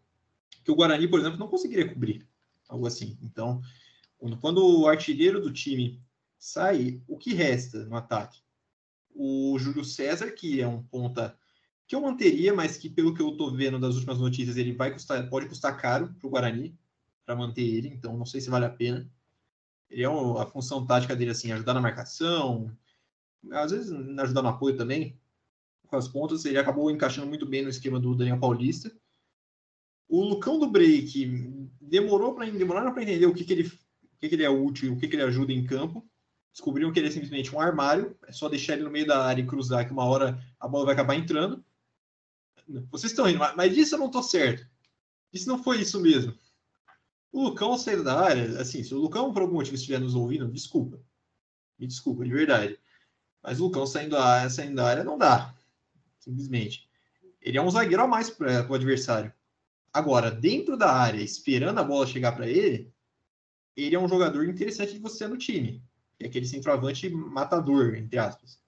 que 0.65 0.71
o 0.71 0.75
Guarani, 0.75 1.07
por 1.07 1.21
exemplo, 1.21 1.39
não 1.39 1.47
conseguiria 1.47 1.87
cobrir 1.87 2.27
algo 2.67 2.85
assim. 2.85 3.17
Então, 3.21 3.61
quando 4.41 4.81
o 4.81 4.87
artilheiro 4.87 5.39
do 5.39 5.53
time 5.53 6.01
sai, 6.37 7.01
o 7.07 7.17
que 7.17 7.33
resta 7.33 7.85
no 7.85 7.95
ataque? 7.95 8.41
O 9.15 9.57
Júlio 9.57 9.85
César, 9.85 10.31
que 10.31 10.59
é 10.59 10.67
um 10.67 10.83
ponta 10.83 11.37
que 11.89 11.95
eu 11.95 12.01
manteria, 12.01 12.53
mas 12.53 12.77
que 12.77 12.87
pelo 12.87 13.15
que 13.15 13.21
eu 13.21 13.29
estou 13.29 13.51
vendo 13.51 13.79
das 13.79 13.95
últimas 13.95 14.19
notícias, 14.19 14.57
ele 14.57 14.73
vai 14.73 14.93
custar, 14.93 15.27
pode 15.27 15.47
custar 15.47 15.75
caro 15.75 16.13
para 16.19 16.27
o 16.27 16.29
Guarani 16.29 16.77
para 17.25 17.35
manter 17.35 17.63
ele, 17.63 17.87
então 17.87 18.15
não 18.15 18.27
sei 18.27 18.39
se 18.39 18.47
vale 18.47 18.65
a 18.65 18.69
pena. 18.69 19.09
Ele 19.89 20.03
é 20.03 20.05
a 20.05 20.45
função 20.45 20.85
tática 20.85 21.15
dele 21.15 21.31
assim, 21.31 21.51
ajudar 21.51 21.73
na 21.73 21.81
marcação, 21.81 22.71
às 23.51 23.71
vezes 23.71 23.91
ajudar 24.19 24.43
no 24.43 24.49
apoio 24.49 24.77
também, 24.77 25.19
com 25.87 25.95
as 25.95 26.07
pontas, 26.07 26.45
ele 26.45 26.59
acabou 26.59 26.91
encaixando 26.91 27.25
muito 27.25 27.47
bem 27.47 27.63
no 27.63 27.69
esquema 27.69 27.99
do 27.99 28.13
Daniel 28.13 28.39
Paulista. 28.39 28.95
O 30.07 30.23
Lucão 30.23 30.59
do 30.59 30.69
Break 30.69 31.25
demorou 31.81 32.35
para 32.35 32.47
demoraram 32.51 32.93
para 32.93 33.01
entender 33.01 33.25
o 33.25 33.33
que, 33.33 33.43
que 33.43 33.53
ele 33.53 33.63
o 33.63 34.17
que, 34.19 34.29
que 34.29 34.35
ele 34.35 34.43
é 34.43 34.49
útil, 34.49 34.93
o 34.93 34.97
que, 34.99 35.07
que 35.07 35.15
ele 35.15 35.23
ajuda 35.23 35.51
em 35.51 35.65
campo. 35.65 36.07
Descobriram 36.51 36.91
que 36.91 36.99
ele 36.99 37.07
é 37.07 37.11
simplesmente 37.11 37.55
um 37.55 37.59
armário, 37.59 38.15
é 38.27 38.31
só 38.31 38.47
deixar 38.47 38.73
ele 38.73 38.83
no 38.83 38.91
meio 38.91 39.07
da 39.07 39.25
área 39.25 39.41
e 39.41 39.47
cruzar, 39.47 39.87
que 39.87 39.91
uma 39.91 40.05
hora 40.05 40.39
a 40.59 40.67
bola 40.67 40.85
vai 40.85 40.93
acabar 40.93 41.15
entrando. 41.15 41.63
Vocês 42.91 43.11
estão 43.11 43.25
rindo, 43.25 43.39
mas 43.39 43.73
disso 43.73 43.95
eu 43.95 43.99
não 43.99 44.07
estou 44.07 44.23
certo. 44.23 44.67
Isso 45.33 45.47
não 45.47 45.61
foi 45.61 45.81
isso 45.81 45.99
mesmo. 45.99 46.37
O 47.31 47.43
Lucão 47.43 47.77
saindo 47.77 48.03
da 48.03 48.19
área, 48.19 48.59
assim, 48.59 48.83
se 48.83 48.93
o 48.93 48.99
Lucão 48.99 49.31
por 49.31 49.41
algum 49.41 49.55
motivo 49.55 49.75
estiver 49.75 49.99
nos 49.99 50.15
ouvindo, 50.15 50.47
desculpa. 50.47 50.99
Me 51.77 51.87
desculpa, 51.87 52.23
de 52.23 52.31
verdade. 52.31 52.79
Mas 53.41 53.59
o 53.59 53.65
Lucão 53.65 53.85
saindo 53.85 54.11
da 54.11 54.23
área, 54.23 54.49
saindo 54.49 54.75
da 54.75 54.87
área 54.87 55.03
não 55.03 55.17
dá. 55.17 55.53
Simplesmente. 56.19 56.89
Ele 57.41 57.57
é 57.57 57.61
um 57.61 57.69
zagueiro 57.69 58.03
a 58.03 58.07
mais 58.07 58.29
para 58.29 58.69
o 58.69 58.73
adversário. 58.73 59.31
Agora, 59.93 60.29
dentro 60.29 60.77
da 60.77 60.91
área, 60.91 61.21
esperando 61.21 61.79
a 61.79 61.83
bola 61.83 62.05
chegar 62.05 62.33
para 62.33 62.47
ele, 62.47 62.91
ele 63.75 63.95
é 63.95 63.99
um 63.99 64.07
jogador 64.07 64.47
interessante 64.47 64.93
de 64.93 64.99
você 64.99 65.27
no 65.27 65.37
time. 65.37 65.81
é 66.19 66.25
aquele 66.25 66.45
centroavante 66.45 67.09
matador, 67.09 67.95
entre 67.95 68.17
aspas. 68.17 68.59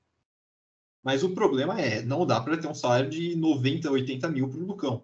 Mas 1.04 1.24
o 1.24 1.34
problema 1.34 1.80
é, 1.80 2.02
não 2.02 2.26
dá 2.26 2.40
para 2.40 2.58
ter 2.58 2.68
um 2.68 2.74
salário 2.74 3.10
de 3.10 3.36
90, 3.36 3.90
80 3.90 4.30
mil 4.30 4.50
para 4.50 4.60
o 4.60 4.66
Lucão. 4.66 5.04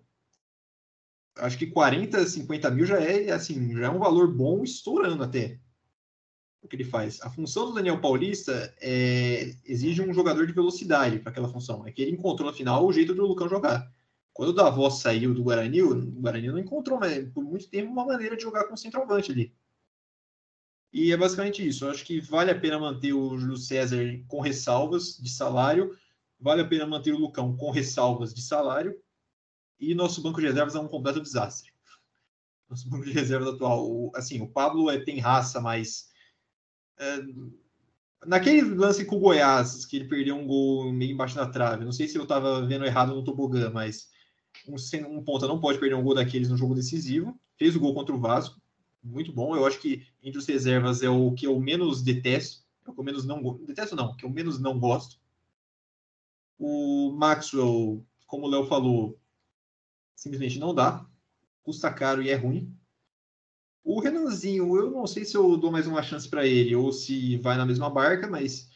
Acho 1.38 1.58
que 1.58 1.68
40, 1.68 2.26
50 2.26 2.72
mil 2.72 2.86
já 2.86 3.00
é 3.00 3.32
assim, 3.32 3.76
já 3.76 3.88
é 3.88 3.90
um 3.90 4.00
valor 4.00 4.34
bom, 4.34 4.64
estourando 4.64 5.24
até 5.24 5.60
o 6.62 6.68
que 6.68 6.76
ele 6.76 6.84
faz. 6.84 7.22
A 7.22 7.30
função 7.30 7.68
do 7.68 7.74
Daniel 7.74 8.02
Paulista 8.02 8.74
é, 8.82 9.54
exige 9.66 10.02
um 10.02 10.14
jogador 10.14 10.46
de 10.46 10.54
velocidade 10.54 11.20
para 11.20 11.32
aquela 11.32 11.50
função. 11.50 11.86
É 11.88 11.92
que 11.92 12.02
ele 12.02 12.12
encontrou 12.12 12.50
no 12.50 12.56
final 12.56 12.86
o 12.86 12.94
jeito 12.94 13.14
do 13.14 13.26
Lucão 13.26 13.48
jogar. 13.48 13.92
Quando 14.34 14.50
o 14.50 14.54
Davos 14.54 15.02
saiu 15.02 15.34
do 15.34 15.44
Guarani, 15.44 15.82
o 15.82 15.96
Guarani 16.22 16.48
não 16.48 16.60
encontrou 16.60 17.00
mas, 17.00 17.28
por 17.30 17.44
muito 17.44 17.68
tempo 17.70 17.92
uma 17.92 18.06
maneira 18.06 18.38
de 18.38 18.44
jogar 18.44 18.66
com 18.66 18.78
centroavante 18.78 19.32
ali. 19.32 19.54
E 20.98 21.12
é 21.12 21.18
basicamente 21.18 21.66
isso. 21.66 21.86
Eu 21.86 21.92
acho 21.92 22.04
que 22.04 22.20
vale 22.20 22.50
a 22.50 22.60
pena 22.60 22.80
manter 22.80 23.14
o 23.14 23.38
Júlio 23.38 23.56
César 23.56 24.20
com 24.28 24.42
ressalvas 24.42 25.16
de 25.16 25.30
salário, 25.30 25.96
vale 26.40 26.64
a 26.64 26.68
pena 26.68 26.88
manter 26.88 27.14
o 27.14 27.20
Lucão 27.20 27.56
com 27.56 27.70
ressalvas 27.70 28.34
de 28.34 28.42
salário, 28.42 29.00
e 29.80 29.94
nosso 29.94 30.24
banco 30.24 30.42
de 30.42 30.48
reservas 30.48 30.74
é 30.74 30.80
um 30.80 30.88
completo 30.88 31.22
desastre. 31.22 31.72
Nosso 32.68 32.90
banco 32.90 33.06
de 33.06 33.12
reservas 33.12 33.54
atual, 33.54 33.88
o, 33.88 34.12
assim, 34.16 34.42
o 34.42 34.48
Pablo 34.48 34.90
é, 34.90 34.98
tem 34.98 35.20
raça, 35.20 35.62
mas 35.62 36.10
é, 36.98 37.20
naquele 38.26 38.64
lance 38.64 39.06
com 39.06 39.18
o 39.18 39.20
Goiás, 39.20 39.86
que 39.86 39.98
ele 39.98 40.08
perdeu 40.08 40.36
um 40.36 40.48
gol 40.48 40.92
meio 40.92 41.12
embaixo 41.12 41.36
da 41.36 41.46
trave, 41.46 41.86
não 41.86 41.92
sei 41.92 42.08
se 42.08 42.18
eu 42.18 42.24
estava 42.24 42.66
vendo 42.66 42.86
errado 42.86 43.14
no 43.14 43.24
tobogã, 43.24 43.70
mas 43.70 44.10
um, 44.68 44.76
um 45.16 45.24
ponta 45.24 45.48
não 45.48 45.60
pode 45.60 45.78
perder 45.78 45.94
um 45.94 46.04
gol 46.04 46.16
daqueles 46.16 46.50
no 46.50 46.58
jogo 46.58 46.74
decisivo. 46.74 47.40
Fez 47.56 47.76
o 47.76 47.80
gol 47.80 47.94
contra 47.94 48.16
o 48.16 48.20
Vasco, 48.20 48.60
muito 49.04 49.32
bom. 49.32 49.56
Eu 49.56 49.66
acho 49.66 49.80
que 49.80 50.06
entre 50.22 50.40
os 50.40 50.46
reservas 50.46 51.02
é 51.02 51.10
o 51.10 51.34
que 51.34 51.48
eu 51.48 51.60
menos 51.60 52.02
detesto, 52.02 52.64
é 52.86 52.90
o 52.90 52.94
que 52.94 53.00
eu 53.00 53.04
menos 53.04 53.26
não 53.26 53.58
detesto 53.66 53.96
não, 53.96 54.16
que 54.16 54.26
eu 54.26 54.30
menos 54.30 54.60
não 54.60 54.80
gosto. 54.80 55.20
O 56.60 57.12
Maxwell, 57.12 58.06
como 58.26 58.48
o 58.48 58.50
Léo 58.50 58.66
falou, 58.66 59.20
simplesmente 60.16 60.60
não 60.60 60.74
dá, 60.74 61.06
custa 61.64 61.92
caro 61.94 62.22
e 62.22 62.30
é 62.30 62.36
ruim. 62.36 62.74
O 63.84 64.02
Renanzinho, 64.02 64.76
eu 64.76 64.92
não 64.92 65.08
sei 65.08 65.24
se 65.24 65.38
eu 65.38 65.56
dou 65.56 65.72
mais 65.72 65.88
uma 65.88 66.04
chance 66.04 66.28
para 66.28 66.46
ele 66.46 66.76
ou 66.76 66.92
se 66.92 67.38
vai 67.38 67.56
na 67.56 67.66
mesma 67.66 67.90
barca, 67.90 68.28
mas 68.28 68.70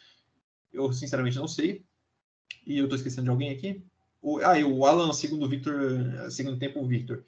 eu 0.72 0.92
sinceramente 0.94 1.36
não 1.36 1.48
sei. 1.48 1.84
E 2.66 2.78
eu 2.78 2.86
estou 2.86 2.96
esquecendo 2.96 3.24
de 3.24 3.30
alguém 3.30 3.50
aqui. 3.50 3.84
O, 4.22 4.38
ah, 4.38 4.58
e 4.58 4.64
o 4.64 4.86
Alan, 4.86 5.12
segundo 5.12 5.46
o 5.46 5.50
Victor, 5.50 6.32
segundo 6.32 6.60
tempo, 6.60 6.80
o 6.80 6.88
Victor. 6.88 7.26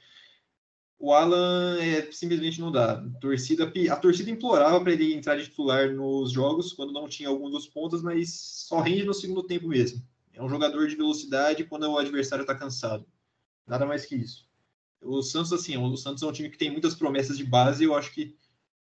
O 1.00 1.12
Alan 1.14 1.78
é, 1.80 2.10
simplesmente 2.12 2.62
não 2.62 2.72
dá. 2.72 2.94
A 2.94 3.10
torcida, 3.20 3.72
a 3.92 3.96
torcida 3.96 4.32
implorava 4.32 4.80
para 4.80 4.94
ele 4.94 5.14
entrar 5.14 5.36
de 5.36 5.44
titular 5.44 5.94
nos 5.94 6.32
jogos 6.32 6.72
quando 6.72 6.94
não 6.94 7.10
tinha 7.10 7.28
algum 7.28 7.50
dos 7.50 7.68
pontos, 7.68 8.02
mas 8.02 8.32
só 8.68 8.80
rende 8.80 9.04
no 9.04 9.14
segundo 9.14 9.44
tempo 9.44 9.68
mesmo. 9.68 10.02
É 10.34 10.42
um 10.42 10.50
jogador 10.50 10.88
de 10.88 10.96
velocidade 10.96 11.66
quando 11.66 11.84
o 11.84 11.98
adversário 11.98 12.44
está 12.44 12.56
cansado. 12.56 13.06
Nada 13.68 13.86
mais 13.86 14.06
que 14.06 14.16
isso. 14.16 14.48
O 15.02 15.22
Santos, 15.22 15.52
assim, 15.52 15.78
o 15.78 15.98
Santos 15.98 16.24
é 16.24 16.26
um 16.26 16.32
time 16.32 16.50
que 16.50 16.58
tem 16.58 16.72
muitas 16.72 16.96
promessas 16.96 17.38
de 17.38 17.44
base 17.44 17.84
e 17.84 17.88
eu 17.88 17.96
acho 17.96 18.14
que 18.14 18.36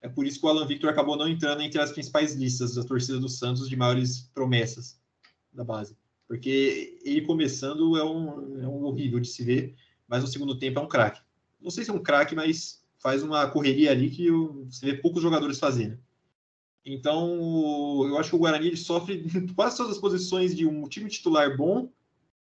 é 0.03 0.09
por 0.09 0.27
isso 0.27 0.41
que 0.41 0.47
o 0.47 0.49
Alan 0.49 0.67
Victor 0.67 0.91
acabou 0.91 1.17
não 1.17 1.29
entrando 1.29 1.63
entre 1.63 1.81
as 1.81 1.93
principais 1.93 2.35
listas 2.35 2.75
da 2.75 2.83
torcida 2.83 3.19
do 3.19 3.29
Santos 3.29 3.69
de 3.69 3.77
maiores 3.77 4.23
promessas 4.35 4.99
da 5.53 5.63
base. 5.63 5.97
Porque 6.27 6.99
ele 7.05 7.23
começando 7.23 7.97
é 7.97 8.05
um, 8.05 8.63
é 8.63 8.67
um 8.69 8.85
horrível 8.85 9.21
de 9.21 9.29
se 9.29 9.45
ver, 9.45 9.77
mas 10.09 10.23
no 10.23 10.29
segundo 10.29 10.59
tempo 10.59 10.79
é 10.79 10.83
um 10.83 10.89
craque. 10.89 11.21
Não 11.61 11.71
sei 11.71 11.85
se 11.85 11.91
é 11.91 11.95
um 11.95 12.03
craque, 12.03 12.35
mas 12.35 12.83
faz 12.99 13.23
uma 13.23 13.51
correria 13.51 13.91
ali 13.91 14.11
que 14.11 14.31
você 14.31 14.87
vê 14.87 14.95
poucos 14.95 15.23
jogadores 15.23 15.59
fazendo. 15.59 15.99
Então, 16.85 18.07
eu 18.07 18.19
acho 18.19 18.31
que 18.31 18.37
o 18.37 18.39
Guarani 18.39 18.77
sofre 18.77 19.25
quase 19.55 19.77
todas 19.77 19.93
as 19.93 19.99
posições 19.99 20.57
de 20.57 20.67
um 20.67 20.89
time 20.89 21.09
titular 21.09 21.57
bom, 21.57 21.89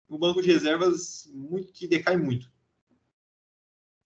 no 0.09 0.18
banco 0.18 0.41
de 0.41 0.51
reservas 0.51 1.30
muito, 1.34 1.72
que 1.72 1.88
decai 1.88 2.18
muito. 2.18 2.49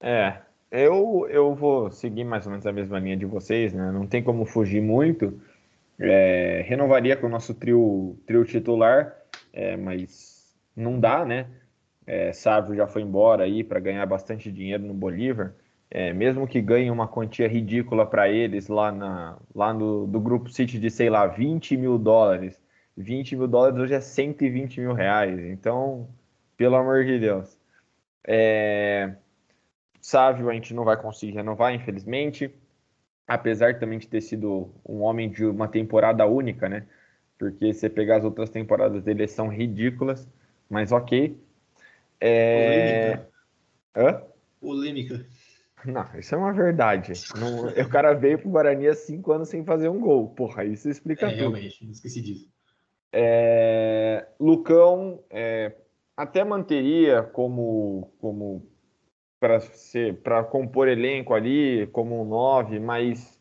É, 0.02 0.42
eu, 0.70 1.28
eu 1.30 1.56
vou 1.56 1.92
seguir 1.92 2.24
mais 2.24 2.46
ou 2.46 2.52
menos 2.52 2.66
a 2.66 2.72
mesma 2.72 3.00
linha 3.00 3.18
de 3.18 3.26
vocês, 3.26 3.74
né? 3.74 3.92
Não 3.92 4.06
tem 4.06 4.24
como 4.24 4.46
fugir 4.46 4.82
muito. 4.82 5.40
É, 5.98 6.64
renovaria 6.68 7.16
com 7.16 7.28
o 7.28 7.30
nosso 7.30 7.54
trio, 7.54 8.18
trio 8.28 8.44
titular, 8.44 9.16
é, 9.54 9.78
mas 9.78 10.54
não 10.76 11.00
dá, 11.00 11.26
né? 11.26 11.48
É, 12.08 12.32
Sávio 12.34 12.76
já 12.76 12.88
foi 12.88 13.02
embora 13.02 13.44
aí 13.44 13.64
para 13.64 13.80
ganhar 13.80 14.06
bastante 14.06 14.52
dinheiro 14.52 14.84
no 14.84 14.94
Bolívar. 14.94 15.56
É, 15.90 16.14
mesmo 16.14 16.48
que 16.48 16.62
ganhe 16.62 16.90
uma 16.92 17.08
quantia 17.08 17.48
ridícula 17.48 18.06
para 18.06 18.28
eles 18.30 18.68
lá, 18.68 18.92
na, 18.92 19.38
lá 19.54 19.74
no 19.74 20.06
do 20.08 20.20
Grupo 20.20 20.50
City 20.50 20.80
de, 20.80 20.90
sei 20.90 21.10
lá, 21.10 21.28
20 21.28 21.78
mil 21.78 21.98
dólares. 21.98 22.60
20 22.98 23.36
mil 23.36 23.48
dólares 23.48 23.80
hoje 23.80 23.94
é 23.94 24.02
120 24.02 24.82
mil 24.82 24.94
reais. 24.94 25.40
Então, 25.40 26.08
pelo 26.58 26.76
amor 26.76 27.06
de 27.06 27.20
Deus. 27.20 27.58
É, 28.28 29.16
Sávio 30.02 30.50
a 30.50 30.54
gente 30.54 30.74
não 30.74 30.84
vai 30.84 30.98
conseguir 30.98 31.34
renovar, 31.34 31.74
infelizmente. 31.74 32.54
Apesar 33.28 33.80
também 33.80 33.98
de 34.00 34.08
ter 34.08 34.22
sido 34.22 34.72
um 34.88 35.02
homem 35.02 35.30
de 35.30 35.46
uma 35.46 35.68
temporada 35.68 36.26
única, 36.26 36.70
né? 36.70 36.86
Porque 37.40 37.74
você 37.74 37.90
pegar 37.90 38.18
as 38.18 38.24
outras 38.24 38.50
temporadas 38.50 39.04
dele 39.04 39.28
são 39.28 39.48
ridículas, 39.48 40.28
mas 40.70 40.92
ok. 40.92 41.38
É... 42.20 43.18
Polêmica. 43.18 43.30
Hã? 43.96 44.24
Polêmica. 44.60 45.26
Não, 45.86 46.06
isso 46.18 46.34
é 46.34 46.38
uma 46.38 46.52
verdade. 46.52 47.14
Não, 47.40 47.68
o 47.68 47.90
cara 47.90 48.14
veio 48.14 48.40
pro 48.40 48.50
Guarani 48.50 48.88
há 48.88 48.96
cinco 48.96 49.32
anos 49.32 49.50
sem 49.50 49.64
fazer 49.64 49.88
um 49.90 50.00
gol. 50.00 50.30
Porra, 50.30 50.66
isso 50.66 50.90
explica 50.90 51.28
é, 51.28 51.30
tudo. 51.30 51.40
Realmente, 51.40 51.90
esqueci 51.92 52.22
disso. 52.22 52.50
É, 53.14 54.26
Lucão 54.40 55.24
é, 55.30 55.74
até 56.18 56.44
manteria 56.44 57.24
como, 57.24 58.12
como 58.20 58.68
para 59.40 59.60
ser 59.60 60.16
para 60.22 60.44
compor 60.44 60.88
elenco 60.88 61.34
ali 61.34 61.88
como 61.88 62.22
um 62.22 62.26
9, 62.26 62.80
mas 62.80 63.40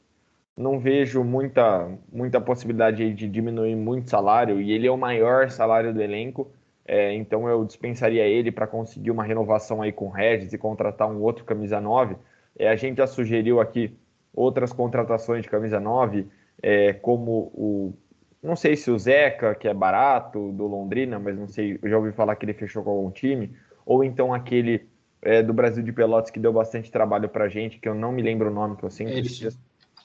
não 0.56 0.78
vejo 0.78 1.24
muita 1.24 1.90
muita 2.12 2.40
possibilidade 2.40 3.12
de 3.14 3.28
diminuir 3.28 3.74
muito 3.74 4.10
salário 4.10 4.60
e 4.60 4.70
ele 4.70 4.86
é 4.86 4.90
o 4.90 4.98
maior 4.98 5.50
salário 5.50 5.92
do 5.92 6.02
elenco, 6.02 6.52
é, 6.86 7.14
então 7.14 7.48
eu 7.48 7.64
dispensaria 7.64 8.24
ele 8.24 8.52
para 8.52 8.66
conseguir 8.66 9.10
uma 9.10 9.24
renovação 9.24 9.80
aí 9.80 9.92
com 9.92 10.06
o 10.06 10.10
Regis 10.10 10.52
e 10.52 10.58
contratar 10.58 11.08
um 11.08 11.22
outro 11.22 11.44
camisa 11.44 11.80
9. 11.80 12.16
É, 12.58 12.68
a 12.68 12.76
gente 12.76 12.98
já 12.98 13.06
sugeriu 13.06 13.60
aqui 13.60 13.96
outras 14.32 14.72
contratações 14.72 15.42
de 15.42 15.48
camisa 15.48 15.80
9, 15.80 16.26
é, 16.62 16.92
como 16.92 17.50
o 17.54 17.94
não 18.42 18.54
sei 18.54 18.76
se 18.76 18.90
o 18.90 18.98
Zeca, 18.98 19.54
que 19.54 19.66
é 19.66 19.72
barato, 19.72 20.52
do 20.52 20.66
Londrina, 20.66 21.18
mas 21.18 21.34
não 21.34 21.48
sei, 21.48 21.78
eu 21.82 21.88
já 21.88 21.96
ouvi 21.96 22.12
falar 22.12 22.36
que 22.36 22.44
ele 22.44 22.52
fechou 22.52 22.84
com 22.84 22.90
algum 22.90 23.10
time, 23.10 23.56
ou 23.86 24.04
então 24.04 24.34
aquele 24.34 24.86
é, 25.22 25.42
do 25.42 25.54
Brasil 25.54 25.82
de 25.82 25.90
Pelotas 25.90 26.30
que 26.30 26.38
deu 26.38 26.52
bastante 26.52 26.92
trabalho 26.92 27.26
pra 27.26 27.48
gente, 27.48 27.78
que 27.78 27.88
eu 27.88 27.94
não 27.94 28.12
me 28.12 28.20
lembro 28.20 28.50
o 28.50 28.52
nome, 28.52 28.76
que 28.76 28.84
eu 28.84 28.90
sempre. 28.90 29.14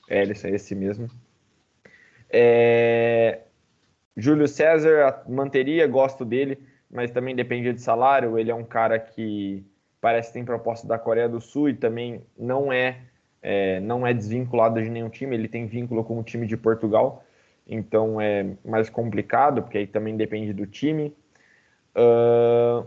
É, 0.10 0.24
esse, 0.24 0.48
é 0.48 0.52
esse 0.56 0.74
mesmo. 0.74 1.10
É... 2.30 3.42
Júlio 4.20 4.48
César 4.48 5.24
manteria, 5.28 5.88
gosto 5.88 6.26
dele, 6.26 6.60
mas 6.92 7.12
também 7.12 7.36
depende 7.36 7.72
de 7.74 7.82
salário. 7.82 8.38
Ele 8.38 8.52
é 8.52 8.56
um 8.56 8.64
cara 8.64 9.00
que 9.00 9.66
parece 10.02 10.30
que 10.30 10.34
tem 10.34 10.46
proposta 10.46 10.88
da 10.88 10.98
Coreia 10.98 11.30
do 11.30 11.40
Sul 11.40 11.70
e 11.70 11.74
também 11.74 12.22
não 12.38 12.72
é, 12.72 12.98
é, 13.42 13.80
não 13.80 14.06
é 14.06 14.14
desvinculado 14.14 14.82
de 14.82 14.90
nenhum 14.90 15.10
time. 15.10 15.36
Ele 15.36 15.48
tem 15.48 15.68
vínculo 15.68 16.04
com 16.04 16.20
o 16.20 16.24
time 16.24 16.46
de 16.46 16.58
Portugal, 16.58 17.24
então 17.68 18.20
é 18.20 18.46
mais 18.66 18.90
complicado, 18.90 19.62
porque 19.62 19.78
aí 19.78 19.88
também 19.88 20.18
depende 20.18 20.54
do 20.54 20.66
time. 20.66 21.16
Uh, 21.96 22.86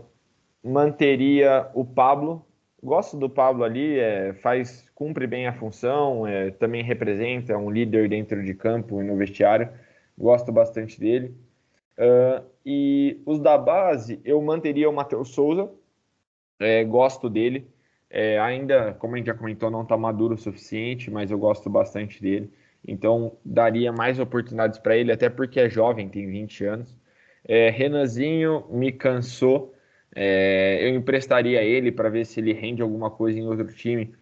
manteria 0.63 1.67
o 1.73 1.83
Pablo. 1.83 2.45
Gosto 2.81 3.15
do 3.15 3.29
Pablo 3.29 3.63
ali, 3.63 3.97
é, 3.97 4.33
faz 4.33 4.89
cumpre 4.93 5.25
bem 5.25 5.47
a 5.47 5.53
função, 5.53 6.27
é, 6.27 6.51
também 6.51 6.83
representa, 6.83 7.53
é 7.53 7.57
um 7.57 7.71
líder 7.71 8.09
dentro 8.09 8.43
de 8.43 8.53
campo 8.53 9.01
e 9.01 9.05
no 9.05 9.15
vestiário. 9.15 9.69
Gosto 10.17 10.51
bastante 10.51 10.99
dele. 10.99 11.35
Uh, 11.97 12.45
e 12.65 13.21
os 13.25 13.39
da 13.39 13.57
base, 13.57 14.19
eu 14.23 14.41
manteria 14.41 14.89
o 14.89 14.93
Matheus 14.93 15.29
Souza, 15.29 15.69
é, 16.59 16.83
gosto 16.83 17.29
dele. 17.29 17.67
É, 18.09 18.39
ainda, 18.39 18.93
como 18.93 19.15
a 19.15 19.17
gente 19.17 19.27
já 19.27 19.33
comentou, 19.33 19.71
não 19.71 19.81
está 19.83 19.97
maduro 19.97 20.35
o 20.35 20.37
suficiente, 20.37 21.09
mas 21.09 21.31
eu 21.31 21.37
gosto 21.37 21.69
bastante 21.69 22.21
dele. 22.21 22.51
Então, 22.87 23.37
daria 23.43 23.91
mais 23.91 24.19
oportunidades 24.19 24.79
para 24.79 24.95
ele, 24.95 25.11
até 25.11 25.29
porque 25.29 25.59
é 25.59 25.69
jovem, 25.69 26.09
tem 26.09 26.27
20 26.27 26.65
anos. 26.65 26.95
É, 27.45 27.69
Renanzinho 27.69 28.65
me 28.69 28.91
cansou 28.91 29.73
é, 30.15 30.79
eu 30.87 30.95
emprestaria 30.95 31.63
ele 31.63 31.91
para 31.91 32.09
ver 32.09 32.25
se 32.25 32.39
ele 32.39 32.53
rende 32.53 32.81
alguma 32.81 33.09
coisa 33.09 33.39
em 33.39 33.47
outro 33.47 33.67
time, 33.73 34.13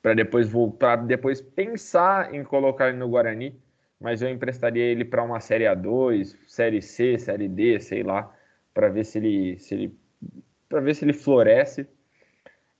para 0.00 0.14
depois 0.14 0.48
voltar, 0.48 0.96
depois 0.96 1.40
pensar 1.40 2.34
em 2.34 2.44
colocar 2.44 2.88
ele 2.88 2.98
no 2.98 3.08
Guarani, 3.08 3.60
mas 4.02 4.20
eu 4.22 4.28
emprestaria 4.28 4.84
ele 4.84 5.04
para 5.04 5.22
uma 5.22 5.40
série 5.40 5.64
A2, 5.64 6.36
série 6.48 6.82
C, 6.82 7.18
série 7.18 7.48
D, 7.48 7.80
sei 7.80 8.02
lá, 8.02 8.34
para 8.74 8.88
ver 8.88 9.04
se 9.04 9.18
ele, 9.18 9.58
se 9.58 9.74
ele, 9.74 9.98
para 10.68 10.80
ver 10.80 10.94
se 10.94 11.04
ele 11.04 11.12
floresce. 11.12 11.86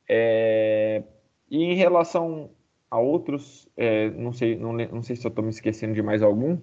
É, 0.09 1.03
e 1.51 1.65
em 1.65 1.75
relação 1.75 2.51
a 2.91 2.99
outros, 2.99 3.69
é, 3.77 4.11
não 4.11 4.33
sei, 4.33 4.57
não, 4.57 4.73
não 4.73 5.03
sei 5.03 5.17
se 5.17 5.27
eu 5.27 5.31
estou 5.31 5.45
me 5.45 5.51
esquecendo 5.51 5.95
de 5.95 6.03
mais 6.03 6.23
algum, 6.23 6.59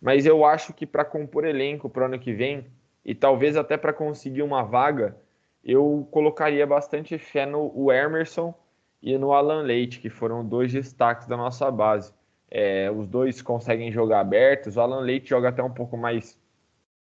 Mas 0.00 0.26
eu 0.26 0.44
acho 0.44 0.72
que 0.74 0.86
para 0.86 1.04
compor 1.04 1.44
elenco 1.44 1.88
para 1.90 2.04
o 2.04 2.06
ano 2.06 2.18
que 2.18 2.32
vem, 2.32 2.66
e 3.04 3.14
talvez 3.14 3.56
até 3.56 3.76
para 3.76 3.92
conseguir 3.92 4.42
uma 4.42 4.62
vaga, 4.62 5.16
eu 5.64 6.08
colocaria 6.10 6.66
bastante 6.66 7.18
fé 7.18 7.46
no 7.46 7.92
Emerson 7.92 8.54
e 9.02 9.16
no 9.18 9.32
Alan 9.32 9.62
Leite, 9.62 10.00
que 10.00 10.10
foram 10.10 10.46
dois 10.46 10.72
destaques 10.72 11.26
da 11.26 11.36
nossa 11.36 11.70
base. 11.70 12.12
É, 12.50 12.90
os 12.90 13.06
dois 13.06 13.42
conseguem 13.42 13.92
jogar 13.92 14.20
abertos, 14.20 14.76
o 14.76 14.80
Alan 14.80 15.00
Leite 15.00 15.28
joga 15.28 15.50
até 15.50 15.62
um 15.62 15.72
pouco 15.72 15.96
mais 15.96 16.38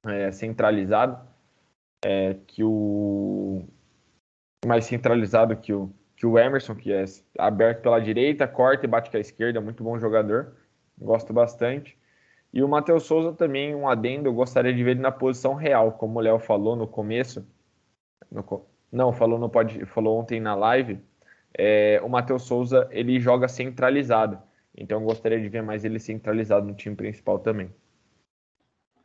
é, 0.05 0.31
centralizado 0.31 1.19
é, 2.03 2.35
que 2.47 2.63
o 2.63 3.63
mais 4.65 4.85
centralizado 4.85 5.55
que 5.55 5.73
o, 5.73 5.91
que 6.15 6.25
o 6.25 6.37
Emerson, 6.37 6.75
que 6.75 6.91
é 6.91 7.05
aberto 7.37 7.81
pela 7.81 7.99
direita, 7.99 8.47
corta 8.47 8.85
e 8.85 8.89
bate 8.89 9.09
com 9.09 9.17
a 9.17 9.21
esquerda, 9.21 9.61
muito 9.61 9.83
bom 9.83 9.97
jogador, 9.97 10.53
gosto 10.97 11.31
bastante. 11.31 11.97
E 12.51 12.63
o 12.63 12.67
Matheus 12.67 13.03
Souza 13.03 13.31
também, 13.33 13.75
um 13.75 13.87
adendo, 13.87 14.27
eu 14.27 14.33
gostaria 14.33 14.73
de 14.73 14.83
ver 14.83 14.91
ele 14.91 15.01
na 15.01 15.11
posição 15.11 15.53
real, 15.53 15.93
como 15.93 16.19
o 16.19 16.21
Léo 16.21 16.39
falou 16.39 16.75
no 16.75 16.87
começo. 16.87 17.47
No, 18.31 18.65
não, 18.91 19.13
falou, 19.13 19.39
no 19.39 19.49
pode, 19.49 19.85
falou 19.85 20.19
ontem 20.19 20.39
na 20.39 20.55
live. 20.55 20.99
É, 21.57 22.01
o 22.03 22.09
Matheus 22.09 22.43
Souza 22.43 22.87
ele 22.91 23.19
joga 23.19 23.47
centralizado. 23.47 24.41
Então 24.79 24.99
eu 24.99 25.05
gostaria 25.05 25.39
de 25.39 25.49
ver 25.49 25.61
mais 25.61 25.83
ele 25.83 25.99
centralizado 25.99 26.65
no 26.65 26.73
time 26.73 26.95
principal 26.95 27.37
também. 27.37 27.69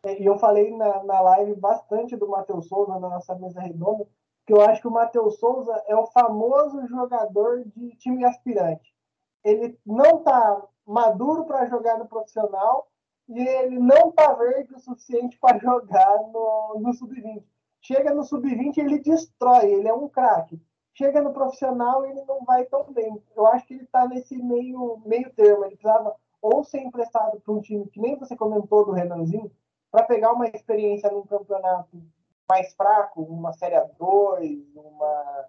É, 0.04 0.22
e 0.22 0.24
eu 0.24 0.38
falei 0.38 0.70
na, 0.70 1.02
na 1.02 1.20
live 1.20 1.54
bastante 1.56 2.16
do 2.16 2.28
Matheus 2.28 2.68
Souza 2.68 2.92
na 2.92 3.08
nossa 3.08 3.34
mesa 3.34 3.60
redonda, 3.60 4.06
que 4.46 4.52
eu 4.52 4.60
acho 4.60 4.80
que 4.80 4.88
o 4.88 4.92
Matheus 4.92 5.38
Souza 5.38 5.82
é 5.88 5.96
o 5.96 6.06
famoso 6.06 6.86
jogador 6.86 7.64
de 7.64 7.90
time 7.96 8.24
aspirante. 8.24 8.94
Ele 9.42 9.76
não 9.84 10.18
está 10.18 10.62
maduro 10.86 11.44
para 11.44 11.66
jogar 11.66 11.98
no 11.98 12.06
profissional, 12.06 12.88
e 13.28 13.40
ele 13.40 13.78
não 13.78 14.12
tá 14.12 14.32
verde 14.34 14.74
o 14.74 14.78
suficiente 14.78 15.38
para 15.38 15.58
jogar 15.60 16.18
no, 16.32 16.80
no 16.80 16.92
sub-20. 16.92 17.42
Chega 17.80 18.14
no 18.14 18.22
sub-20 18.22 18.78
ele 18.78 18.98
destrói, 18.98 19.72
ele 19.72 19.88
é 19.88 19.94
um 19.94 20.08
craque. 20.08 20.60
Chega 20.94 21.20
no 21.20 21.32
profissional 21.32 22.06
ele 22.06 22.24
não 22.24 22.44
vai 22.44 22.64
tão 22.66 22.92
bem. 22.92 23.20
Eu 23.36 23.46
acho 23.46 23.66
que 23.66 23.74
ele 23.74 23.84
está 23.84 24.06
nesse 24.06 24.36
meio, 24.36 25.02
meio 25.04 25.30
termo. 25.34 25.64
Ele 25.64 25.76
precisava 25.76 26.14
ou 26.40 26.62
ser 26.62 26.80
emprestado 26.80 27.40
para 27.40 27.54
um 27.54 27.60
time 27.60 27.88
que 27.88 28.00
nem 28.00 28.16
você 28.18 28.36
comentou 28.36 28.84
do 28.84 28.92
Renanzinho, 28.92 29.50
para 29.90 30.04
pegar 30.04 30.32
uma 30.32 30.46
experiência 30.46 31.10
num 31.10 31.22
campeonato 31.22 32.02
mais 32.48 32.74
fraco, 32.74 33.22
uma 33.22 33.52
Série 33.54 33.76
A2, 33.76 34.62
uma, 34.74 35.46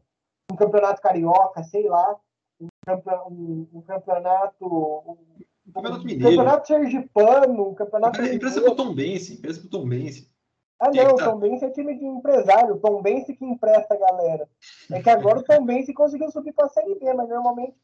um 0.51 0.55
campeonato 0.55 1.01
carioca, 1.01 1.63
sei 1.63 1.87
lá, 1.89 2.15
um, 2.59 2.67
um, 3.29 3.67
um 3.73 3.81
campeonato, 3.81 4.65
um, 4.65 5.17
Campeonato 5.73 6.05
Mineiro. 6.05 6.29
Campeonato 6.29 6.67
Sergipano, 6.67 7.75
Campeonato 7.75 8.21
Empresa 8.21 8.61
pro 8.61 8.75
Tom 8.75 8.93
Bense, 8.93 9.33
empresa 9.33 9.59
pro 9.59 9.69
Tom 9.69 9.89
Bense. 9.89 10.29
Ah, 10.85 10.91
não, 10.91 11.13
o 11.13 11.17
tá... 11.17 11.25
Tom 11.25 11.37
Bense 11.39 11.65
é 11.65 11.69
time 11.69 11.97
de 11.97 12.05
empresário, 12.05 12.75
o 12.75 12.79
Tom 12.79 13.01
Bense 13.01 13.33
que 13.33 13.45
empresta 13.45 13.93
a 13.93 13.97
galera. 13.97 14.47
É 14.91 15.01
que 15.01 15.09
agora 15.09 15.39
o 15.39 15.43
Tom 15.43 15.65
Bense 15.65 15.93
conseguiu 15.93 16.29
subir 16.29 16.53
para 16.53 16.67
a 16.67 16.69
Série 16.69 16.95
B, 16.95 17.13
mas 17.13 17.27
normalmente 17.27 17.75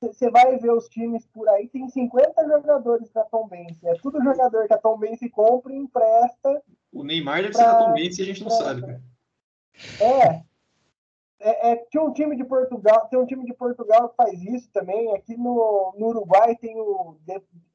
você 0.00 0.30
vai 0.30 0.56
ver 0.56 0.72
os 0.72 0.88
times 0.88 1.26
por 1.26 1.48
aí, 1.48 1.68
tem 1.68 1.86
50 1.88 2.46
jogadores 2.46 3.10
para 3.10 3.24
Tom 3.24 3.46
Bense. 3.48 3.86
É 3.86 3.94
tudo 3.94 4.22
jogador 4.22 4.66
que 4.66 4.74
a 4.74 4.78
Tom 4.78 4.98
Bense 4.98 5.28
compra 5.28 5.72
e 5.72 5.76
empresta. 5.76 6.62
O 6.92 7.04
Neymar 7.04 7.42
deve 7.42 7.52
pra... 7.52 7.64
ser 7.64 7.70
da 7.70 7.84
Tom 7.84 7.92
Bense 7.92 8.20
e 8.20 8.22
a 8.22 8.26
gente 8.26 8.42
não 8.42 8.50
sabe, 8.50 8.80
cara. 8.80 9.02
É, 10.00 10.42
é, 11.40 11.72
é, 11.72 11.76
tinha 11.90 12.02
um 12.02 12.12
time 12.12 12.36
de 12.36 12.44
Portugal, 12.44 13.08
tem 13.08 13.18
um 13.18 13.26
time 13.26 13.44
de 13.44 13.54
Portugal 13.54 14.10
que 14.10 14.16
faz 14.16 14.42
isso 14.42 14.70
também. 14.72 15.14
Aqui 15.14 15.36
no, 15.36 15.94
no 15.98 16.08
Uruguai 16.08 16.56
tem 16.56 16.78
o 16.78 17.16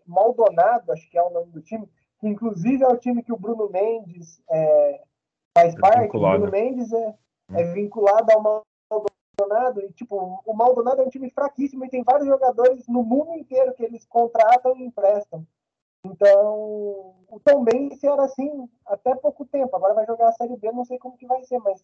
Maldonado, 0.06 0.92
acho 0.92 1.10
que 1.10 1.18
é 1.18 1.24
o 1.24 1.32
nome 1.32 1.52
do 1.52 1.62
time, 1.62 1.88
que 2.20 2.28
inclusive 2.28 2.84
é 2.84 2.88
o 2.88 2.98
time 2.98 3.24
que 3.24 3.34
o 3.34 3.38
Bruno 3.38 3.70
Mendes 3.70 4.42
é, 4.50 5.02
faz 5.58 5.76
é 5.76 5.80
parte. 5.80 6.18
O 6.18 6.20
Bruno 6.20 6.52
Mendes 6.52 6.92
é, 6.92 7.16
é 7.54 7.66
hum. 7.66 7.74
vinculado 7.74 8.32
ao 8.32 8.42
Maldonado. 9.40 9.82
E, 9.82 9.92
tipo, 9.94 10.42
o 10.46 10.54
Maldonado 10.54 11.02
é 11.02 11.06
um 11.06 11.10
time 11.10 11.30
fraquíssimo 11.30 11.86
e 11.86 11.90
tem 11.90 12.04
vários 12.04 12.28
jogadores 12.28 12.88
no 12.88 13.04
mundo 13.04 13.34
inteiro 13.34 13.74
que 13.74 13.84
eles 13.84 14.06
contratam 14.06 14.76
e 14.76 14.84
emprestam. 14.84 15.46
Então, 16.06 17.16
o 17.30 17.40
Tom 17.44 17.64
Benz 17.64 18.04
era 18.04 18.24
assim 18.24 18.70
até 18.86 19.16
pouco 19.16 19.46
tempo. 19.46 19.76
Agora 19.76 19.94
vai 19.94 20.06
jogar 20.06 20.30
a 20.30 20.34
Série 20.34 20.56
B, 20.56 20.72
não 20.72 20.86
sei 20.86 21.00
como 21.00 21.18
que 21.18 21.26
vai 21.26 21.44
ser, 21.44 21.60
mas 21.60 21.84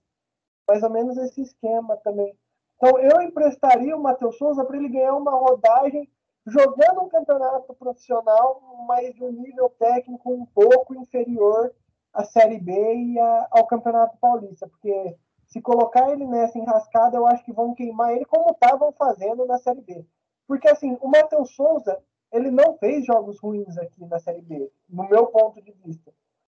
mais 0.67 0.83
ou 0.83 0.89
menos 0.89 1.17
esse 1.17 1.41
esquema 1.41 1.97
também. 1.97 2.35
Então, 2.77 2.99
eu 2.99 3.21
emprestaria 3.21 3.95
o 3.95 4.01
Matheus 4.01 4.37
Souza 4.37 4.63
para 4.63 4.77
ele 4.77 4.89
ganhar 4.89 5.15
uma 5.15 5.31
rodagem 5.31 6.09
jogando 6.45 7.03
um 7.03 7.09
campeonato 7.09 7.73
profissional, 7.75 8.61
mas 8.87 9.13
de 9.13 9.23
um 9.23 9.31
nível 9.31 9.69
técnico 9.77 10.31
um 10.31 10.45
pouco 10.45 10.95
inferior 10.95 11.73
à 12.13 12.23
Série 12.23 12.59
B 12.59 12.71
e 12.71 13.19
a, 13.19 13.47
ao 13.51 13.67
Campeonato 13.67 14.17
Paulista, 14.17 14.67
porque 14.67 15.15
se 15.47 15.61
colocar 15.61 16.09
ele 16.11 16.25
nessa 16.25 16.57
enrascada, 16.57 17.17
eu 17.17 17.27
acho 17.27 17.43
que 17.43 17.51
vão 17.51 17.75
queimar 17.75 18.13
ele 18.13 18.25
como 18.25 18.51
estavam 18.51 18.91
fazendo 18.93 19.45
na 19.45 19.57
Série 19.57 19.81
B. 19.81 20.05
Porque, 20.47 20.67
assim, 20.67 20.97
o 21.01 21.09
Matheus 21.09 21.53
Souza, 21.53 22.01
ele 22.31 22.49
não 22.49 22.77
fez 22.77 23.05
jogos 23.05 23.37
ruins 23.39 23.77
aqui 23.77 24.05
na 24.05 24.17
Série 24.17 24.41
B, 24.41 24.71
no 24.89 25.07
meu 25.09 25.27
ponto 25.27 25.61
de 25.61 25.73
vista. 25.83 26.09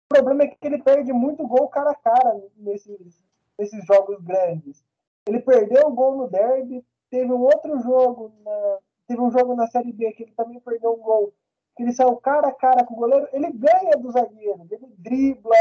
O 0.06 0.16
problema 0.16 0.44
é 0.44 0.48
que 0.48 0.58
ele 0.64 0.82
perde 0.82 1.14
muito 1.14 1.48
gol 1.48 1.68
cara 1.68 1.92
a 1.92 1.96
cara 1.96 2.42
nesses, 2.56 3.24
nesses 3.58 3.86
jogos 3.86 4.20
grandes. 4.22 4.84
Ele 5.28 5.42
perdeu 5.42 5.88
o 5.88 5.94
gol 5.94 6.16
no 6.16 6.28
derby, 6.28 6.84
teve 7.12 7.32
um 7.32 7.42
outro 7.42 7.80
jogo, 7.80 8.32
na, 8.44 8.80
teve 9.08 9.22
um 9.22 9.32
jogo 9.32 9.56
na 9.56 9.68
Série 9.68 9.92
B 9.92 10.12
que 10.12 10.24
ele 10.24 10.34
também 10.34 10.60
perdeu 10.60 10.94
um 10.94 11.02
gol, 11.02 11.34
que 11.76 11.84
ele 11.84 11.94
saiu 11.94 12.16
cara 12.18 12.50
a 12.50 12.54
cara 12.54 12.86
com 12.86 12.94
o 12.94 12.98
goleiro, 12.98 13.28
ele 13.32 13.52
ganha 13.52 13.98
do 13.98 14.12
zagueiro, 14.12 14.68
ele 14.70 14.88
dribla, 14.98 15.56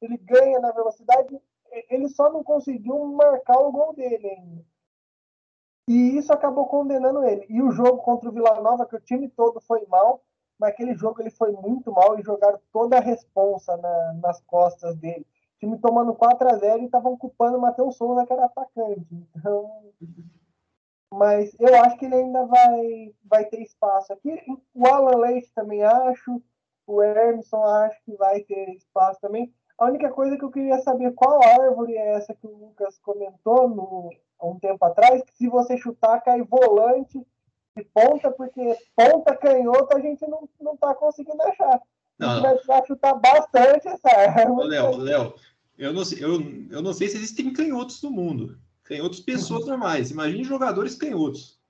ele 0.00 0.16
ganha 0.18 0.60
na 0.60 0.70
velocidade, 0.72 1.40
ele 1.88 2.08
só 2.08 2.30
não 2.30 2.42
conseguiu 2.42 3.04
marcar 3.06 3.58
o 3.58 3.72
gol 3.72 3.94
dele 3.94 4.28
ainda. 4.28 4.64
E 5.88 6.16
isso 6.16 6.32
acabou 6.32 6.66
condenando 6.66 7.24
ele. 7.24 7.44
E 7.48 7.60
o 7.60 7.72
jogo 7.72 7.98
contra 7.98 8.28
o 8.28 8.32
Vila 8.32 8.60
Nova, 8.60 8.86
que 8.86 8.94
o 8.94 9.00
time 9.00 9.28
todo 9.28 9.60
foi 9.60 9.84
mal, 9.86 10.22
mas 10.58 10.70
aquele 10.70 10.94
jogo 10.94 11.20
ele 11.20 11.30
foi 11.30 11.50
muito 11.52 11.90
mal 11.90 12.18
e 12.18 12.22
jogaram 12.22 12.60
toda 12.72 12.98
a 12.98 13.00
responsa 13.00 13.76
na, 13.76 14.12
nas 14.14 14.40
costas 14.42 14.96
dele 14.96 15.26
time 15.62 15.78
tomando 15.78 16.12
4 16.12 16.48
a 16.48 16.56
0 16.56 16.82
e 16.82 16.86
estavam 16.86 17.16
culpando 17.16 17.56
o 17.56 17.60
Matheus 17.60 17.96
Souza, 17.96 18.26
que 18.26 18.32
era 18.32 18.46
atacante. 18.46 19.06
Então, 19.36 19.70
mas 21.12 21.54
eu 21.58 21.74
acho 21.82 21.98
que 21.98 22.06
ele 22.06 22.14
ainda 22.14 22.46
vai, 22.46 23.14
vai 23.24 23.44
ter 23.44 23.60
espaço 23.60 24.12
aqui. 24.12 24.40
O 24.74 24.86
Alan 24.86 25.18
Leite 25.18 25.52
também 25.54 25.82
acho, 25.82 26.42
o 26.86 27.02
Emerson 27.02 27.62
acho 27.62 28.02
que 28.04 28.16
vai 28.16 28.40
ter 28.40 28.70
espaço 28.74 29.20
também. 29.20 29.52
A 29.78 29.86
única 29.86 30.10
coisa 30.10 30.36
que 30.36 30.44
eu 30.44 30.50
queria 30.50 30.78
saber 30.80 31.12
qual 31.12 31.42
árvore 31.42 31.96
é 31.96 32.14
essa 32.14 32.34
que 32.34 32.46
o 32.46 32.56
Lucas 32.56 32.98
comentou 32.98 33.68
no, 33.68 34.10
há 34.40 34.46
um 34.46 34.58
tempo 34.58 34.84
atrás, 34.84 35.22
que 35.22 35.36
se 35.36 35.48
você 35.48 35.76
chutar 35.76 36.20
cai 36.22 36.42
volante 36.42 37.18
de 37.76 37.84
ponta, 37.84 38.30
porque 38.30 38.76
ponta 38.94 39.36
canhota 39.36 39.96
a 39.96 40.00
gente 40.00 40.26
não, 40.26 40.48
não 40.60 40.76
tá 40.76 40.94
conseguindo 40.94 41.42
achar. 41.42 41.80
A 42.20 42.26
gente 42.26 42.42
vai 42.42 42.52
precisar 42.52 42.86
chutar 42.86 43.14
bastante 43.14 43.88
essa 43.88 44.08
árvore. 44.08 44.68
Léo, 44.68 44.96
Léo, 44.96 45.34
eu 45.76 45.92
não, 45.92 46.04
sei, 46.04 46.24
eu, 46.24 46.40
eu 46.70 46.82
não 46.82 46.92
sei 46.92 47.08
se 47.08 47.16
existem 47.16 47.52
canhotos 47.52 48.00
no 48.02 48.10
mundo. 48.10 48.58
Canhotos 48.84 49.20
pessoas 49.20 49.66
normais. 49.66 50.10
Imagine 50.10 50.44
jogadores 50.44 50.94
canhotos. 50.94 51.60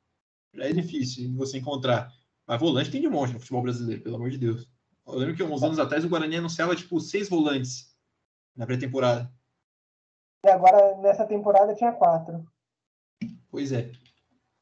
Já 0.55 0.65
é 0.65 0.73
difícil 0.73 1.35
você 1.37 1.59
encontrar. 1.59 2.13
Mas 2.47 2.61
volante 2.61 2.91
tem 2.91 3.01
de 3.01 3.09
monte 3.09 3.33
no 3.33 3.41
futebol 3.41 3.63
brasileiro, 3.63 4.03
pelo 4.03 4.17
amor 4.17 4.31
de 4.31 4.39
Deus. 4.39 4.69
Eu 5.07 5.15
lembro 5.15 5.35
que 5.35 5.43
uns 5.43 5.63
anos 5.63 5.79
atrás 5.79 6.05
o 6.05 6.09
Guarani 6.09 6.37
anunciava 6.37 6.77
tipo 6.77 7.01
seis 7.01 7.29
volantes 7.29 7.95
na 8.57 8.67
pré-temporada. 8.67 9.31
E 10.45 10.51
agora 10.51 10.97
nessa 10.99 11.25
temporada 11.27 11.75
tinha 11.75 11.93
quatro. 11.93 12.45
Pois 13.51 13.73
é. 13.73 13.93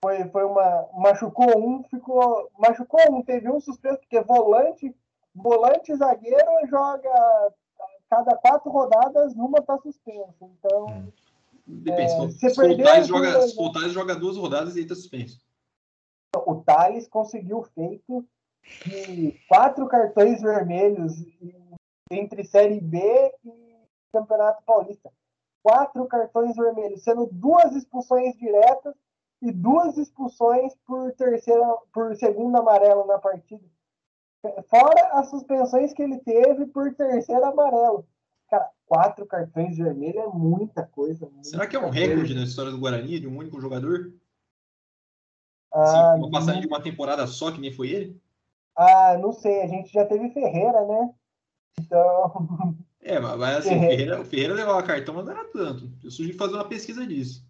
Foi, 0.02 0.28
foi 0.30 0.44
uma. 0.44 0.88
Machucou 0.94 1.58
um, 1.58 1.82
ficou. 1.84 2.50
Machucou 2.58 3.00
um, 3.12 3.22
teve 3.22 3.50
um 3.50 3.60
suspenso, 3.60 3.98
porque 3.98 4.20
volante, 4.22 4.94
volante 5.34 5.94
zagueiro 5.94 6.66
joga 6.68 7.54
cada 8.08 8.36
quatro 8.36 8.70
rodadas, 8.70 9.34
uma 9.34 9.58
está 9.58 9.78
suspensa. 9.78 10.36
Então. 10.42 10.86
Hum. 10.86 11.12
Depende. 11.70 12.12
É, 12.12 12.28
se, 12.30 12.50
se, 12.50 13.04
joga, 13.04 13.42
se 13.42 13.54
o 13.58 13.72
Thales 13.72 13.92
joga 13.92 14.14
duas 14.14 14.36
rodadas 14.36 14.76
e 14.76 14.80
está 14.80 14.94
suspenso. 14.94 15.40
O 16.34 16.56
Thales 16.56 17.08
conseguiu 17.08 17.62
feito 17.62 18.26
de 18.86 19.38
quatro 19.48 19.86
cartões 19.86 20.42
vermelhos 20.42 21.12
entre 22.10 22.44
Série 22.44 22.80
B 22.80 22.98
e 23.44 23.86
Campeonato 24.12 24.62
Paulista. 24.64 25.10
Quatro 25.62 26.06
cartões 26.06 26.56
vermelhos, 26.56 27.02
sendo 27.02 27.28
duas 27.30 27.74
expulsões 27.74 28.36
diretas 28.36 28.94
e 29.42 29.52
duas 29.52 29.96
expulsões 29.96 30.74
por 30.86 31.12
terceira, 31.12 31.64
por 31.92 32.16
segundo 32.16 32.56
amarelo 32.56 33.06
na 33.06 33.18
partida. 33.18 33.64
Fora 34.68 35.08
as 35.12 35.28
suspensões 35.28 35.92
que 35.92 36.02
ele 36.02 36.18
teve 36.18 36.66
por 36.66 36.94
terceiro 36.94 37.44
amarelo. 37.44 38.06
Cara, 38.50 38.68
quatro 38.84 39.24
cartões 39.26 39.78
vermelhos 39.78 40.24
é 40.24 40.26
muita 40.26 40.84
coisa. 40.84 41.26
Muita 41.26 41.48
Será 41.48 41.66
que 41.68 41.76
é 41.76 41.78
um 41.78 41.88
recorde 41.88 42.34
na 42.34 42.42
história 42.42 42.72
do 42.72 42.78
Guarani, 42.78 43.20
de 43.20 43.28
um 43.28 43.38
único 43.38 43.60
jogador? 43.60 44.12
Ah, 45.72 46.14
Sim, 46.16 46.22
uma 46.22 46.30
passagem 46.32 46.60
de 46.60 46.66
uma 46.66 46.82
temporada 46.82 47.24
só, 47.28 47.52
que 47.52 47.60
nem 47.60 47.72
foi 47.72 47.90
ele? 47.90 48.20
Ah, 48.76 49.16
não 49.18 49.32
sei. 49.32 49.62
A 49.62 49.68
gente 49.68 49.92
já 49.92 50.04
teve 50.04 50.30
Ferreira, 50.30 50.84
né? 50.84 51.10
Então. 51.78 52.76
É, 53.02 53.18
mas 53.18 53.40
assim, 53.56 53.78
o 53.78 53.80
Ferreira, 53.80 54.20
o 54.20 54.24
Ferreira 54.26 54.52
levava 54.52 54.82
cartão, 54.82 55.14
mas 55.14 55.24
não 55.24 55.32
era 55.32 55.44
tanto. 55.46 55.90
Eu 56.04 56.10
sugiro 56.10 56.36
fazer 56.36 56.52
uma 56.52 56.68
pesquisa 56.68 57.06
disso. 57.06 57.42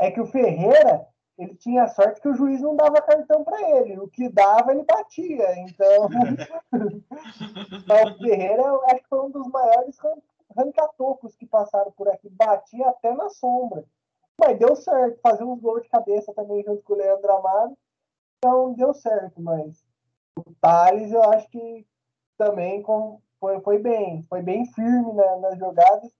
É 0.00 0.10
que 0.10 0.20
o 0.20 0.26
Ferreira, 0.26 1.06
ele 1.38 1.54
tinha 1.54 1.88
sorte 1.88 2.20
que 2.20 2.28
o 2.28 2.34
juiz 2.34 2.60
não 2.60 2.76
dava 2.76 3.00
cartão 3.02 3.42
para 3.42 3.60
ele. 3.70 3.98
O 3.98 4.08
que 4.08 4.28
dava, 4.28 4.72
ele 4.72 4.84
batia. 4.84 5.58
Então. 5.60 6.08
o 8.14 8.18
Ferreira, 8.18 8.62
eu 8.62 8.84
acho 8.86 9.02
que 9.02 9.08
foi 9.08 9.20
um 9.20 9.30
dos 9.30 9.48
maiores 9.48 9.96
rancatocos 10.56 11.34
que 11.34 11.46
passaram 11.46 11.90
por 11.92 12.08
aqui. 12.08 12.28
Batia 12.28 12.88
até 12.88 13.14
na 13.14 13.28
sombra. 13.30 13.84
Mas 14.38 14.58
deu 14.58 14.76
certo. 14.76 15.20
Fazia 15.22 15.46
uns 15.46 15.60
gols 15.60 15.82
de 15.82 15.88
cabeça 15.88 16.32
também 16.34 16.62
junto 16.64 16.82
com 16.82 16.92
o 16.92 16.96
Leandro 16.96 17.32
Amado. 17.32 17.76
Então 18.38 18.72
deu 18.74 18.92
certo, 18.92 19.40
mas 19.40 19.84
o 20.36 20.52
Thales 20.60 21.12
eu 21.12 21.22
acho 21.30 21.48
que 21.48 21.86
também 22.36 22.82
com, 22.82 23.20
foi, 23.38 23.60
foi 23.60 23.78
bem, 23.78 24.22
foi 24.24 24.42
bem 24.42 24.66
firme 24.66 25.12
nas 25.40 25.56
jogadas, 25.58 26.12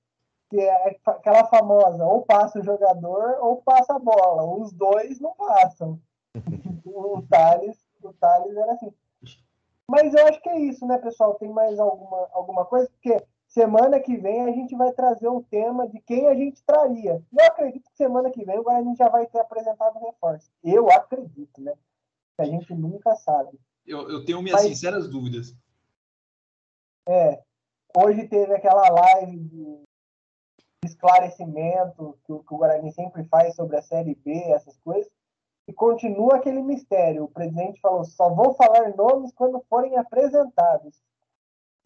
que 0.53 0.61
é 0.61 0.99
aquela 1.07 1.47
famosa, 1.47 2.05
ou 2.05 2.27
passa 2.27 2.61
o 2.61 2.63
jogador 2.63 3.39
ou 3.41 3.63
passa 3.63 3.95
a 3.95 3.99
bola. 3.99 4.45
Os 4.45 4.71
dois 4.71 5.19
não 5.19 5.35
passam. 5.35 5.99
o 6.85 7.23
Thales, 7.23 7.79
o 8.03 8.13
Thales 8.13 8.55
era 8.55 8.73
assim. 8.73 8.93
Mas 9.89 10.13
eu 10.13 10.27
acho 10.27 10.43
que 10.43 10.51
é 10.51 10.61
isso, 10.61 10.87
né, 10.87 10.99
pessoal? 10.99 11.35
Tem 11.37 11.49
mais 11.49 11.79
alguma, 11.79 12.29
alguma 12.33 12.67
coisa? 12.67 12.87
Porque 12.91 13.25
semana 13.49 13.99
que 13.99 14.15
vem 14.19 14.43
a 14.43 14.53
gente 14.53 14.77
vai 14.77 14.93
trazer 14.93 15.29
um 15.29 15.43
tema 15.43 15.89
de 15.89 15.99
quem 16.01 16.29
a 16.29 16.35
gente 16.35 16.63
traria. 16.65 17.23
Eu 17.33 17.47
acredito 17.47 17.89
que 17.91 17.97
semana 17.97 18.31
que 18.31 18.45
vem 18.45 18.63
a 18.67 18.83
gente 18.83 18.99
já 18.99 19.09
vai 19.09 19.27
ter 19.27 19.41
apresentado 19.41 19.99
reforço. 20.01 20.51
Eu 20.63 20.91
acredito, 20.91 21.63
né? 21.63 21.73
a 22.39 22.45
gente 22.45 22.75
nunca 22.75 23.15
sabe. 23.17 23.59
Eu, 23.87 24.11
eu 24.11 24.25
tenho 24.25 24.43
minhas 24.43 24.63
Mas, 24.63 24.71
sinceras 24.71 25.09
dúvidas. 25.09 25.55
É. 27.09 27.43
Hoje 27.97 28.29
teve 28.29 28.55
aquela 28.55 28.89
live 28.89 29.39
de 29.39 29.83
esclarecimento 30.85 32.19
que, 32.25 32.39
que 32.39 32.55
o 32.55 32.57
Guarani 32.57 32.93
sempre 32.93 33.25
faz 33.25 33.55
sobre 33.55 33.77
a 33.77 33.83
Série 33.83 34.15
B, 34.15 34.33
essas 34.53 34.77
coisas. 34.79 35.11
E 35.67 35.73
continua 35.73 36.37
aquele 36.37 36.61
mistério. 36.61 37.25
O 37.25 37.29
presidente 37.29 37.81
falou: 37.81 38.05
só 38.05 38.29
vou 38.31 38.55
falar 38.55 38.95
nomes 38.97 39.33
quando 39.33 39.61
forem 39.69 39.97
apresentados. 39.97 41.01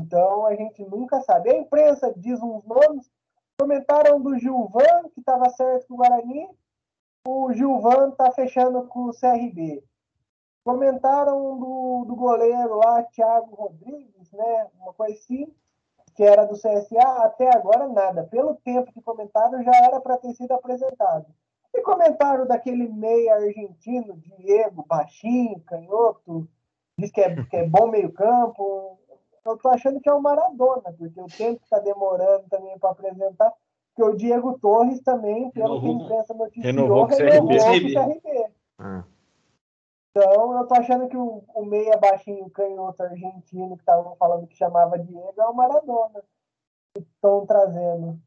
Então 0.02 0.46
a 0.46 0.54
gente 0.54 0.82
nunca 0.84 1.20
sabe. 1.20 1.50
A 1.50 1.58
imprensa 1.58 2.12
diz 2.16 2.40
uns 2.42 2.64
nomes. 2.64 3.10
Comentaram 3.58 4.20
do 4.20 4.38
Gilvan, 4.38 5.08
que 5.14 5.20
estava 5.20 5.48
certo 5.50 5.86
com 5.88 5.94
o 5.94 5.96
Guarani. 5.98 6.48
O 7.26 7.52
Gilvan 7.52 8.10
está 8.10 8.30
fechando 8.30 8.86
com 8.86 9.08
o 9.08 9.12
CRB. 9.12 9.82
Comentaram 10.64 11.58
do, 11.58 12.04
do 12.06 12.16
goleiro 12.16 12.76
lá, 12.76 13.02
Thiago 13.04 13.54
Rodrigues, 13.54 14.30
né? 14.32 14.68
Uma 14.78 14.92
coisa 14.92 15.14
assim, 15.14 15.52
que 16.16 16.24
era 16.24 16.46
do 16.46 16.54
CSA, 16.54 17.24
até 17.24 17.54
agora 17.54 17.86
nada. 17.86 18.24
Pelo 18.24 18.54
tempo 18.56 18.90
que 18.90 19.02
comentaram, 19.02 19.62
já 19.62 19.76
era 19.84 20.00
para 20.00 20.16
ter 20.16 20.32
sido 20.32 20.52
apresentado. 20.52 21.26
E 21.74 21.82
comentaram 21.82 22.46
daquele 22.46 22.88
meia 22.88 23.34
argentino, 23.34 24.16
Diego, 24.16 24.84
baixinho, 24.88 25.60
canhoto, 25.66 26.48
diz 26.98 27.12
que 27.12 27.20
é, 27.20 27.44
que 27.44 27.56
é 27.56 27.68
bom 27.68 27.88
meio-campo. 27.88 28.98
Eu 29.44 29.58
tô 29.58 29.68
achando 29.68 30.00
que 30.00 30.08
é 30.08 30.12
o 30.12 30.20
Maradona, 30.20 30.94
porque 30.98 31.20
o 31.20 31.26
tempo 31.26 31.60
está 31.62 31.78
demorando 31.78 32.48
também 32.48 32.78
para 32.78 32.90
apresentar. 32.90 33.52
Porque 33.94 34.10
o 34.10 34.16
Diego 34.16 34.58
Torres 34.58 35.02
também, 35.02 35.50
pelo 35.50 35.80
que 35.80 35.86
a 35.86 35.90
imprensa 35.90 36.34
noticiou, 36.34 36.64
renovou 36.64 37.08
com 37.08 37.14
o 37.14 37.16
CRB. 37.16 37.94
CRB. 37.94 38.46
Ah. 38.78 39.04
Então, 40.16 40.58
eu 40.58 40.66
tô 40.66 40.74
achando 40.74 41.08
que 41.10 41.16
o, 41.16 41.44
o 41.54 41.64
meia 41.66 41.98
baixinho 41.98 42.48
canhoto 42.48 43.02
argentino 43.02 43.76
que 43.76 43.82
estavam 43.82 44.16
falando 44.16 44.46
que 44.46 44.56
chamava 44.56 44.98
Diego 44.98 45.34
é 45.36 45.44
o 45.44 45.52
Maradona. 45.52 46.22
Que 46.94 47.02
estão 47.02 47.44
trazendo. 47.44 48.18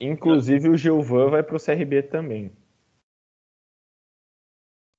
Inclusive 0.00 0.68
o 0.68 0.76
Gilvan 0.76 1.30
vai 1.30 1.42
pro 1.42 1.60
CRB 1.60 2.04
também. 2.04 2.56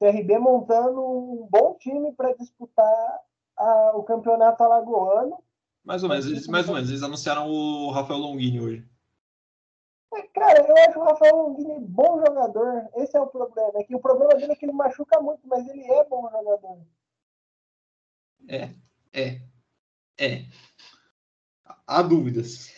CRB 0.01 0.37
montando 0.37 0.99
um 1.01 1.47
bom 1.49 1.77
time 1.79 2.11
para 2.11 2.33
disputar 2.33 3.21
a, 3.55 3.91
o 3.95 4.03
campeonato 4.03 4.61
alagoano. 4.65 5.41
Mais 5.81 6.03
ou 6.03 6.09
menos, 6.09 6.47
mais 6.47 6.67
ou 6.67 6.75
menos. 6.75 6.89
Eles 6.89 7.03
anunciaram 7.03 7.47
o 7.49 7.89
Rafael 7.91 8.19
Longini 8.19 8.59
hoje. 8.59 8.92
Cara, 10.33 10.65
eu 10.67 10.75
acho 10.77 10.99
o 10.99 11.03
Rafael 11.03 11.35
Longini 11.35 11.79
bom 11.79 12.19
jogador. 12.25 12.89
Esse 12.95 13.17
é 13.17 13.21
o 13.21 13.27
problema. 13.27 13.71
É 13.75 13.83
que 13.83 13.95
o 13.95 13.99
problema 13.99 14.35
dele 14.35 14.51
é 14.51 14.55
que 14.55 14.65
ele 14.65 14.73
machuca 14.73 15.19
muito, 15.19 15.47
mas 15.47 15.67
ele 15.67 15.83
é 15.83 16.03
bom 16.05 16.29
jogador. 16.29 16.79
É, 18.47 18.69
é, 19.13 19.41
é. 20.19 20.45
Há 21.87 22.01
dúvidas. 22.01 22.73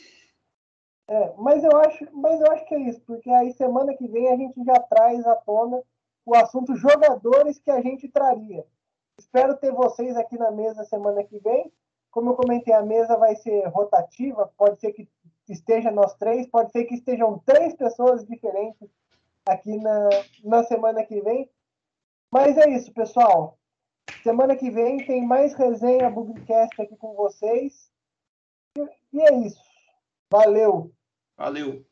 É, 1.07 1.33
mas 1.37 1.63
eu 1.63 1.75
acho, 1.77 2.07
mas 2.13 2.39
eu 2.41 2.51
acho 2.51 2.65
que 2.65 2.73
é 2.73 2.79
isso, 2.79 3.01
porque 3.01 3.29
aí 3.29 3.53
semana 3.53 3.95
que 3.95 4.07
vem 4.07 4.27
a 4.27 4.35
gente 4.35 4.63
já 4.63 4.79
traz 4.79 5.25
à 5.27 5.35
tona 5.35 5.83
o 6.25 6.35
assunto 6.35 6.75
jogadores 6.75 7.59
que 7.59 7.69
a 7.69 7.81
gente 7.81 8.09
traria. 8.09 8.65
Espero 9.19 9.55
ter 9.57 9.71
vocês 9.71 10.17
aqui 10.17 10.37
na 10.37 10.51
mesa 10.51 10.83
semana 10.83 11.23
que 11.23 11.37
vem. 11.39 11.71
Como 12.09 12.31
eu 12.31 12.35
comentei, 12.35 12.73
a 12.73 12.81
mesa 12.81 13.17
vai 13.17 13.35
ser 13.35 13.67
rotativa, 13.67 14.51
pode 14.57 14.79
ser 14.79 14.93
que 14.93 15.07
esteja 15.53 15.91
nós 15.91 16.15
três, 16.15 16.47
pode 16.47 16.71
ser 16.71 16.85
que 16.85 16.95
estejam 16.95 17.39
três 17.45 17.75
pessoas 17.75 18.25
diferentes 18.25 18.89
aqui 19.45 19.77
na, 19.77 20.09
na 20.43 20.63
semana 20.63 21.03
que 21.03 21.21
vem. 21.21 21.49
Mas 22.31 22.57
é 22.57 22.69
isso, 22.69 22.91
pessoal. 22.93 23.57
Semana 24.23 24.55
que 24.55 24.69
vem 24.69 24.97
tem 25.05 25.25
mais 25.25 25.53
resenha 25.53 26.09
Bugcast 26.09 26.81
aqui 26.81 26.95
com 26.97 27.13
vocês. 27.15 27.91
E 29.13 29.21
é 29.21 29.33
isso. 29.35 29.61
Valeu. 30.29 30.91
Valeu. 31.37 31.85